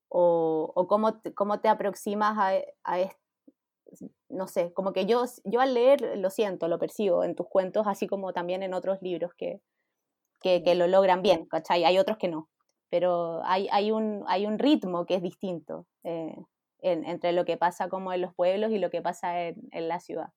o, 0.09 0.73
o 0.75 0.87
cómo, 0.89 1.21
te, 1.21 1.35
cómo, 1.35 1.61
te 1.61 1.69
aproximas 1.69 2.37
a, 2.39 2.53
a 2.85 3.01
esto 3.01 3.23
no 4.29 4.49
sé, 4.49 4.73
como 4.73 4.93
que 4.93 5.07
yo, 5.07 5.25
yo 5.45 5.61
al 5.61 5.75
leer 5.75 6.17
lo 6.19 6.31
siento, 6.31 6.69
lo 6.69 6.79
percibo 6.79 7.25
en 7.25 7.35
tus 7.35 7.49
cuentos, 7.49 7.87
así 7.87 8.07
como 8.07 8.33
también 8.33 8.63
en 8.63 8.75
otros 8.75 9.01
libros 9.03 9.33
que, 9.37 9.61
que, 10.41 10.63
que 10.63 10.75
lo 10.75 10.87
logran 10.87 11.23
bien, 11.23 11.47
¿cachai? 11.47 11.85
Hay 11.85 11.99
otros 11.99 12.19
que 12.19 12.29
no, 12.29 12.49
pero 12.93 13.41
hay, 13.47 13.69
hay, 13.73 13.91
un, 13.91 14.23
hay 14.27 14.45
un 14.45 14.59
ritmo 14.59 15.07
que 15.07 15.15
es 15.15 15.23
distinto 15.23 15.87
eh, 16.05 16.37
entre 16.83 17.33
lo 17.33 17.47
que 17.47 17.57
pasa 17.57 17.89
como 17.89 18.13
en 18.13 18.21
los 18.21 18.35
pueblos 18.35 18.71
y 18.71 18.79
lo 18.79 18.91
que 18.91 19.01
pasa 19.01 19.45
en, 19.45 19.67
en 19.71 19.89
la 19.89 19.99
ciudad. 19.99 20.29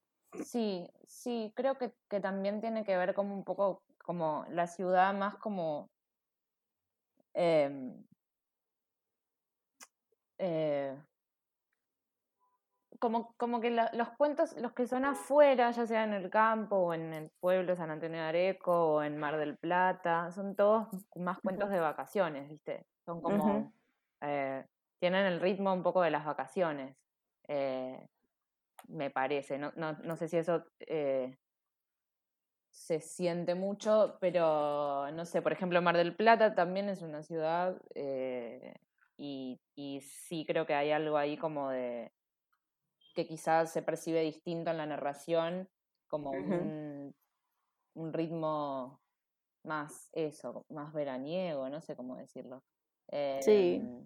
Sí, 0.41 0.87
sí, 1.05 1.51
creo 1.53 1.77
que, 1.77 1.91
que, 2.07 2.21
también 2.21 2.61
tiene 2.61 2.85
que 2.85 2.95
ver 2.95 3.13
como 3.13 3.35
un 3.35 3.43
poco 3.43 3.83
como 3.97 4.45
la 4.51 4.67
ciudad 4.67 5.13
más 5.13 5.35
como... 5.35 5.89
Em, 7.33 8.01
eh, 10.37 10.97
como, 13.05 13.35
como 13.37 13.61
que 13.61 13.69
los 13.69 14.09
cuentos, 14.17 14.59
los 14.59 14.73
que 14.73 14.87
son 14.87 15.05
afuera, 15.05 15.69
ya 15.69 15.85
sea 15.85 16.03
en 16.03 16.13
el 16.13 16.31
campo 16.31 16.75
o 16.77 16.93
en 16.95 17.13
el 17.13 17.29
pueblo 17.39 17.75
San 17.75 17.91
Antonio 17.91 18.17
de 18.17 18.27
Areco 18.27 18.95
o 18.95 19.03
en 19.03 19.19
Mar 19.19 19.37
del 19.37 19.57
Plata, 19.57 20.31
son 20.31 20.55
todos 20.55 20.87
más 21.15 21.39
cuentos 21.39 21.69
de 21.69 21.79
vacaciones, 21.79 22.49
¿viste? 22.49 22.87
Son 23.05 23.21
como... 23.21 23.71
Eh, 24.21 24.65
tienen 24.99 25.27
el 25.27 25.39
ritmo 25.39 25.71
un 25.71 25.83
poco 25.83 26.01
de 26.01 26.09
las 26.09 26.25
vacaciones. 26.25 26.97
Eh, 27.47 28.07
me 28.87 29.11
parece. 29.11 29.59
No, 29.59 29.71
no, 29.75 29.93
no 30.03 30.15
sé 30.15 30.27
si 30.27 30.37
eso 30.37 30.65
eh, 30.79 31.37
se 32.71 33.01
siente 33.01 33.53
mucho, 33.53 34.17
pero 34.19 35.11
no 35.11 35.25
sé, 35.25 35.43
por 35.43 35.51
ejemplo, 35.51 35.79
Mar 35.83 35.95
del 35.95 36.15
Plata 36.15 36.55
también 36.55 36.89
es 36.89 37.03
una 37.03 37.21
ciudad 37.21 37.79
y, 39.15 39.61
y, 39.75 40.01
sí 40.01 40.43
creo 40.47 40.65
que 40.65 40.73
hay 40.73 40.89
algo 40.89 41.17
ahí 41.17 41.37
como 41.37 41.69
de 41.69 42.11
que 43.15 43.25
quizás 43.25 43.71
se 43.71 43.81
percibe 43.81 44.21
distinto 44.21 44.69
en 44.69 44.77
la 44.77 44.85
narración, 44.85 45.67
como 46.07 46.31
un, 46.31 47.15
un, 47.95 48.13
ritmo 48.13 48.99
más 49.63 50.09
eso, 50.13 50.65
más 50.69 50.93
veraniego, 50.93 51.69
no 51.69 51.81
sé 51.81 51.95
cómo 51.95 52.17
decirlo. 52.17 52.61
sí. 53.41 53.79
Em, 53.81 54.05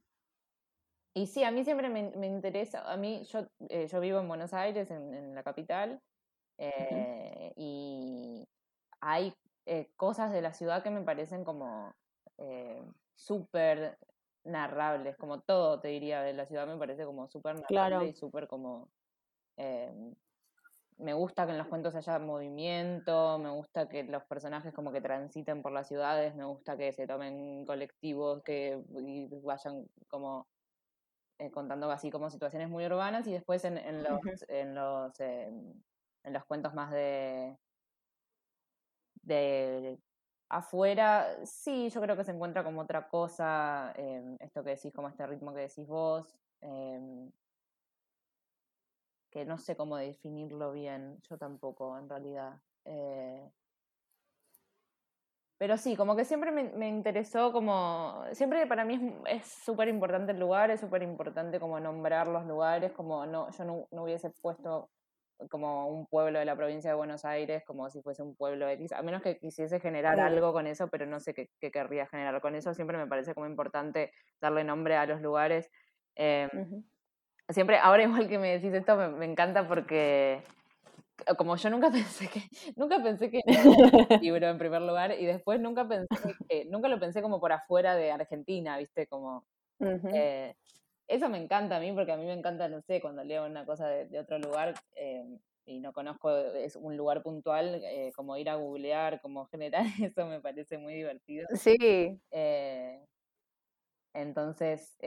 y 1.16 1.26
sí, 1.28 1.44
a 1.44 1.52
mí 1.52 1.64
siempre 1.64 1.90
me, 1.90 2.12
me 2.12 2.28
interesa, 2.28 2.90
a 2.90 2.96
mí 2.96 3.24
yo, 3.26 3.48
eh, 3.68 3.88
yo 3.88 4.00
vivo 4.00 4.20
en 4.20 4.28
Buenos 4.28 4.54
Aires, 4.54 4.90
en, 4.92 5.14
en 5.14 5.36
la 5.36 5.44
capital, 5.44 6.00
eh, 6.58 7.52
y 7.56 8.48
hay 9.02 9.34
eh, 9.66 9.90
cosas 9.98 10.32
de 10.32 10.42
la 10.42 10.54
ciudad 10.54 10.84
que 10.84 10.92
me 10.92 11.02
parecen 11.02 11.44
como 11.44 11.94
súper 13.16 13.98
narrables, 14.46 15.18
como 15.18 15.42
todo 15.42 15.82
te 15.82 15.90
diría 15.90 16.22
de 16.22 16.34
la 16.34 16.46
ciudad 16.46 16.66
me 16.68 16.78
parece 16.78 17.04
como 17.06 17.28
súper 17.28 17.56
narrable 17.56 17.68
claro. 17.68 18.04
y 18.06 18.14
súper 18.14 18.48
como... 18.48 18.90
me 21.00 21.14
gusta 21.14 21.46
que 21.46 21.54
en 21.54 21.58
los 21.58 21.68
cuentos 21.68 21.96
haya 21.96 22.20
movimiento, 22.20 23.40
me 23.40 23.50
gusta 23.50 23.88
que 23.88 24.04
los 24.04 24.24
personajes 24.26 24.74
como 24.74 24.92
que 24.92 25.02
transiten 25.02 25.62
por 25.62 25.72
las 25.72 25.88
ciudades, 25.88 26.36
me 26.36 26.44
gusta 26.46 26.78
que 26.78 26.92
se 26.92 27.08
tomen 27.08 27.66
colectivos, 27.66 28.44
que 28.44 28.84
vayan 29.44 29.88
como 30.10 30.48
eh, 31.40 31.52
contando 31.52 31.90
así 31.90 32.12
como 32.12 32.30
situaciones 32.30 32.70
muy 32.70 32.86
urbanas 32.86 33.26
y 33.28 33.32
después 33.32 33.64
en, 33.64 33.78
en 33.78 34.04
los, 34.04 34.20
en, 34.50 34.76
los 34.76 35.20
eh, 35.22 35.48
en 36.24 36.34
los 36.34 36.46
cuentos 36.46 36.74
más 36.74 36.92
de, 36.92 37.58
de 39.22 39.98
afuera, 40.50 41.46
sí, 41.46 41.90
yo 41.90 42.02
creo 42.02 42.18
que 42.18 42.26
se 42.26 42.32
encuentra 42.32 42.64
como 42.64 42.82
otra 42.82 43.08
cosa, 43.08 43.94
eh, 43.96 44.36
esto 44.42 44.64
que 44.64 44.72
decís, 44.72 44.92
como 44.94 45.08
este 45.08 45.26
ritmo 45.28 45.54
que 45.54 45.62
decís 45.62 45.88
vos, 45.88 46.38
eh, 46.62 47.30
que 49.30 49.46
no 49.46 49.58
sé 49.58 49.76
cómo 49.76 49.98
definirlo 49.98 50.72
bien, 50.72 51.20
yo 51.30 51.38
tampoco 51.38 51.98
en 51.98 52.10
realidad. 52.10 52.62
Eh, 52.86 53.50
pero 55.60 55.78
sí, 55.78 55.98
como 55.98 56.16
que 56.16 56.24
siempre 56.24 56.52
me, 56.52 56.64
me 56.70 56.88
interesó, 56.88 57.52
como, 57.52 58.24
siempre 58.32 58.66
para 58.66 58.86
mí 58.86 59.14
es 59.28 59.46
súper 59.46 59.90
importante 59.90 60.32
el 60.32 60.40
lugar, 60.40 60.72
es 60.72 60.80
súper 60.80 61.04
importante 61.04 61.60
como 61.60 61.80
nombrar 61.82 62.28
los 62.28 62.46
lugares, 62.46 62.94
como 62.94 63.26
no, 63.26 63.52
yo 63.52 63.66
no, 63.66 63.88
no, 63.92 64.04
hubiese 64.04 64.30
puesto 64.30 64.90
como 65.50 65.88
un 65.90 66.08
pueblo 66.08 66.40
de 66.40 66.46
la 66.46 66.56
provincia 66.56 66.90
de 66.90 66.96
Buenos 66.96 67.26
Aires, 67.26 67.64
como 67.66 67.90
si 67.90 68.02
fuese 68.02 68.24
un 68.24 68.36
pueblo 68.36 68.68
de 68.68 68.88
a 68.96 69.02
menos 69.02 69.22
que 69.22 69.38
quisiese 69.38 69.82
generar 69.82 70.20
algo 70.22 70.54
con 70.54 70.66
eso, 70.66 70.88
pero 70.88 71.06
no 71.06 71.20
sé 71.20 71.34
qué, 71.34 71.50
qué, 71.60 71.72
querría 71.72 72.08
generar 72.08 72.40
con 72.40 72.56
eso, 72.56 72.74
siempre 72.74 72.98
me 72.98 73.08
parece 73.08 73.34
como 73.34 73.46
importante 73.46 74.14
darle 74.40 74.64
nombre 74.64 74.96
a 74.96 75.06
los 75.06 75.22
lugares. 75.22 75.70
Eh, 76.16 76.48
uh 76.54 76.58
-huh. 76.58 76.84
Siempre, 77.50 77.78
ahora 77.78 78.04
igual 78.04 78.28
que 78.28 78.38
me 78.38 78.52
decís 78.52 78.74
esto, 78.74 78.96
me, 78.96 79.10
me 79.10 79.26
encanta 79.26 79.68
porque 79.68 80.44
como 81.38 81.56
yo 81.56 81.70
nunca 81.70 81.92
pensé 81.92 82.28
que 82.28 82.42
nunca 82.76 83.02
pensé 83.02 83.30
que 83.30 83.42
era 83.46 83.64
libro 84.22 84.48
en 84.48 84.58
primer 84.58 84.82
lugar 84.82 85.16
y 85.20 85.26
después 85.26 85.60
nunca 85.60 85.88
pensé 85.88 86.08
que 86.48 86.66
nunca 86.66 86.88
lo 86.88 87.00
pensé 87.00 87.22
como 87.22 87.40
por 87.40 87.52
afuera 87.52 87.96
de 87.96 88.12
Argentina 88.12 88.78
viste 88.78 89.08
como 89.08 89.46
uh 89.80 89.86
-huh. 89.86 90.12
eh, 90.14 90.56
eso 91.08 91.30
me 91.30 91.42
encanta 91.42 91.78
a 91.78 91.80
mí 91.80 91.92
porque 91.92 92.12
a 92.12 92.18
mí 92.18 92.26
me 92.26 92.34
encanta 92.34 92.68
no 92.70 92.82
sé 92.82 93.02
cuando 93.02 93.24
leo 93.24 93.46
una 93.46 93.66
cosa 93.66 93.88
de, 93.88 94.06
de 94.06 94.20
otro 94.20 94.40
lugar 94.40 94.76
eh, 94.96 95.26
y 95.66 95.80
no 95.80 95.94
conozco 95.94 96.36
es 96.36 96.76
un 96.76 96.98
lugar 96.98 97.22
puntual 97.22 97.82
eh, 97.84 98.12
como 98.16 98.38
ir 98.38 98.50
a 98.50 98.56
googlear 98.56 99.22
como 99.22 99.46
generar 99.46 99.84
eso 100.02 100.26
me 100.26 100.42
parece 100.42 100.78
muy 100.78 100.94
divertido. 100.94 101.48
Sí. 101.56 102.20
Eh, 102.32 103.06
entonces 104.14 104.98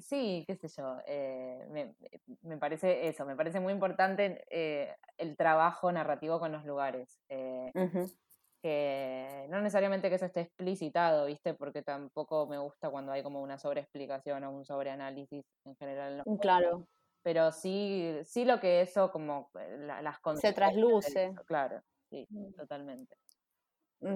Sí, 0.00 0.44
qué 0.46 0.56
sé 0.56 0.68
yo, 0.68 0.98
eh, 1.06 1.66
me, 1.70 1.94
me, 2.42 2.56
parece 2.56 3.08
eso, 3.08 3.24
me 3.24 3.36
parece 3.36 3.60
muy 3.60 3.72
importante 3.72 4.44
eh, 4.50 4.94
el 5.18 5.36
trabajo 5.36 5.92
narrativo 5.92 6.38
con 6.38 6.52
los 6.52 6.64
lugares. 6.64 7.20
Eh, 7.28 7.70
uh 7.74 7.80
-huh. 7.80 8.16
que 8.62 9.46
no 9.48 9.60
necesariamente 9.60 10.08
que 10.08 10.16
eso 10.16 10.26
esté 10.26 10.42
explicitado, 10.42 11.26
¿viste? 11.26 11.54
Porque 11.54 11.82
tampoco 11.82 12.46
me 12.46 12.58
gusta 12.58 12.90
cuando 12.90 13.12
hay 13.12 13.22
como 13.22 13.42
una 13.42 13.58
sobreexplicación 13.58 14.44
o 14.44 14.50
un 14.50 14.64
sobreanálisis 14.64 15.44
en 15.64 15.76
general. 15.76 16.22
En 16.24 16.34
mm, 16.34 16.38
claro. 16.38 16.86
Pero 17.22 17.52
sí, 17.52 18.18
sí 18.24 18.44
lo 18.44 18.60
que 18.60 18.80
eso, 18.80 19.10
como 19.10 19.50
la, 19.54 20.02
las 20.02 20.18
Se 20.40 20.52
trasluce. 20.52 21.34
claro, 21.46 21.82
sí, 22.10 22.26
mm. 22.30 22.52
totalmente. 22.54 23.16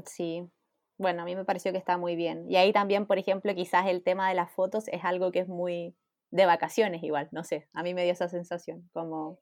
Sí, 0.07 0.51
bueno, 0.99 1.23
a 1.23 1.25
mí 1.25 1.35
me 1.35 1.45
pareció 1.45 1.73
que 1.73 1.79
está 1.79 1.99
muy 1.99 2.17
bien. 2.17 2.51
Y 2.51 2.57
ahí 2.57 2.73
también, 2.73 3.07
por 3.07 3.19
ejemplo, 3.19 3.55
quizás 3.55 3.87
el 3.87 4.03
tema 4.03 4.29
de 4.29 4.35
las 4.35 4.51
fotos 4.53 4.89
es 4.89 5.05
algo 5.05 5.33
que 5.33 5.41
es 5.41 5.49
muy 5.49 5.97
de 6.31 6.47
vacaciones 6.47 7.03
igual, 7.05 7.29
no 7.31 7.45
sé, 7.45 7.69
a 7.73 7.85
mí 7.85 7.95
me 7.95 8.03
dio 8.03 8.13
esa 8.13 8.29
sensación, 8.29 8.91
como 8.93 9.39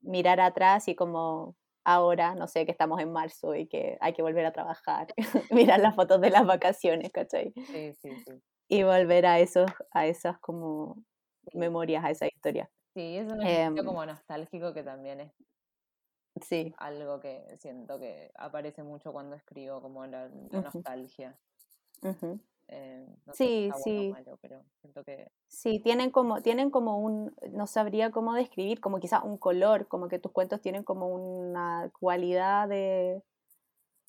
mirar 0.00 0.40
atrás 0.40 0.86
y 0.86 0.94
como 0.94 1.56
ahora, 1.84 2.36
no 2.36 2.46
sé, 2.46 2.66
que 2.66 2.72
estamos 2.72 3.00
en 3.00 3.10
marzo 3.12 3.56
y 3.56 3.66
que 3.66 3.98
hay 4.00 4.12
que 4.12 4.22
volver 4.22 4.46
a 4.46 4.52
trabajar, 4.52 5.08
mirar 5.50 5.80
las 5.80 5.96
fotos 5.96 6.20
de 6.20 6.30
las 6.30 6.46
vacaciones, 6.46 7.10
¿cachai? 7.10 7.52
Sí, 7.66 7.92
sí, 7.94 8.10
sí. 8.26 8.42
Y 8.68 8.84
volver 8.84 9.26
a 9.26 9.40
esos, 9.40 9.68
a 9.90 10.06
esas 10.06 10.38
como 10.38 11.02
memorias, 11.52 12.04
a 12.04 12.10
esa 12.10 12.28
historia. 12.28 12.70
Sí, 12.94 13.16
es 13.16 13.32
un 13.32 13.42
eh, 13.42 13.72
como 13.84 14.06
nostálgico 14.06 14.72
que 14.72 14.84
también 14.84 15.20
es 15.20 15.32
Sí. 16.42 16.74
Algo 16.78 17.20
que 17.20 17.56
siento 17.58 17.98
que 17.98 18.30
aparece 18.36 18.82
mucho 18.82 19.12
cuando 19.12 19.36
escribo, 19.36 19.80
como 19.80 20.06
la, 20.06 20.28
la 20.28 20.34
uh 20.34 20.48
-huh. 20.50 20.74
nostalgia. 20.74 21.38
Uh 22.02 22.08
-huh. 22.08 22.40
eh, 22.68 23.06
no 23.26 23.32
sí, 23.34 23.70
si 23.76 23.82
sí. 23.82 24.10
Malo, 24.12 24.38
pero 24.40 24.62
siento 24.80 25.04
que... 25.04 25.30
Sí, 25.48 25.80
tienen 25.80 26.10
como, 26.10 26.40
tienen 26.40 26.70
como 26.70 26.98
un, 26.98 27.34
no 27.50 27.66
sabría 27.66 28.10
cómo 28.10 28.34
describir, 28.34 28.80
como 28.80 29.00
quizás 29.00 29.22
un 29.24 29.38
color, 29.38 29.88
como 29.88 30.08
que 30.08 30.18
tus 30.18 30.32
cuentos 30.32 30.60
tienen 30.60 30.84
como 30.84 31.08
una 31.08 31.90
cualidad 31.98 32.68
de 32.68 33.22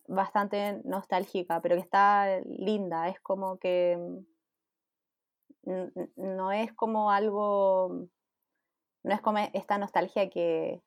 bastante 0.08 0.82
nostálgica, 0.84 1.62
pero 1.62 1.76
que 1.76 1.82
está 1.82 2.42
linda, 2.46 3.08
es 3.08 3.20
como 3.22 3.58
que 3.58 3.98
no 5.64 6.52
es 6.52 6.74
como 6.74 7.12
algo, 7.12 8.08
no 9.04 9.14
es 9.14 9.22
como 9.22 9.38
esta 9.54 9.78
nostalgia 9.78 10.30
que, 10.30 10.82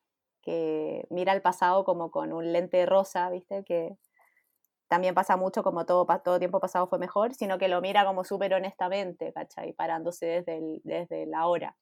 que 0.45 1.07
mira 1.09 1.33
el 1.33 1.41
pasado 1.41 1.83
como 1.83 2.11
con 2.11 2.31
un 2.31 2.53
lente 2.53 2.85
rosa, 2.85 3.29
¿viste? 3.29 3.65
Que 3.65 3.97
también 4.87 5.15
pasa 5.15 5.35
mucho 5.35 5.63
como 5.63 5.85
todo, 5.85 6.05
todo 6.23 6.39
tiempo 6.39 6.59
pasado 6.59 6.87
fue 6.87 6.99
mejor, 6.99 7.33
sino 7.33 7.57
que 7.57 7.67
lo 7.67 7.81
mira 7.81 8.05
como 8.05 8.23
súper 8.23 8.53
honestamente, 8.53 9.33
¿cachai? 9.33 9.73
Parándose 9.73 10.27
desde, 10.27 10.57
el, 10.57 10.81
desde 10.83 11.25
la 11.25 11.47
hora. 11.47 11.75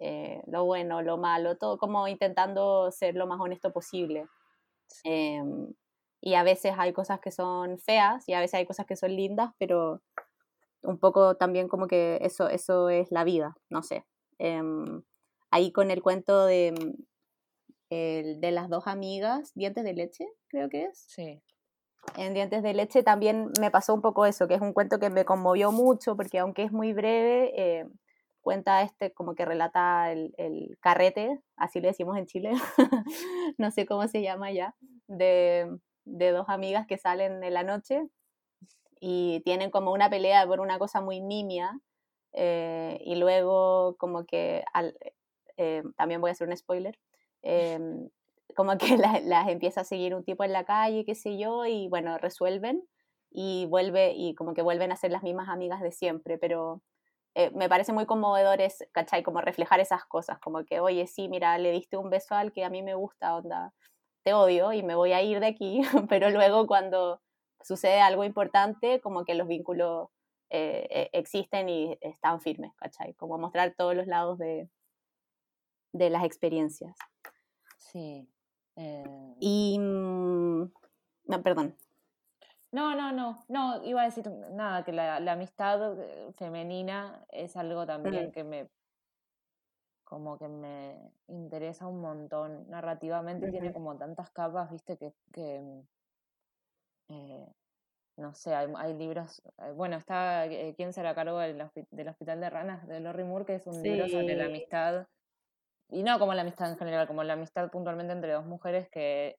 Eh, 0.00 0.42
lo 0.46 0.64
bueno, 0.64 1.02
lo 1.02 1.16
malo, 1.16 1.56
todo 1.56 1.78
como 1.78 2.08
intentando 2.08 2.90
ser 2.90 3.14
lo 3.14 3.26
más 3.26 3.40
honesto 3.40 3.72
posible. 3.72 4.26
Eh, 5.04 5.42
y 6.20 6.34
a 6.34 6.42
veces 6.42 6.74
hay 6.76 6.92
cosas 6.92 7.20
que 7.20 7.30
son 7.30 7.78
feas 7.78 8.28
y 8.28 8.34
a 8.34 8.40
veces 8.40 8.54
hay 8.54 8.66
cosas 8.66 8.86
que 8.86 8.96
son 8.96 9.14
lindas, 9.14 9.52
pero, 9.58 10.02
un 10.82 10.98
poco 10.98 11.36
también 11.36 11.68
como 11.68 11.86
que 11.86 12.18
eso, 12.22 12.48
eso 12.48 12.88
es 12.88 13.10
la 13.10 13.24
vida, 13.24 13.56
no 13.68 13.82
sé. 13.82 14.04
Em, 14.38 15.02
ahí 15.50 15.72
con 15.72 15.90
el 15.90 16.02
cuento 16.02 16.46
de, 16.46 16.74
el, 17.90 18.40
de 18.40 18.50
las 18.52 18.68
dos 18.68 18.86
amigas, 18.86 19.52
Dientes 19.54 19.84
de 19.84 19.92
Leche, 19.92 20.26
creo 20.48 20.68
que 20.68 20.84
es. 20.84 21.04
Sí. 21.08 21.42
En 22.16 22.34
Dientes 22.34 22.62
de 22.62 22.72
Leche 22.72 23.02
también 23.02 23.50
me 23.60 23.70
pasó 23.70 23.92
un 23.94 24.00
poco 24.00 24.24
eso, 24.24 24.48
que 24.48 24.54
es 24.54 24.60
un 24.60 24.72
cuento 24.72 24.98
que 24.98 25.10
me 25.10 25.24
conmovió 25.24 25.70
mucho, 25.70 26.16
porque 26.16 26.38
aunque 26.38 26.62
es 26.62 26.72
muy 26.72 26.92
breve, 26.92 27.52
eh, 27.56 27.86
cuenta 28.40 28.82
este, 28.82 29.12
como 29.12 29.34
que 29.34 29.44
relata 29.44 30.10
el, 30.12 30.34
el, 30.38 30.78
carrete, 30.80 31.40
así 31.56 31.80
le 31.80 31.88
decimos 31.88 32.16
en 32.16 32.26
Chile, 32.26 32.52
no 33.58 33.70
sé 33.70 33.86
cómo 33.86 34.08
se 34.08 34.22
llama 34.22 34.50
ya, 34.50 34.74
de, 35.08 35.68
de 36.04 36.30
dos 36.30 36.48
amigas 36.48 36.86
que 36.86 36.96
salen 36.96 37.44
en 37.44 37.54
la 37.54 37.64
noche 37.64 38.02
y 39.00 39.40
tienen 39.44 39.70
como 39.70 39.92
una 39.92 40.10
pelea 40.10 40.46
por 40.46 40.60
una 40.60 40.78
cosa 40.78 41.00
muy 41.00 41.20
nimia 41.20 41.78
eh, 42.32 43.00
y 43.04 43.16
luego 43.16 43.96
como 43.98 44.24
que 44.24 44.64
al, 44.72 44.96
eh, 45.56 45.82
también 45.96 46.20
voy 46.20 46.30
a 46.30 46.32
hacer 46.32 46.48
un 46.48 46.56
spoiler 46.56 46.98
em, 47.42 48.08
como 48.56 48.76
que 48.78 48.96
las 49.24 49.48
empieza 49.48 49.82
a 49.82 49.84
seguir 49.84 50.14
un 50.14 50.24
tipo 50.24 50.44
en 50.44 50.52
la 50.52 50.64
calle 50.64 51.04
qué 51.04 51.14
sé 51.14 51.38
yo 51.38 51.66
y 51.66 51.88
bueno 51.88 52.18
resuelven 52.18 52.82
y 53.30 53.66
vuelve 53.66 54.12
y 54.14 54.34
como 54.34 54.54
que 54.54 54.62
vuelven 54.62 54.92
a 54.92 54.96
ser 54.96 55.12
las 55.12 55.22
mismas 55.22 55.48
amigas 55.48 55.80
de 55.80 55.92
siempre 55.92 56.38
pero 56.38 56.82
eh, 57.34 57.50
me 57.54 57.68
parece 57.68 57.92
muy 57.92 58.06
conmovedor 58.06 58.60
es, 58.60 58.84
¿cachai? 58.92 59.22
Como 59.22 59.40
reflejar 59.40 59.80
esas 59.80 60.04
cosas, 60.04 60.38
como 60.40 60.64
que, 60.64 60.80
oye, 60.80 61.06
sí, 61.06 61.28
mira, 61.28 61.56
le 61.58 61.70
diste 61.70 61.96
un 61.96 62.10
beso 62.10 62.34
al 62.34 62.52
que 62.52 62.64
a 62.64 62.70
mí 62.70 62.82
me 62.82 62.94
gusta, 62.94 63.36
onda, 63.36 63.72
te 64.24 64.34
odio 64.34 64.72
y 64.72 64.82
me 64.82 64.94
voy 64.96 65.12
a 65.12 65.22
ir 65.22 65.40
de 65.40 65.46
aquí, 65.46 65.80
pero 66.10 66.30
luego 66.30 66.66
cuando 66.66 67.20
sucede 67.62 68.00
algo 68.00 68.24
importante, 68.24 69.00
como 69.00 69.24
que 69.24 69.34
los 69.34 69.46
vínculos 69.48 70.08
eh, 70.50 70.88
e, 70.90 71.18
existen 71.18 71.68
y 71.68 71.96
están 72.00 72.40
firmes, 72.40 72.72
¿cachai? 72.76 73.14
Como 73.14 73.38
mostrar 73.38 73.74
todos 73.76 73.94
los 73.94 74.06
lados 74.06 74.38
de, 74.38 74.68
de 75.92 76.10
las 76.10 76.24
experiencias. 76.24 76.96
Sí. 77.76 78.28
Eh... 78.76 79.34
Y... 79.40 79.78
Mm, 79.78 80.72
no, 81.26 81.42
perdón. 81.42 81.76
No, 82.72 82.94
no, 82.94 83.10
no, 83.10 83.44
no, 83.48 83.84
iba 83.84 84.02
a 84.02 84.04
decir 84.04 84.30
nada, 84.52 84.84
que 84.84 84.92
la, 84.92 85.18
la 85.18 85.32
amistad 85.32 86.00
eh, 86.00 86.32
femenina 86.36 87.24
es 87.30 87.56
algo 87.56 87.84
también 87.84 88.28
mm. 88.28 88.32
que 88.32 88.44
me 88.44 88.68
como 90.10 90.36
que 90.38 90.48
me 90.48 90.96
interesa 91.28 91.86
un 91.86 92.00
montón. 92.00 92.68
Narrativamente 92.68 93.48
tiene 93.48 93.72
como 93.72 93.96
tantas 93.96 94.28
capas, 94.30 94.68
viste, 94.72 94.96
que, 94.96 95.12
que 95.32 95.84
eh, 97.10 97.46
no 98.16 98.34
sé, 98.34 98.52
hay, 98.52 98.68
hay, 98.76 98.94
libros, 98.94 99.40
eh, 99.58 99.70
bueno, 99.72 99.96
está 99.96 100.46
eh, 100.46 100.74
¿Quién 100.76 100.92
será 100.92 101.14
cargo 101.14 101.38
del, 101.38 101.62
del, 101.92 102.08
Hospital 102.08 102.40
de 102.40 102.50
Ranas? 102.50 102.88
de 102.88 102.98
Lori 102.98 103.22
Moore, 103.22 103.44
que 103.44 103.54
es 103.54 103.66
un 103.68 103.80
libro 103.82 104.08
sobre 104.08 104.34
la 104.34 104.46
amistad, 104.46 105.06
y 105.90 106.02
no 106.02 106.18
como 106.18 106.34
la 106.34 106.42
amistad 106.42 106.70
en 106.70 106.78
general, 106.78 107.06
como 107.06 107.22
la 107.22 107.34
amistad 107.34 107.70
puntualmente 107.70 108.12
entre 108.12 108.32
dos 108.32 108.46
mujeres 108.46 108.88
que 108.90 109.36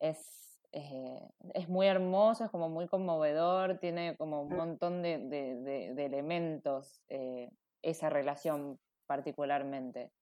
es, 0.00 0.60
es 0.70 1.68
muy 1.68 1.86
hermoso, 1.86 2.44
es 2.44 2.50
como 2.50 2.68
muy 2.68 2.88
conmovedor, 2.88 3.78
tiene 3.78 4.16
como 4.16 4.42
un 4.42 4.52
mm. 4.52 4.56
montón 4.56 5.02
de, 5.02 5.18
de, 5.18 5.94
de 5.94 6.04
elementos 6.04 7.02
esa 7.82 8.10
relación 8.10 8.78
particularmente. 9.06 10.12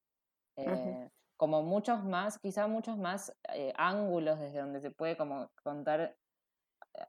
Eh, 0.57 1.11
como 1.37 1.63
muchos 1.63 2.03
más, 2.05 2.39
quizá 2.39 2.67
muchos 2.67 2.97
más 2.97 3.37
eh, 3.53 3.73
ángulos 3.77 4.41
desde 4.41 4.61
donde 4.61 4.81
se 4.81 4.91
puede 4.91 5.17
como 5.17 5.51
contar, 5.63 6.17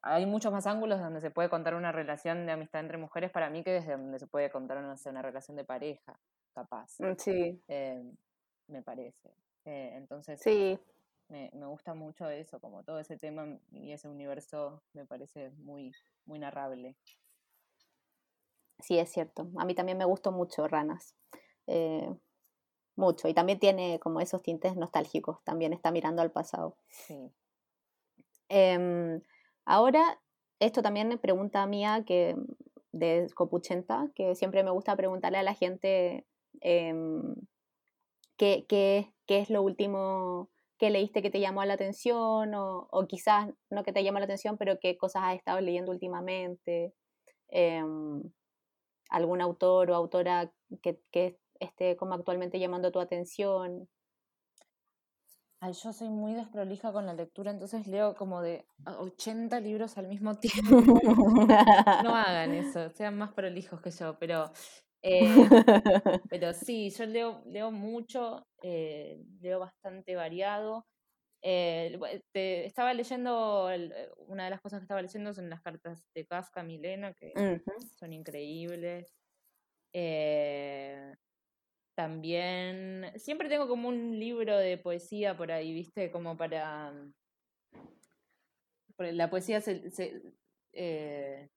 hay 0.02 0.26
muchos 0.26 0.52
más 0.52 0.68
ángulos 0.68 1.00
donde 1.00 1.22
se 1.22 1.32
puede 1.32 1.50
contar 1.50 1.76
una 1.76 1.94
relación 1.94 2.46
de 2.46 2.52
amistad 2.52 2.82
entre 2.82 2.98
mujeres 2.98 3.32
para 3.32 3.50
mí 3.50 3.64
que 3.64 3.72
desde 3.72 3.94
donde 3.94 4.20
se 4.20 4.28
puede 4.28 4.50
contar 4.52 4.78
una, 4.80 4.96
una 5.06 5.22
relación 5.22 5.56
de 5.56 5.64
pareja, 5.64 6.20
capaz. 6.58 7.00
Mm, 7.00 7.16
sí. 7.18 7.62
Eh, 7.68 8.04
me 8.68 8.82
parece. 8.82 9.32
entonces, 9.64 10.42
sí. 10.42 10.80
Me, 11.30 11.52
me, 11.54 11.66
gusta 11.66 11.94
mucho 11.94 12.30
eso, 12.30 12.60
como 12.60 12.84
todo 12.84 13.00
ese 13.00 13.18
tema 13.18 13.46
y 13.72 13.92
ese 13.92 14.08
universo 14.08 14.82
me 14.94 15.06
parece 15.06 15.52
muy, 15.58 15.92
muy 16.26 16.40
narrable. 16.40 16.96
Sí, 18.80 18.98
es 18.98 19.12
cierto. 19.12 19.50
A 19.58 19.66
mí 19.66 19.76
también 19.76 19.98
me 19.98 20.06
gustó 20.06 20.32
mucho 20.32 20.68
Ranas. 20.68 21.16
Eh, 21.68 22.16
mucho. 22.96 23.28
Y 23.28 23.34
también 23.34 23.60
tiene 23.60 24.00
como 24.00 24.22
esos 24.22 24.42
tintes 24.42 24.76
nostálgicos. 24.78 25.44
También 25.44 25.74
está 25.74 25.92
mirando 25.92 26.22
al 26.22 26.32
pasado. 26.32 26.78
Sí. 26.90 27.32
Em, 28.50 29.22
ahora, 29.66 30.20
esto 30.60 30.82
también 30.82 31.10
me 31.10 31.18
pregunta 31.18 31.66
mía 31.68 32.04
que 32.06 32.36
de 32.94 33.28
Copuchenta, 33.36 34.10
que 34.16 34.36
siempre 34.36 34.64
me 34.64 34.72
gusta 34.72 34.96
preguntarle 34.96 35.40
a 35.40 35.44
la 35.44 35.54
gente 35.54 36.26
em, 36.62 37.36
qué, 38.38 38.66
qué, 38.68 39.14
qué, 39.26 39.40
es 39.40 39.50
lo 39.50 39.62
último 39.62 40.50
que 40.78 40.90
leíste 40.90 41.22
que 41.22 41.32
te 41.32 41.40
llamó 41.40 41.64
la 41.66 41.74
atención, 41.74 42.54
o, 42.54 42.88
o, 42.92 43.08
quizás 43.08 43.50
no 43.70 43.84
que 43.84 43.94
te 43.94 44.04
llamó 44.04 44.20
la 44.20 44.26
atención, 44.26 44.58
pero 44.58 44.80
qué 44.80 44.98
cosas 44.98 45.24
has 45.26 45.36
estado 45.36 45.62
leyendo 45.62 45.92
últimamente. 45.92 46.94
Em, 47.50 48.24
algún 49.10 49.42
autor 49.42 49.92
o 49.92 49.96
autora 49.96 50.52
que, 50.82 51.00
que 51.12 51.40
esté 51.60 51.96
como 51.98 52.14
actualmente 52.14 52.60
llamando 52.60 52.92
tu 52.92 53.00
atención? 53.00 53.90
Ay, 55.60 55.74
yo 55.74 55.92
soy 55.92 56.10
muy 56.10 56.36
desprolija 56.36 56.94
con 56.94 57.08
la 57.08 57.16
lectura, 57.16 57.50
entonces 57.50 57.88
leo 57.88 58.16
como 58.16 58.42
de 58.42 58.68
80 58.86 59.60
libros 59.60 59.98
al 59.98 60.08
mismo 60.08 60.36
tiempo. 60.40 60.76
no 62.04 62.16
hagan 62.16 62.54
eso, 62.54 62.90
sean 62.92 63.18
más 63.18 63.34
prolijos 63.34 63.82
que 63.82 63.90
yo, 63.90 64.20
pero, 64.20 64.52
eh, 65.08 65.22
pero 66.30 66.54
sí, 66.54 66.90
yo 66.90 67.06
leo, 67.06 67.42
leo 67.46 67.72
mucho, 67.72 68.46
eh, 68.62 69.24
leo 69.42 69.60
bastante 69.60 70.16
variado. 70.16 70.86
Eh, 71.42 72.00
te, 72.34 72.66
estaba 72.66 72.94
leyendo, 72.94 73.70
una 74.28 74.46
de 74.46 74.50
las 74.50 74.62
cosas 74.62 74.80
que 74.80 74.84
estaba 74.84 75.02
leyendo 75.02 75.34
son 75.34 75.50
las 75.50 75.62
cartas 75.62 76.04
de 76.14 76.26
Kafka 76.26 76.64
Milena, 76.64 77.14
que 77.14 77.34
son 78.00 78.14
increíbles. 78.14 79.14
También, 81.96 83.12
siempre 83.16 83.50
tengo 83.50 83.68
como 83.68 83.90
un 83.90 84.20
libro 84.20 84.56
de 84.58 84.78
poesía 84.78 85.36
por 85.36 85.52
ahí, 85.52 85.74
viste, 85.74 86.12
como 86.12 86.38
para... 86.38 86.94
La 89.00 89.30
poesía 89.30 89.62
se, 89.62 89.90
se 89.92 90.22
eh, 90.74 91.50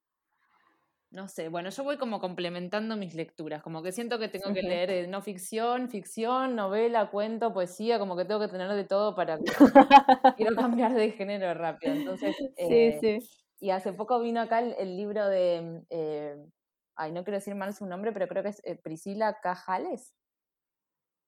no 1.10 1.26
sé, 1.26 1.48
bueno, 1.48 1.70
yo 1.70 1.82
voy 1.82 1.96
como 1.98 2.20
complementando 2.20 2.96
mis 2.96 3.14
lecturas, 3.14 3.62
como 3.62 3.82
que 3.82 3.90
siento 3.90 4.20
que 4.20 4.28
tengo 4.28 4.54
que 4.54 4.62
leer 4.62 4.90
eh, 4.90 5.06
no 5.08 5.22
ficción, 5.22 5.88
ficción, 5.88 6.54
novela, 6.54 7.10
cuento, 7.10 7.52
poesía, 7.52 7.98
como 7.98 8.16
que 8.16 8.24
tengo 8.24 8.38
que 8.40 8.46
tener 8.46 8.70
de 8.72 8.84
todo 8.84 9.16
para 9.16 9.38
quiero 10.36 10.54
cambiar 10.54 10.94
de 10.94 11.10
género 11.10 11.52
rápido. 11.54 11.94
Entonces, 11.94 12.36
sí, 12.36 12.52
eh, 12.56 12.98
sí. 13.00 13.30
Y 13.58 13.70
hace 13.70 13.92
poco 13.92 14.20
vino 14.20 14.40
acá 14.40 14.60
el, 14.60 14.96
libro 14.96 15.26
de, 15.26 15.82
eh, 15.90 16.36
ay, 16.94 17.10
no 17.10 17.24
quiero 17.24 17.38
decir 17.38 17.56
mal 17.56 17.74
su 17.74 17.86
nombre, 17.86 18.12
pero 18.12 18.28
creo 18.28 18.44
que 18.44 18.50
es 18.50 18.62
Priscila 18.80 19.40
Cajales. 19.40 20.14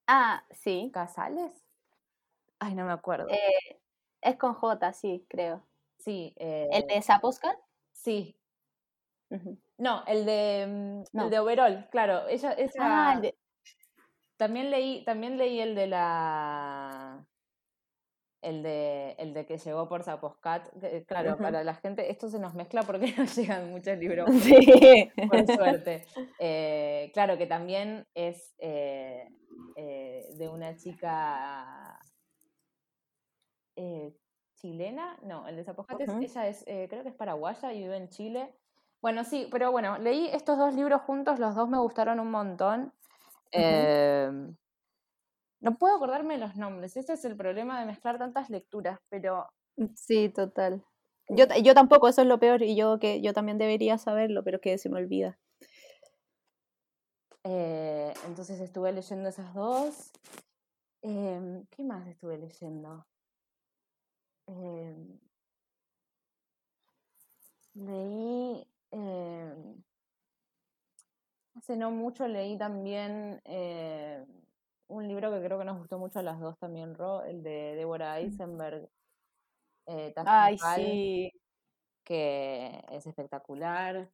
Ah, 0.07 0.45
sí. 0.51 0.91
¿Casales? 0.95 1.53
Ay, 2.61 2.75
no 2.77 2.87
me 2.87 2.93
acuerdo. 2.93 3.27
es 4.21 4.37
con 4.37 4.55
J, 4.55 4.93
sí, 4.93 5.27
creo. 5.29 5.67
Sí. 5.99 6.35
¿El 6.39 6.87
de 6.87 7.03
Zaposcat? 7.03 7.57
Sí, 7.93 8.37
no, 9.79 10.05
el 10.07 10.25
de, 10.27 10.67
mm, 11.13 11.19
el 11.19 11.31
de 11.31 11.39
Overall, 11.39 11.89
claro. 11.91 12.29
Ella, 12.29 12.53
esa, 12.53 13.13
ah, 13.13 13.23
También 14.37 14.71
leí, 14.71 15.05
también 15.05 15.39
leí 15.39 15.61
el 15.61 15.75
de 15.75 15.87
la. 15.87 17.27
El 18.43 18.65
de, 18.65 19.13
el 19.19 19.35
de 19.35 19.47
que 19.47 19.57
llegó 19.57 19.89
por 19.89 20.03
Zaposcat. 20.03 20.69
Claro, 21.07 21.39
para 21.39 21.63
la 21.63 21.75
gente, 21.75 22.11
esto 22.11 22.29
se 22.29 22.41
nos 22.41 22.55
mezcla 22.55 22.83
porque 22.83 23.13
no 23.17 23.25
llegan 23.25 23.71
muchos 23.71 23.97
libros. 23.99 24.29
Sí. 24.43 25.11
Por 25.29 25.47
suerte. 25.47 26.05
Eh, 26.41 27.11
claro, 27.15 27.39
que 27.39 27.47
también 27.47 28.05
es 28.15 28.55
eh, 28.59 29.29
eh, 29.77 30.27
de 30.35 30.49
una 30.49 30.77
chica 30.77 31.99
chilena. 34.57 35.19
No, 35.23 35.47
el 35.47 35.57
de 35.57 35.65
Zaposcat 35.65 36.01
ella 36.01 36.49
es, 36.49 36.65
creo 36.65 37.03
que 37.03 37.09
es 37.11 37.15
paraguaya 37.15 37.73
y 37.73 37.83
vive 37.83 37.97
en 37.97 38.09
Chile. 38.09 38.55
Bueno, 39.03 39.25
sí, 39.25 39.49
pero 39.51 39.73
bueno, 39.73 39.99
leí 39.99 40.29
estos 40.29 40.57
dos 40.57 40.75
libros 40.75 41.03
juntos, 41.03 41.41
los 41.41 41.57
dos 41.57 41.69
me 41.69 41.79
gustaron 41.79 42.21
un 42.21 42.31
montón. 42.31 42.93
Em, 43.51 44.57
no 45.61 45.77
puedo 45.77 45.97
acordarme 45.97 46.35
de 46.35 46.41
los 46.41 46.55
nombres, 46.55 46.97
ese 46.97 47.15
es 47.15 47.25
el 47.25 47.37
problema 47.37 47.81
de 47.81 47.87
mezclar 47.87 48.19
tantas 48.19 48.49
lecturas, 48.49 49.01
pero... 49.09 49.49
Mm, 49.77 49.87
sí, 49.97 50.29
total. 50.29 50.85
Yo, 51.29 51.47
yo 51.63 51.75
tampoco, 51.75 52.07
eso 52.07 52.23
es 52.23 52.29
lo 52.29 52.39
peor, 52.39 52.63
y 52.63 52.77
yo 52.77 53.01
que 53.01 53.21
yo 53.21 53.33
también 53.33 53.59
debería 53.59 53.99
saberlo, 53.99 54.45
pero 54.45 54.61
que 54.61 54.79
se 54.79 54.89
me 54.89 54.99
olvida. 54.99 55.37
Eh, 57.43 58.15
entonces 58.27 58.61
estuve 58.61 58.93
leyendo 58.93 59.29
esas 59.29 59.53
dos. 59.53 60.13
Em, 61.03 61.67
¿Qué 61.67 61.83
más 61.83 62.07
estuve 62.07 62.39
leyendo? 62.39 63.05
Em, 64.47 65.19
leí 67.75 68.72
Eh, 68.93 69.55
hace 71.55 71.77
no 71.77 71.91
mucho 71.91 72.29
leí 72.29 72.59
también 72.59 73.41
eh, 73.45 74.25
un 74.89 75.09
libro 75.09 75.31
que 75.31 75.43
creo 75.43 75.59
que 75.59 75.65
nos 75.65 75.79
gustó 75.79 75.99
mucho 75.99 76.19
a 76.19 76.23
las 76.23 76.39
dos 76.39 76.59
también, 76.59 76.95
Ro, 76.95 77.25
el 77.25 77.43
de 77.43 77.75
Deborah 77.75 78.15
mm. 78.15 78.19
Eisenberg. 78.19 78.89
Eh, 79.87 80.13
Ay, 80.27 80.59
sí. 80.59 81.33
Que 82.05 82.85
es 82.91 83.07
espectacular. 83.07 84.11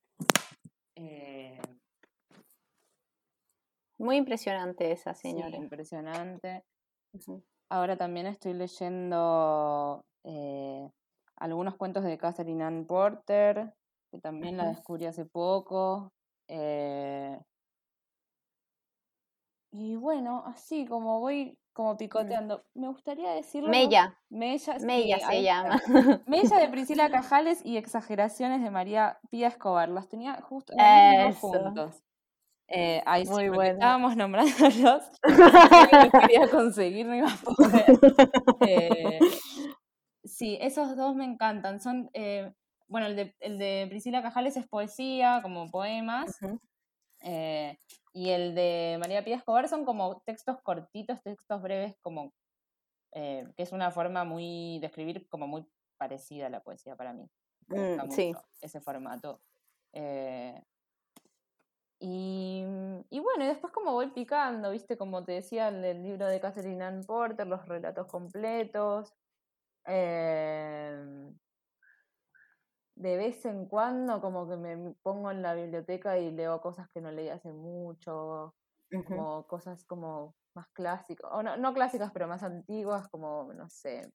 Muy 3.99 4.17
impresionante 4.17 4.93
esa 4.93 5.15
señora. 5.15 5.57
impresionante. 5.57 6.65
Ahora 7.69 7.97
también 7.97 8.27
estoy 8.27 8.55
leyendo 8.55 10.05
algunos 11.37 11.77
cuentos 11.77 12.05
de 12.05 12.19
Catherine 12.19 12.65
Ann 12.65 12.87
Porter, 12.87 13.75
que 14.11 14.19
también 14.19 14.57
la 14.57 14.67
descubrí 14.69 15.07
hace 15.07 15.25
poco. 15.25 16.13
Eh, 16.49 17.39
y 19.71 19.97
bueno, 19.97 20.45
así 20.47 20.87
como 20.87 21.21
voy 21.21 21.59
como 21.73 21.97
picoteando. 21.97 22.65
Me 22.75 22.89
gustaría 22.89 23.31
decirlo. 23.31 23.69
Mella. 23.69 24.19
Mella, 24.31 24.79
Mella 24.81 25.19
se 25.21 25.43
llama. 25.43 25.81
Mella 26.27 26.59
de 26.59 26.69
Priscila 26.69 27.09
Cajales 27.11 27.65
y 27.65 27.77
Exageraciones 27.77 28.63
de 28.63 28.71
María 28.71 29.21
Pía 29.31 29.47
Escobar. 29.49 29.89
Los 29.89 30.09
tenía 30.09 30.41
justo 30.43 30.73
en 30.77 31.33
juntos. 31.35 32.03
Eh, 32.67 33.03
ahí 33.07 33.25
Muy 33.27 33.49
bueno. 33.49 33.75
Estábamos 33.75 34.17
nombrándolos. 34.17 35.11
no 35.23 36.21
quería 36.21 36.51
conseguir, 36.51 37.07
no 37.07 37.15
iba 37.15 37.29
a 37.29 37.37
poder. 37.37 37.99
Eh, 38.69 39.21
sí, 40.25 40.59
esos 40.61 40.97
dos 40.97 41.15
me 41.15 41.25
encantan. 41.25 41.81
Son 41.81 42.11
eh, 42.13 42.53
bueno, 42.89 43.07
el 43.07 43.17
de, 43.17 43.37
el 43.41 43.59
de 43.59 43.87
Priscila 43.89 44.23
Cajales 44.23 44.57
es 44.57 44.67
poesía, 44.67 45.41
como 45.43 45.71
poemas. 45.71 46.39
Eh, 47.21 47.79
y 48.13 48.31
el 48.31 48.55
de 48.55 48.97
María 48.99 49.25
Pía 49.25 49.37
Escobar 49.37 49.69
son 49.69 49.85
como 49.85 50.23
textos 50.23 50.61
cortitos, 50.63 51.23
textos 51.23 51.63
breves, 51.63 51.97
como 52.01 52.33
eh, 53.13 53.47
que 53.57 53.63
es 53.63 53.73
una 53.73 53.91
forma 53.91 54.25
muy 54.25 54.79
de 54.81 54.87
escribir 54.87 55.29
como 55.29 55.47
muy 55.47 55.67
parecida 55.99 56.47
a 56.47 56.51
la 56.51 56.63
poesía 56.63 56.97
para 56.97 57.13
mí. 57.13 57.29
Mm, 57.69 58.11
sí. 58.11 58.33
Ese 58.61 58.81
formato. 58.81 59.41
Eh, 59.93 60.63
y, 62.01 62.65
y, 63.11 63.19
bueno, 63.19 63.45
y 63.45 63.49
después 63.49 63.73
como 63.73 63.93
voy 63.93 64.09
picando, 64.11 64.71
viste, 64.71 64.97
como 64.97 65.25
te 65.25 65.33
decía, 65.33 65.69
el, 65.69 65.85
el 65.85 66.03
libro 66.03 66.27
de 66.27 66.41
Catherine 66.41 66.85
Ann 66.85 67.05
Porter, 67.05 67.47
los 67.47 67.67
relatos 67.67 68.07
completos. 68.07 69.13
Eh, 69.87 71.33
de 72.99 73.17
vez 73.17 73.45
en 73.47 73.67
cuando 73.67 74.21
como 74.21 74.49
que 74.49 74.57
me 74.57 74.95
pongo 75.03 75.31
en 75.31 75.41
la 75.41 75.55
biblioteca 75.55 76.19
y 76.19 76.33
leo 76.33 76.61
cosas 76.61 76.89
que 76.91 77.01
no 77.01 77.13
leí 77.13 77.29
hace 77.29 77.53
mucho, 77.53 78.55
como 79.07 79.47
cosas 79.47 79.85
como 79.85 80.35
más 80.55 80.69
clásicas, 80.73 81.31
o 81.33 81.43
no, 81.43 81.57
no, 81.57 81.73
clásicas, 81.75 82.11
pero 82.13 82.27
más 82.27 82.43
antiguas, 82.43 83.09
como, 83.09 83.53
no 83.55 83.69
sé, 83.71 84.13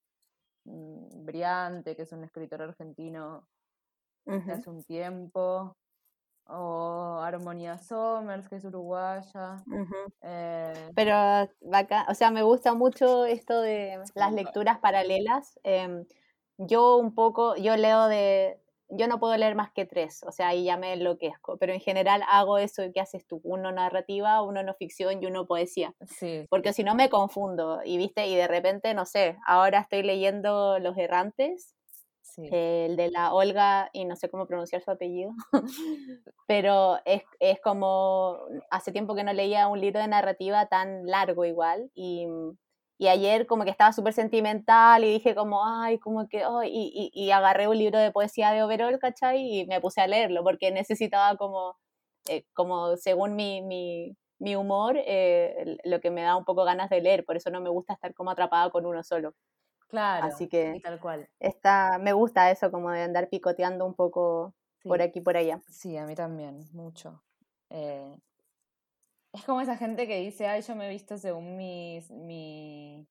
mm, 0.65 1.23
Briante, 1.23 1.95
que 1.95 2.01
es 2.01 2.11
un 2.11 2.25
escritor 2.25 2.61
argentino 2.61 3.47
de 4.25 4.51
hace 4.51 4.69
un 4.69 4.83
tiempo, 4.83 5.77
o 6.45 7.19
Armonía 7.21 7.77
Somers, 7.77 8.49
que 8.49 8.57
es 8.57 8.65
uruguaya. 8.65 9.63
Eh 10.21 10.91
pero 10.93 11.15
acá, 11.71 12.05
o 12.09 12.15
sea, 12.15 12.31
me 12.31 12.43
gusta 12.43 12.73
mucho 12.73 13.25
esto 13.25 13.61
de 13.61 13.97
las 14.15 14.33
lecturas 14.33 14.79
paralelas. 14.79 15.57
Em, 15.63 16.05
yo 16.57 16.97
un 16.97 17.15
poco, 17.15 17.55
yo 17.55 17.77
leo 17.77 18.07
de, 18.07 18.62
yo 18.95 19.07
no 19.07 19.19
puedo 19.19 19.35
leer 19.37 19.55
más 19.55 19.71
que 19.71 19.85
tres, 19.85 20.23
o 20.23 20.31
sea, 20.31 20.49
ahí 20.49 20.65
ya 20.65 20.77
me 20.77 20.93
enloquezco, 20.93 21.57
pero 21.57 21.73
en 21.73 21.79
general 21.79 22.23
hago 22.29 22.57
eso 22.57 22.83
que 22.93 22.99
haces 22.99 23.25
tú, 23.25 23.41
uno 23.43 23.71
narrativa, 23.71 24.41
uno 24.41 24.63
no 24.63 24.73
ficción 24.73 25.21
y 25.21 25.25
uno 25.25 25.45
poesía. 25.45 25.95
Sí. 26.07 26.45
Porque 26.49 26.73
si 26.73 26.83
no 26.83 26.95
me 26.95 27.09
confundo 27.09 27.81
y 27.83 27.97
viste, 27.97 28.27
y 28.27 28.35
de 28.35 28.47
repente, 28.47 28.93
no 28.93 29.05
sé, 29.05 29.37
ahora 29.45 29.79
estoy 29.79 30.03
leyendo 30.03 30.79
Los 30.79 30.97
Errantes, 30.97 31.75
el 32.37 32.95
de 32.95 33.11
la 33.11 33.33
Olga, 33.33 33.89
y 33.93 34.05
no 34.05 34.15
sé 34.15 34.29
cómo 34.29 34.47
pronunciar 34.47 34.81
su 34.81 34.91
apellido, 34.91 35.31
pero 36.47 36.97
es, 37.05 37.23
es 37.39 37.61
como, 37.61 38.39
hace 38.71 38.91
tiempo 38.91 39.13
que 39.15 39.23
no 39.23 39.33
leía 39.33 39.67
un 39.67 39.79
libro 39.79 39.99
de 39.99 40.07
narrativa 40.07 40.65
tan 40.67 41.05
largo 41.05 41.45
igual, 41.45 41.91
y 41.93 42.27
y 43.03 43.09
ayer 43.09 43.47
como 43.47 43.65
que 43.65 43.69
estaba 43.69 43.91
súper 43.91 44.13
sentimental 44.13 45.03
y 45.03 45.11
dije 45.11 45.35
como, 45.35 45.65
ay, 45.65 45.99
como 45.99 46.29
que, 46.29 46.45
oh, 46.45 46.63
y, 46.63 47.11
y, 47.13 47.31
agarré 47.31 47.67
un 47.67 47.77
libro 47.77 47.99
de 47.99 48.13
poesía 48.13 48.51
de 48.51 48.63
Overall, 48.63 48.97
¿cachai? 48.97 49.41
Y 49.41 49.67
me 49.67 49.81
puse 49.81 49.99
a 49.99 50.07
leerlo 50.07 50.41
porque 50.41 50.71
necesitaba 50.71 51.35
como, 51.35 51.75
eh, 52.29 52.45
como 52.53 52.95
según 52.95 53.35
mi, 53.35 53.61
mi, 53.61 54.15
mi 54.39 54.55
humor, 54.55 54.95
eh, 54.97 55.75
lo 55.83 55.99
que 55.99 56.11
me 56.11 56.21
da 56.21 56.37
un 56.37 56.45
poco 56.45 56.63
ganas 56.63 56.89
de 56.89 57.01
leer, 57.01 57.25
por 57.25 57.35
eso 57.35 57.49
no 57.49 57.59
me 57.59 57.69
gusta 57.69 57.91
estar 57.91 58.13
como 58.13 58.31
atrapada 58.31 58.69
con 58.69 58.85
uno 58.85 59.03
solo. 59.03 59.35
Claro, 59.89 60.25
Así 60.25 60.47
que 60.47 60.79
tal 60.81 61.01
cual. 61.01 61.27
Está, 61.41 61.97
me 61.99 62.13
gusta 62.13 62.51
eso 62.51 62.71
como 62.71 62.89
de 62.89 63.01
andar 63.01 63.27
picoteando 63.27 63.85
un 63.85 63.95
poco 63.95 64.55
por 64.81 65.01
aquí 65.01 65.19
por 65.19 65.35
allá. 65.35 65.61
Sí, 65.67 65.97
a 65.97 66.05
mí 66.05 66.15
también, 66.15 66.69
mucho. 66.71 67.21
Eh, 67.69 68.15
es 69.33 69.43
como 69.43 69.61
esa 69.61 69.75
gente 69.75 70.07
que 70.07 70.19
dice, 70.19 70.47
ay, 70.47 70.61
yo 70.61 70.75
me 70.75 70.85
he 70.85 70.89
visto 70.89 71.17
según 71.17 71.57
mis, 71.57 72.09
mi, 72.11 73.07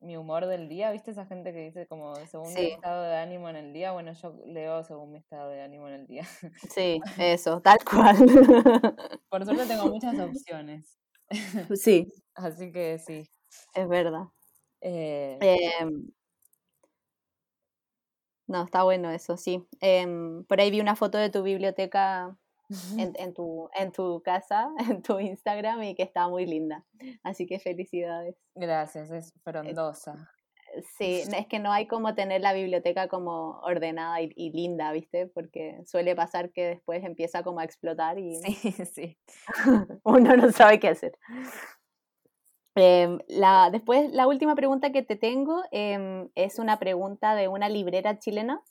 mi 0.00 0.16
humor 0.16 0.46
del 0.46 0.68
día, 0.68 0.90
¿viste? 0.92 1.10
Esa 1.10 1.24
gente 1.24 1.52
que 1.52 1.64
dice 1.64 1.86
como 1.86 2.14
según 2.26 2.52
mi 2.52 2.66
estado 2.66 3.02
de 3.02 3.16
ánimo 3.16 3.48
en 3.48 3.56
el 3.56 3.72
día. 3.72 3.92
Bueno, 3.92 4.12
yo 4.12 4.34
leo 4.44 4.84
según 4.84 5.12
mi 5.12 5.18
estado 5.18 5.48
de 5.48 5.62
ánimo 5.62 5.88
en 5.88 5.94
el 5.94 6.06
día. 6.06 6.24
Sí, 6.70 7.00
eso, 7.18 7.62
tal 7.62 7.78
cual. 7.82 8.16
Por 9.30 9.44
suerte 9.46 9.66
tengo 9.66 9.86
muchas 9.86 10.18
opciones. 10.20 10.98
Sí. 11.74 12.12
Así 12.34 12.70
que 12.70 12.98
sí. 12.98 13.28
Es 13.74 13.88
verdad. 13.88 14.24
Eh... 14.82 15.38
Em, 15.80 16.10
no, 18.46 18.64
está 18.64 18.82
bueno 18.82 19.10
eso, 19.10 19.36
sí. 19.36 19.66
Em, 19.80 20.44
por 20.44 20.60
ahí 20.60 20.70
vi 20.70 20.80
una 20.80 20.96
foto 20.96 21.18
de 21.18 21.30
tu 21.30 21.42
biblioteca 21.42 22.36
en, 22.96 23.34
tu, 23.34 23.68
en 23.74 23.92
tu 23.92 24.22
casa, 24.22 24.70
en 24.90 25.02
tu 25.02 25.18
Instagram 25.18 25.82
y 25.82 25.94
que 25.94 26.02
está 26.02 26.28
muy 26.28 26.46
linda. 26.46 26.84
Así 27.22 27.46
que 27.46 27.58
felicidades. 27.58 28.36
Gracias, 28.54 29.10
es 29.10 29.32
frondosa. 29.42 30.30
Sí, 30.98 31.22
es 31.34 31.46
que 31.46 31.58
no 31.58 31.72
hay 31.72 31.86
como 31.86 32.14
tener 32.14 32.40
la 32.40 32.52
biblioteca 32.52 33.08
como 33.08 33.58
ordenada 33.60 34.20
y, 34.20 34.50
linda, 34.50 34.92
¿viste? 34.92 35.26
Porque 35.26 35.80
suele 35.86 36.14
pasar 36.14 36.52
que 36.52 36.66
después 36.66 37.02
empieza 37.04 37.42
como 37.42 37.60
a 37.60 37.64
explotar 37.64 38.18
y 38.18 38.36
sí, 38.36 38.72
sí. 38.84 39.18
uno 40.04 40.36
no 40.36 40.52
sabe 40.52 40.78
qué 40.78 40.88
hacer. 40.88 41.18
Em, 42.74 43.18
la, 43.26 43.70
después, 43.72 44.12
la 44.12 44.26
última 44.26 44.54
pregunta 44.54 44.92
que 44.92 45.02
te 45.02 45.16
tengo 45.16 45.64
em, 45.72 46.28
es 46.34 46.58
una 46.58 46.78
pregunta 46.78 47.34
de 47.34 47.48
una 47.48 47.68
librera 47.68 48.18
chilena 48.18 48.62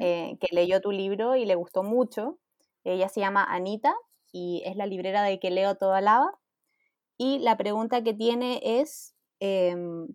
eh, 0.00 0.36
que 0.38 0.48
leyó 0.54 0.82
tu 0.82 0.90
libro 0.90 1.34
y 1.34 1.46
le 1.46 1.54
gustó 1.54 1.82
mucho 1.82 2.38
ella 2.84 3.08
se 3.08 3.20
llama 3.20 3.44
Anita 3.44 3.94
y 4.32 4.62
es 4.64 4.76
la 4.76 4.86
librera 4.86 5.22
de 5.22 5.38
que 5.38 5.50
leo 5.50 5.76
toda 5.76 6.00
lava. 6.00 6.38
Y 7.18 7.38
la 7.38 7.56
pregunta 7.56 8.02
que 8.02 8.14
tiene 8.14 8.60
es, 8.62 9.14
em, 9.40 10.08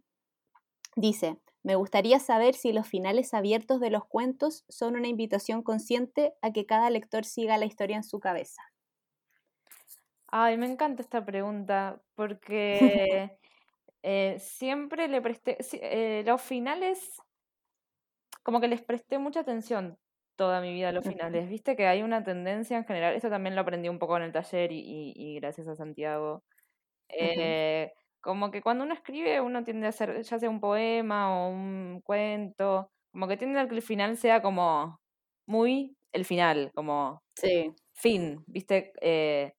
dice, 0.95 1.37
me 1.63 1.75
gustaría 1.75 2.19
saber 2.19 2.55
si 2.55 2.73
los 2.73 2.87
finales 2.87 3.33
abiertos 3.33 3.79
de 3.79 3.89
los 3.89 4.05
cuentos 4.05 4.65
son 4.67 4.95
una 4.95 5.07
invitación 5.07 5.63
consciente 5.63 6.33
a 6.41 6.51
que 6.51 6.65
cada 6.65 6.89
lector 6.89 7.25
siga 7.25 7.57
la 7.57 7.65
historia 7.65 7.97
en 7.97 8.03
su 8.03 8.19
cabeza. 8.19 8.61
Ay, 10.27 10.57
me 10.57 10.65
encanta 10.65 11.01
esta 11.01 11.23
pregunta 11.23 12.01
porque 12.15 13.37
eh, 14.03 14.37
siempre 14.39 15.07
le 15.07 15.21
presté, 15.21 15.57
eh, 15.73 16.23
los 16.25 16.41
finales, 16.41 17.21
como 18.43 18.59
que 18.59 18.67
les 18.67 18.81
presté 18.81 19.19
mucha 19.19 19.41
atención 19.41 19.97
toda 20.37 20.61
mi 20.61 20.73
vida 20.73 20.93
los 20.93 21.05
finales. 21.05 21.49
Viste 21.49 21.75
que 21.75 21.87
hay 21.87 22.03
una 22.03 22.23
tendencia 22.23 22.77
en 22.77 22.85
general, 22.85 23.15
esto 23.15 23.29
también 23.29 23.55
lo 23.55 23.61
aprendí 23.61 23.89
un 23.89 23.99
poco 23.99 24.15
en 24.15 24.23
el 24.23 24.31
taller 24.31 24.71
y, 24.71 25.35
gracias 25.41 25.67
a 25.67 25.75
Santiago. 25.75 26.43
Eh, 27.09 27.91
como 28.21 28.51
que 28.51 28.61
cuando 28.61 28.83
uno 28.83 28.93
escribe, 28.93 29.41
uno 29.41 29.63
tiende 29.63 29.87
a 29.87 29.89
hacer 29.89 30.21
ya 30.21 30.39
sea 30.39 30.49
un 30.49 30.59
poema 30.59 31.45
o 31.45 31.49
un 31.49 32.01
cuento, 32.03 32.89
como 33.11 33.27
que 33.27 33.37
tiende 33.37 33.59
a 33.59 33.67
que 33.67 33.75
el 33.75 33.81
final 33.81 34.17
sea 34.17 34.41
como 34.41 34.99
muy 35.45 35.97
el 36.13 36.25
final, 36.25 36.71
como 36.73 37.21
sí. 37.35 37.73
fin, 37.93 38.43
¿viste? 38.47 38.91
Eh, 39.01 39.53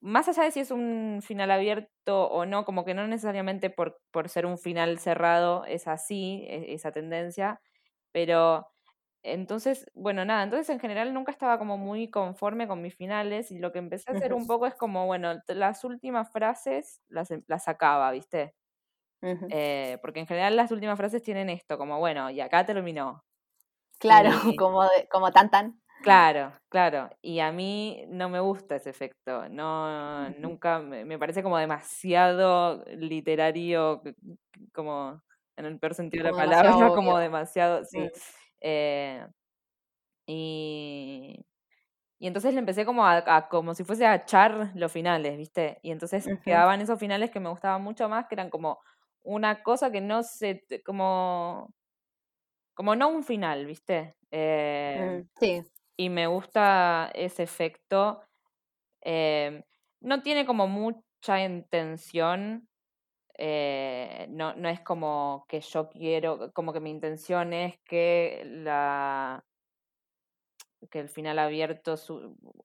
más 0.00 0.28
allá 0.28 0.44
de 0.44 0.50
si 0.50 0.60
es 0.60 0.70
un 0.70 1.20
final 1.22 1.50
abierto 1.50 2.28
o 2.28 2.46
no, 2.46 2.64
como 2.64 2.84
que 2.84 2.94
no 2.94 3.06
necesariamente 3.06 3.70
por, 3.70 3.98
por 4.10 4.28
ser 4.28 4.46
un 4.46 4.58
final 4.58 4.98
cerrado 4.98 5.64
es 5.66 5.86
así, 5.86 6.44
e, 6.48 6.72
esa 6.74 6.92
tendencia, 6.92 7.60
pero 8.12 8.66
entonces, 9.22 9.90
bueno, 9.94 10.24
nada, 10.24 10.42
entonces 10.42 10.68
en 10.70 10.80
general 10.80 11.12
nunca 11.12 11.32
estaba 11.32 11.58
como 11.58 11.76
muy 11.76 12.08
conforme 12.08 12.66
con 12.66 12.80
mis 12.80 12.94
finales 12.94 13.50
y 13.50 13.58
lo 13.58 13.72
que 13.72 13.78
empecé 13.78 14.10
a 14.10 14.14
hacer 14.14 14.32
un 14.32 14.46
poco 14.46 14.66
es 14.66 14.74
como, 14.74 15.06
bueno, 15.06 15.40
las 15.48 15.84
últimas 15.84 16.30
frases 16.30 17.00
las, 17.08 17.30
em, 17.30 17.42
las 17.46 17.64
sacaba, 17.64 18.10
¿viste? 18.12 18.54
Eh, 19.22 19.98
porque 20.00 20.20
en 20.20 20.26
general 20.26 20.56
las 20.56 20.70
últimas 20.72 20.96
frases 20.96 21.22
tienen 21.22 21.50
esto, 21.50 21.76
como, 21.76 21.98
bueno, 21.98 22.30
y 22.30 22.40
acá 22.40 22.64
terminó. 22.64 23.22
Claro, 23.98 24.30
como, 24.58 24.88
como 25.10 25.30
tan 25.30 25.50
tan. 25.50 25.80
Claro, 26.02 26.52
claro. 26.70 27.10
Y 27.20 27.40
a 27.40 27.52
mí 27.52 28.04
no 28.08 28.30
me 28.30 28.40
gusta 28.40 28.76
ese 28.76 28.90
efecto. 28.90 29.48
No, 29.50 30.30
nunca 30.38 30.78
me, 30.80 31.18
parece 31.18 31.42
como 31.42 31.58
demasiado 31.58 32.84
literario, 32.86 34.02
como 34.72 35.22
en 35.56 35.66
el 35.66 35.78
peor 35.78 35.94
sentido 35.94 36.24
de 36.24 36.30
la 36.30 36.36
palabra, 36.36 36.88
como 36.94 37.18
demasiado, 37.18 37.84
sí. 37.84 38.10
Eh, 38.60 39.26
y, 40.26 41.44
y 42.20 42.28
entonces 42.28 42.54
le 42.54 42.60
empecé 42.60 42.86
como 42.86 43.06
a, 43.06 43.48
como 43.50 43.74
si 43.74 43.84
fuese 43.84 44.06
a 44.06 44.16
echar 44.16 44.72
los 44.76 44.92
finales, 44.92 45.38
¿viste? 45.38 45.80
Y 45.82 45.92
entonces 45.92 46.32
quedaban 46.44 46.80
esos 46.82 47.00
finales 47.00 47.30
que 47.30 47.40
me 47.40 47.50
gustaban 47.50 47.82
mucho 47.82 48.08
más, 48.10 48.26
que 48.28 48.36
eran 48.36 48.50
como 48.50 48.80
una 49.22 49.62
cosa 49.64 49.92
que 49.92 50.00
no 50.02 50.22
se, 50.24 50.64
como, 50.86 51.74
como 52.74 52.96
no 52.96 53.08
un 53.08 53.24
final, 53.24 53.66
¿viste? 53.66 54.16
Eh, 54.30 54.94
mm, 54.94 55.28
sí. 55.40 55.64
Y 55.98 56.10
me 56.10 56.28
gusta 56.28 57.10
ese 57.14 57.44
efecto. 57.44 58.22
Eh, 59.02 59.64
no 60.02 60.22
tiene 60.22 60.46
como 60.46 60.68
mucha 60.68 61.44
intención. 61.44 62.69
Eh, 63.42 64.26
no, 64.30 64.54
no 64.54 64.68
es 64.68 64.80
como 64.82 65.46
que 65.48 65.60
yo 65.62 65.88
quiero, 65.88 66.52
como 66.52 66.72
que 66.74 66.80
mi 66.80 66.90
intención 66.90 67.52
es 67.54 67.78
que 67.84 68.42
la 68.46 69.44
que 70.90 71.00
el 71.00 71.08
final 71.08 71.38
abierto 71.38 71.96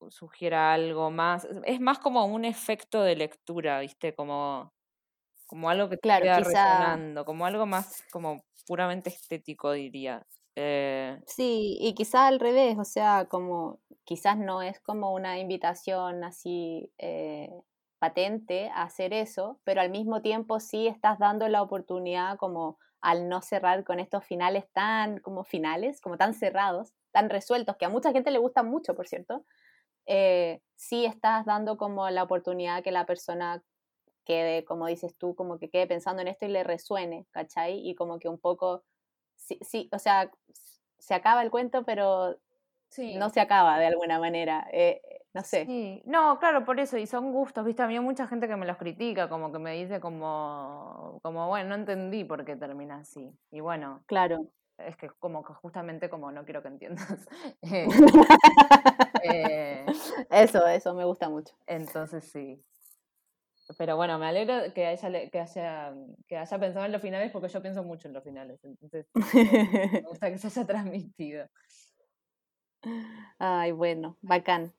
sugiera 0.09 0.73
algo 0.73 1.11
más. 1.11 1.47
Es 1.65 1.79
más 1.81 1.99
como 1.99 2.25
un 2.25 2.45
efecto 2.45 3.01
de 3.03 3.15
lectura, 3.15 3.79
¿viste? 3.81 4.15
Como, 4.15 4.73
como 5.47 5.69
algo 5.69 5.89
que 5.89 5.97
te 5.97 6.01
claro, 6.01 6.27
queda 6.27 6.41
resonando, 6.41 7.25
como 7.25 7.45
algo 7.45 7.65
más 7.67 8.03
como 8.11 8.45
puramente 8.67 9.09
estético, 9.11 9.71
diría. 9.73 10.27
Eh, 10.55 11.19
sí, 11.25 11.77
y 11.79 11.93
quizá 11.95 12.27
al 12.27 12.39
revés, 12.39 12.77
o 12.79 12.85
sea, 12.85 13.25
como 13.29 13.81
quizás 14.05 14.37
no 14.37 14.61
es 14.61 14.79
como 14.81 15.13
una 15.13 15.39
invitación 15.39 16.23
así 16.23 16.91
eh, 16.97 17.49
patente 17.99 18.69
a 18.69 18.83
hacer 18.83 19.13
eso, 19.13 19.59
pero 19.63 19.81
al 19.81 19.89
mismo 19.89 20.21
tiempo 20.21 20.59
sí 20.59 20.87
estás 20.87 21.19
dando 21.19 21.47
la 21.49 21.61
oportunidad 21.61 22.37
como 22.37 22.77
al 23.01 23.29
no 23.29 23.41
cerrar 23.41 23.83
con 23.83 23.99
estos 23.99 24.25
finales 24.25 24.65
tan 24.73 25.19
como 25.19 25.43
finales, 25.43 26.01
como 26.01 26.17
tan 26.17 26.33
cerrados, 26.33 26.93
tan 27.11 27.29
resueltos, 27.29 27.77
que 27.77 27.85
a 27.85 27.89
mucha 27.89 28.11
gente 28.11 28.31
le 28.31 28.39
gustan 28.39 28.67
mucho, 28.67 28.95
por 28.95 29.07
cierto, 29.07 29.45
eh, 30.07 30.61
sí 30.75 31.05
estás 31.05 31.45
dando 31.45 31.77
como 31.77 32.09
la 32.09 32.23
oportunidad 32.23 32.83
que 32.83 32.91
la 32.91 33.05
persona 33.05 33.63
quede, 34.25 34.65
como 34.65 34.87
dices 34.87 35.15
tú, 35.17 35.35
como 35.35 35.59
que 35.59 35.69
quede 35.69 35.87
pensando 35.87 36.21
en 36.21 36.27
esto 36.27 36.45
y 36.45 36.49
le 36.49 36.63
resuene, 36.63 37.27
¿cachai? 37.31 37.87
Y 37.87 37.95
como 37.95 38.19
que 38.19 38.29
un 38.29 38.39
poco 38.39 38.83
sí, 39.35 39.59
sí, 39.61 39.89
o 39.91 39.99
sea, 39.99 40.31
se 40.99 41.13
acaba 41.13 41.43
el 41.43 41.51
cuento, 41.51 41.83
pero 41.85 42.37
no 42.97 43.29
se 43.29 43.41
acaba 43.41 43.77
de 43.79 43.87
alguna 43.87 44.19
manera. 44.19 44.67
Eh, 44.71 45.01
no 45.35 45.43
sé. 45.43 45.65
Sí. 45.65 46.01
No, 46.05 46.39
claro, 46.39 46.63
por 46.63 46.79
eso, 46.79 46.97
y 46.97 47.05
son 47.05 47.33
gustos, 47.33 47.65
viste, 47.65 47.83
a 47.83 47.87
mí 47.87 47.93
hay 47.95 47.99
mucha 47.99 48.25
gente 48.25 48.47
que 48.47 48.55
me 48.55 48.65
los 48.65 48.77
critica, 48.77 49.27
como 49.27 49.51
que 49.51 49.59
me 49.59 49.73
dice 49.73 49.99
como, 49.99 51.19
como 51.21 51.49
bueno, 51.49 51.69
no 51.69 51.75
entendí 51.75 52.23
por 52.23 52.45
qué 52.45 52.55
termina 52.55 52.99
así. 52.99 53.31
Y 53.51 53.59
bueno. 53.59 54.01
Claro. 54.05 54.47
Es 54.77 54.97
que 54.97 55.09
como 55.19 55.43
que 55.43 55.53
justamente 55.53 56.09
como 56.09 56.31
no 56.31 56.43
quiero 56.45 56.61
que 56.61 56.69
entiendas. 56.69 57.27
Eh, 57.61 57.87
eh, 59.23 59.85
eso, 60.29 60.65
eso 60.67 60.93
me 60.93 61.03
gusta 61.03 61.29
mucho. 61.29 61.55
Entonces 61.67 62.23
sí. 62.31 62.63
Pero 63.77 63.95
bueno, 63.97 64.19
me 64.19 64.27
alegro 64.27 64.73
que 64.73 64.85
haya, 64.85 65.29
que, 65.31 65.39
haya, 65.39 65.93
que 66.27 66.37
haya 66.37 66.59
pensado 66.59 66.85
en 66.85 66.91
los 66.91 67.01
finales 67.01 67.31
porque 67.31 67.47
yo 67.47 67.61
pienso 67.61 67.83
mucho 67.83 68.07
en 68.07 68.13
los 68.13 68.23
finales. 68.23 68.63
Entonces, 68.63 69.07
me 69.15 69.23
gusta 70.07 70.29
que 70.31 70.37
se 70.37 70.47
haya 70.47 70.67
transmitido. 70.67 71.47
Ay, 73.39 73.71
bueno, 73.71 74.17
bacán. 74.21 74.71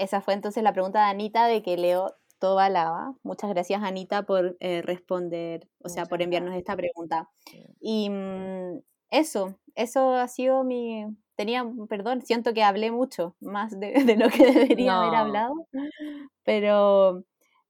Esa 0.00 0.22
fue 0.22 0.32
entonces 0.34 0.62
la 0.62 0.72
pregunta 0.72 1.04
de 1.04 1.10
Anita 1.10 1.46
de 1.46 1.62
que 1.62 1.76
Leo 1.76 2.14
todo 2.38 2.66
lava. 2.70 3.14
Muchas 3.22 3.50
gracias, 3.50 3.82
Anita, 3.82 4.22
por 4.24 4.56
eh, 4.60 4.80
responder, 4.82 5.68
o 5.78 5.90
sea, 5.90 6.06
por 6.06 6.22
enviarnos 6.22 6.56
esta 6.56 6.74
pregunta. 6.74 7.28
Y 7.80 8.08
mm, 8.08 8.80
eso, 9.10 9.56
eso 9.74 10.14
ha 10.14 10.26
sido 10.26 10.64
mi... 10.64 11.04
Tenía, 11.36 11.64
perdón, 11.88 12.22
siento 12.22 12.52
que 12.54 12.62
hablé 12.62 12.90
mucho 12.90 13.36
más 13.40 13.78
de, 13.78 13.92
lo 14.16 14.28
que 14.30 14.52
debería 14.52 15.00
haber 15.00 15.14
hablado, 15.14 15.54
pero 16.44 17.24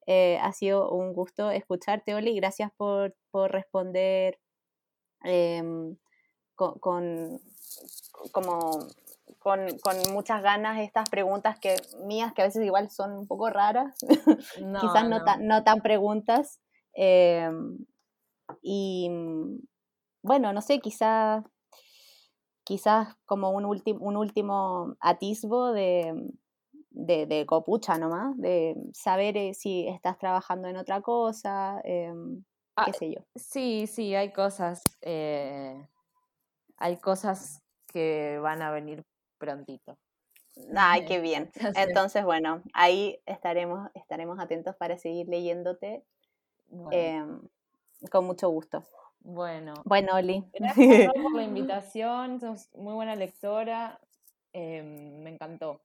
eh, 0.06 0.38
ha 0.40 0.52
sido 0.52 0.90
un 0.90 1.12
gusto 1.12 1.50
escucharte, 1.50 2.14
Oli. 2.14 2.34
Gracias 2.36 2.70
por, 2.76 3.14
responder 3.32 4.38
em, 5.24 5.96
con, 6.54 7.40
como, 8.32 8.86
con, 9.40 9.66
muchas 10.12 10.42
ganas 10.42 10.78
estas 10.78 11.08
preguntas 11.10 11.58
que 11.58 11.76
mías, 12.04 12.32
que 12.32 12.42
a 12.42 12.44
veces 12.44 12.64
igual 12.64 12.90
son 12.90 13.12
un 13.12 13.26
poco 13.26 13.50
raras, 13.50 13.96
quizás 14.54 15.08
no, 15.08 15.24
Tan, 15.24 15.46
no 15.46 15.64
tan 15.64 15.80
preguntas. 15.80 16.60
Em, 16.92 17.78
y 18.62 19.10
bueno, 20.22 20.52
no 20.52 20.60
sé, 20.60 20.80
quizás 20.80 21.42
quizás 22.64 23.16
como 23.26 23.50
un, 23.50 23.64
un 23.64 24.16
último 24.16 24.94
atisbo 25.00 25.72
de, 25.72 26.30
de, 26.90 27.26
de 27.26 27.46
copucha 27.46 27.98
nomás, 27.98 28.36
de 28.38 28.76
saber 28.92 29.36
eh, 29.36 29.54
si 29.54 29.88
estás 29.88 30.18
trabajando 30.18 30.68
en 30.68 30.76
otra 30.76 31.00
cosa, 31.00 31.80
em, 31.82 32.44
ah, 32.76 32.84
qué 32.84 32.92
sé 32.92 33.12
yo. 33.12 33.22
Sí, 33.34 33.86
sí, 33.88 34.14
hay 34.14 34.32
cosas, 34.32 34.82
eh, 35.00 35.84
hay 36.76 36.96
cosas 36.98 37.60
que 37.88 38.38
van 38.40 38.62
a 38.62 38.70
venir 38.70 39.04
prontito. 39.40 39.98
Ay, 40.76 41.04
qué 41.08 41.20
bien. 41.20 41.50
Entonces, 41.74 42.24
bueno, 42.24 42.62
ahí 42.72 43.20
estaremos, 43.26 43.90
estaremos 43.94 44.38
atentos 44.38 44.76
para 44.76 44.96
seguir 44.98 45.28
leyéndote 45.28 46.04
em, 46.92 47.40
con 48.10 48.26
mucho 48.26 48.48
gusto. 48.50 48.84
Bueno. 49.20 49.74
Bueno, 49.84 50.14
Oli. 50.14 50.44
Gracias 50.52 51.12
por 51.12 51.34
la 51.34 51.42
invitación, 51.42 52.40
sos 52.40 52.68
muy 52.74 52.94
buena 52.94 53.16
lectora, 53.16 54.00
em, 54.52 55.22
me 55.22 55.30
encantó 55.30 55.82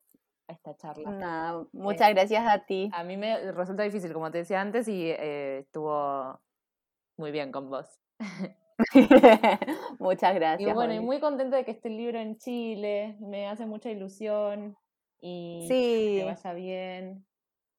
esta 0.47 0.77
charla. 0.77 1.65
muchas 1.73 2.09
gracias 2.11 2.45
a 2.47 2.65
ti. 2.65 2.91
A 2.93 3.03
mí 3.03 3.17
me 3.17 3.51
resulta 3.51 3.81
difícil, 3.81 4.13
como 4.13 4.29
te 4.29 4.39
decía 4.39 4.61
antes, 4.61 4.87
y 4.87 5.09
eh, 5.09 5.59
estuvo 5.59 6.39
muy 7.17 7.31
bien 7.31 7.51
con 7.51 7.69
vos. 7.69 7.99
muchas 9.99 10.35
gracias. 10.35 10.69
Y 10.69 10.73
bueno, 10.73 10.93
y 10.93 10.99
muy 10.99 11.19
contenta 11.19 11.57
de 11.57 11.65
que 11.65 11.71
esté 11.71 11.89
el 11.89 11.97
libro 11.97 12.19
en 12.19 12.37
Chile, 12.37 13.17
me 13.19 13.47
hace 13.47 13.65
mucha 13.65 13.89
ilusión 13.89 14.77
y 15.21 15.67
que 15.67 16.23
vaya 16.25 16.53
bien, 16.53 17.25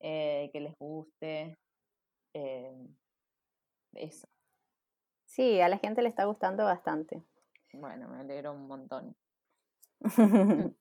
eh, 0.01 0.51
que 0.53 0.61
les 0.61 0.75
guste. 0.79 1.57
Eh, 2.35 2.75
eso. 3.95 4.27
Sí, 5.27 5.61
a 5.61 5.69
la 5.69 5.79
gente 5.79 6.03
le 6.03 6.09
está 6.09 6.25
gustando 6.25 6.65
bastante. 6.65 7.23
Bueno, 7.73 8.09
me 8.09 8.21
alegro 8.21 8.53
un 8.53 8.67
montón. 8.67 9.17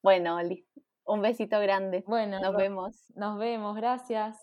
Bueno, 0.00 0.36
Oli, 0.36 0.64
un 1.04 1.22
besito 1.22 1.58
grande. 1.60 2.04
Bueno, 2.06 2.40
nos 2.40 2.56
vemos. 2.56 3.12
Nos 3.16 3.38
vemos, 3.38 3.76
gracias. 3.76 4.38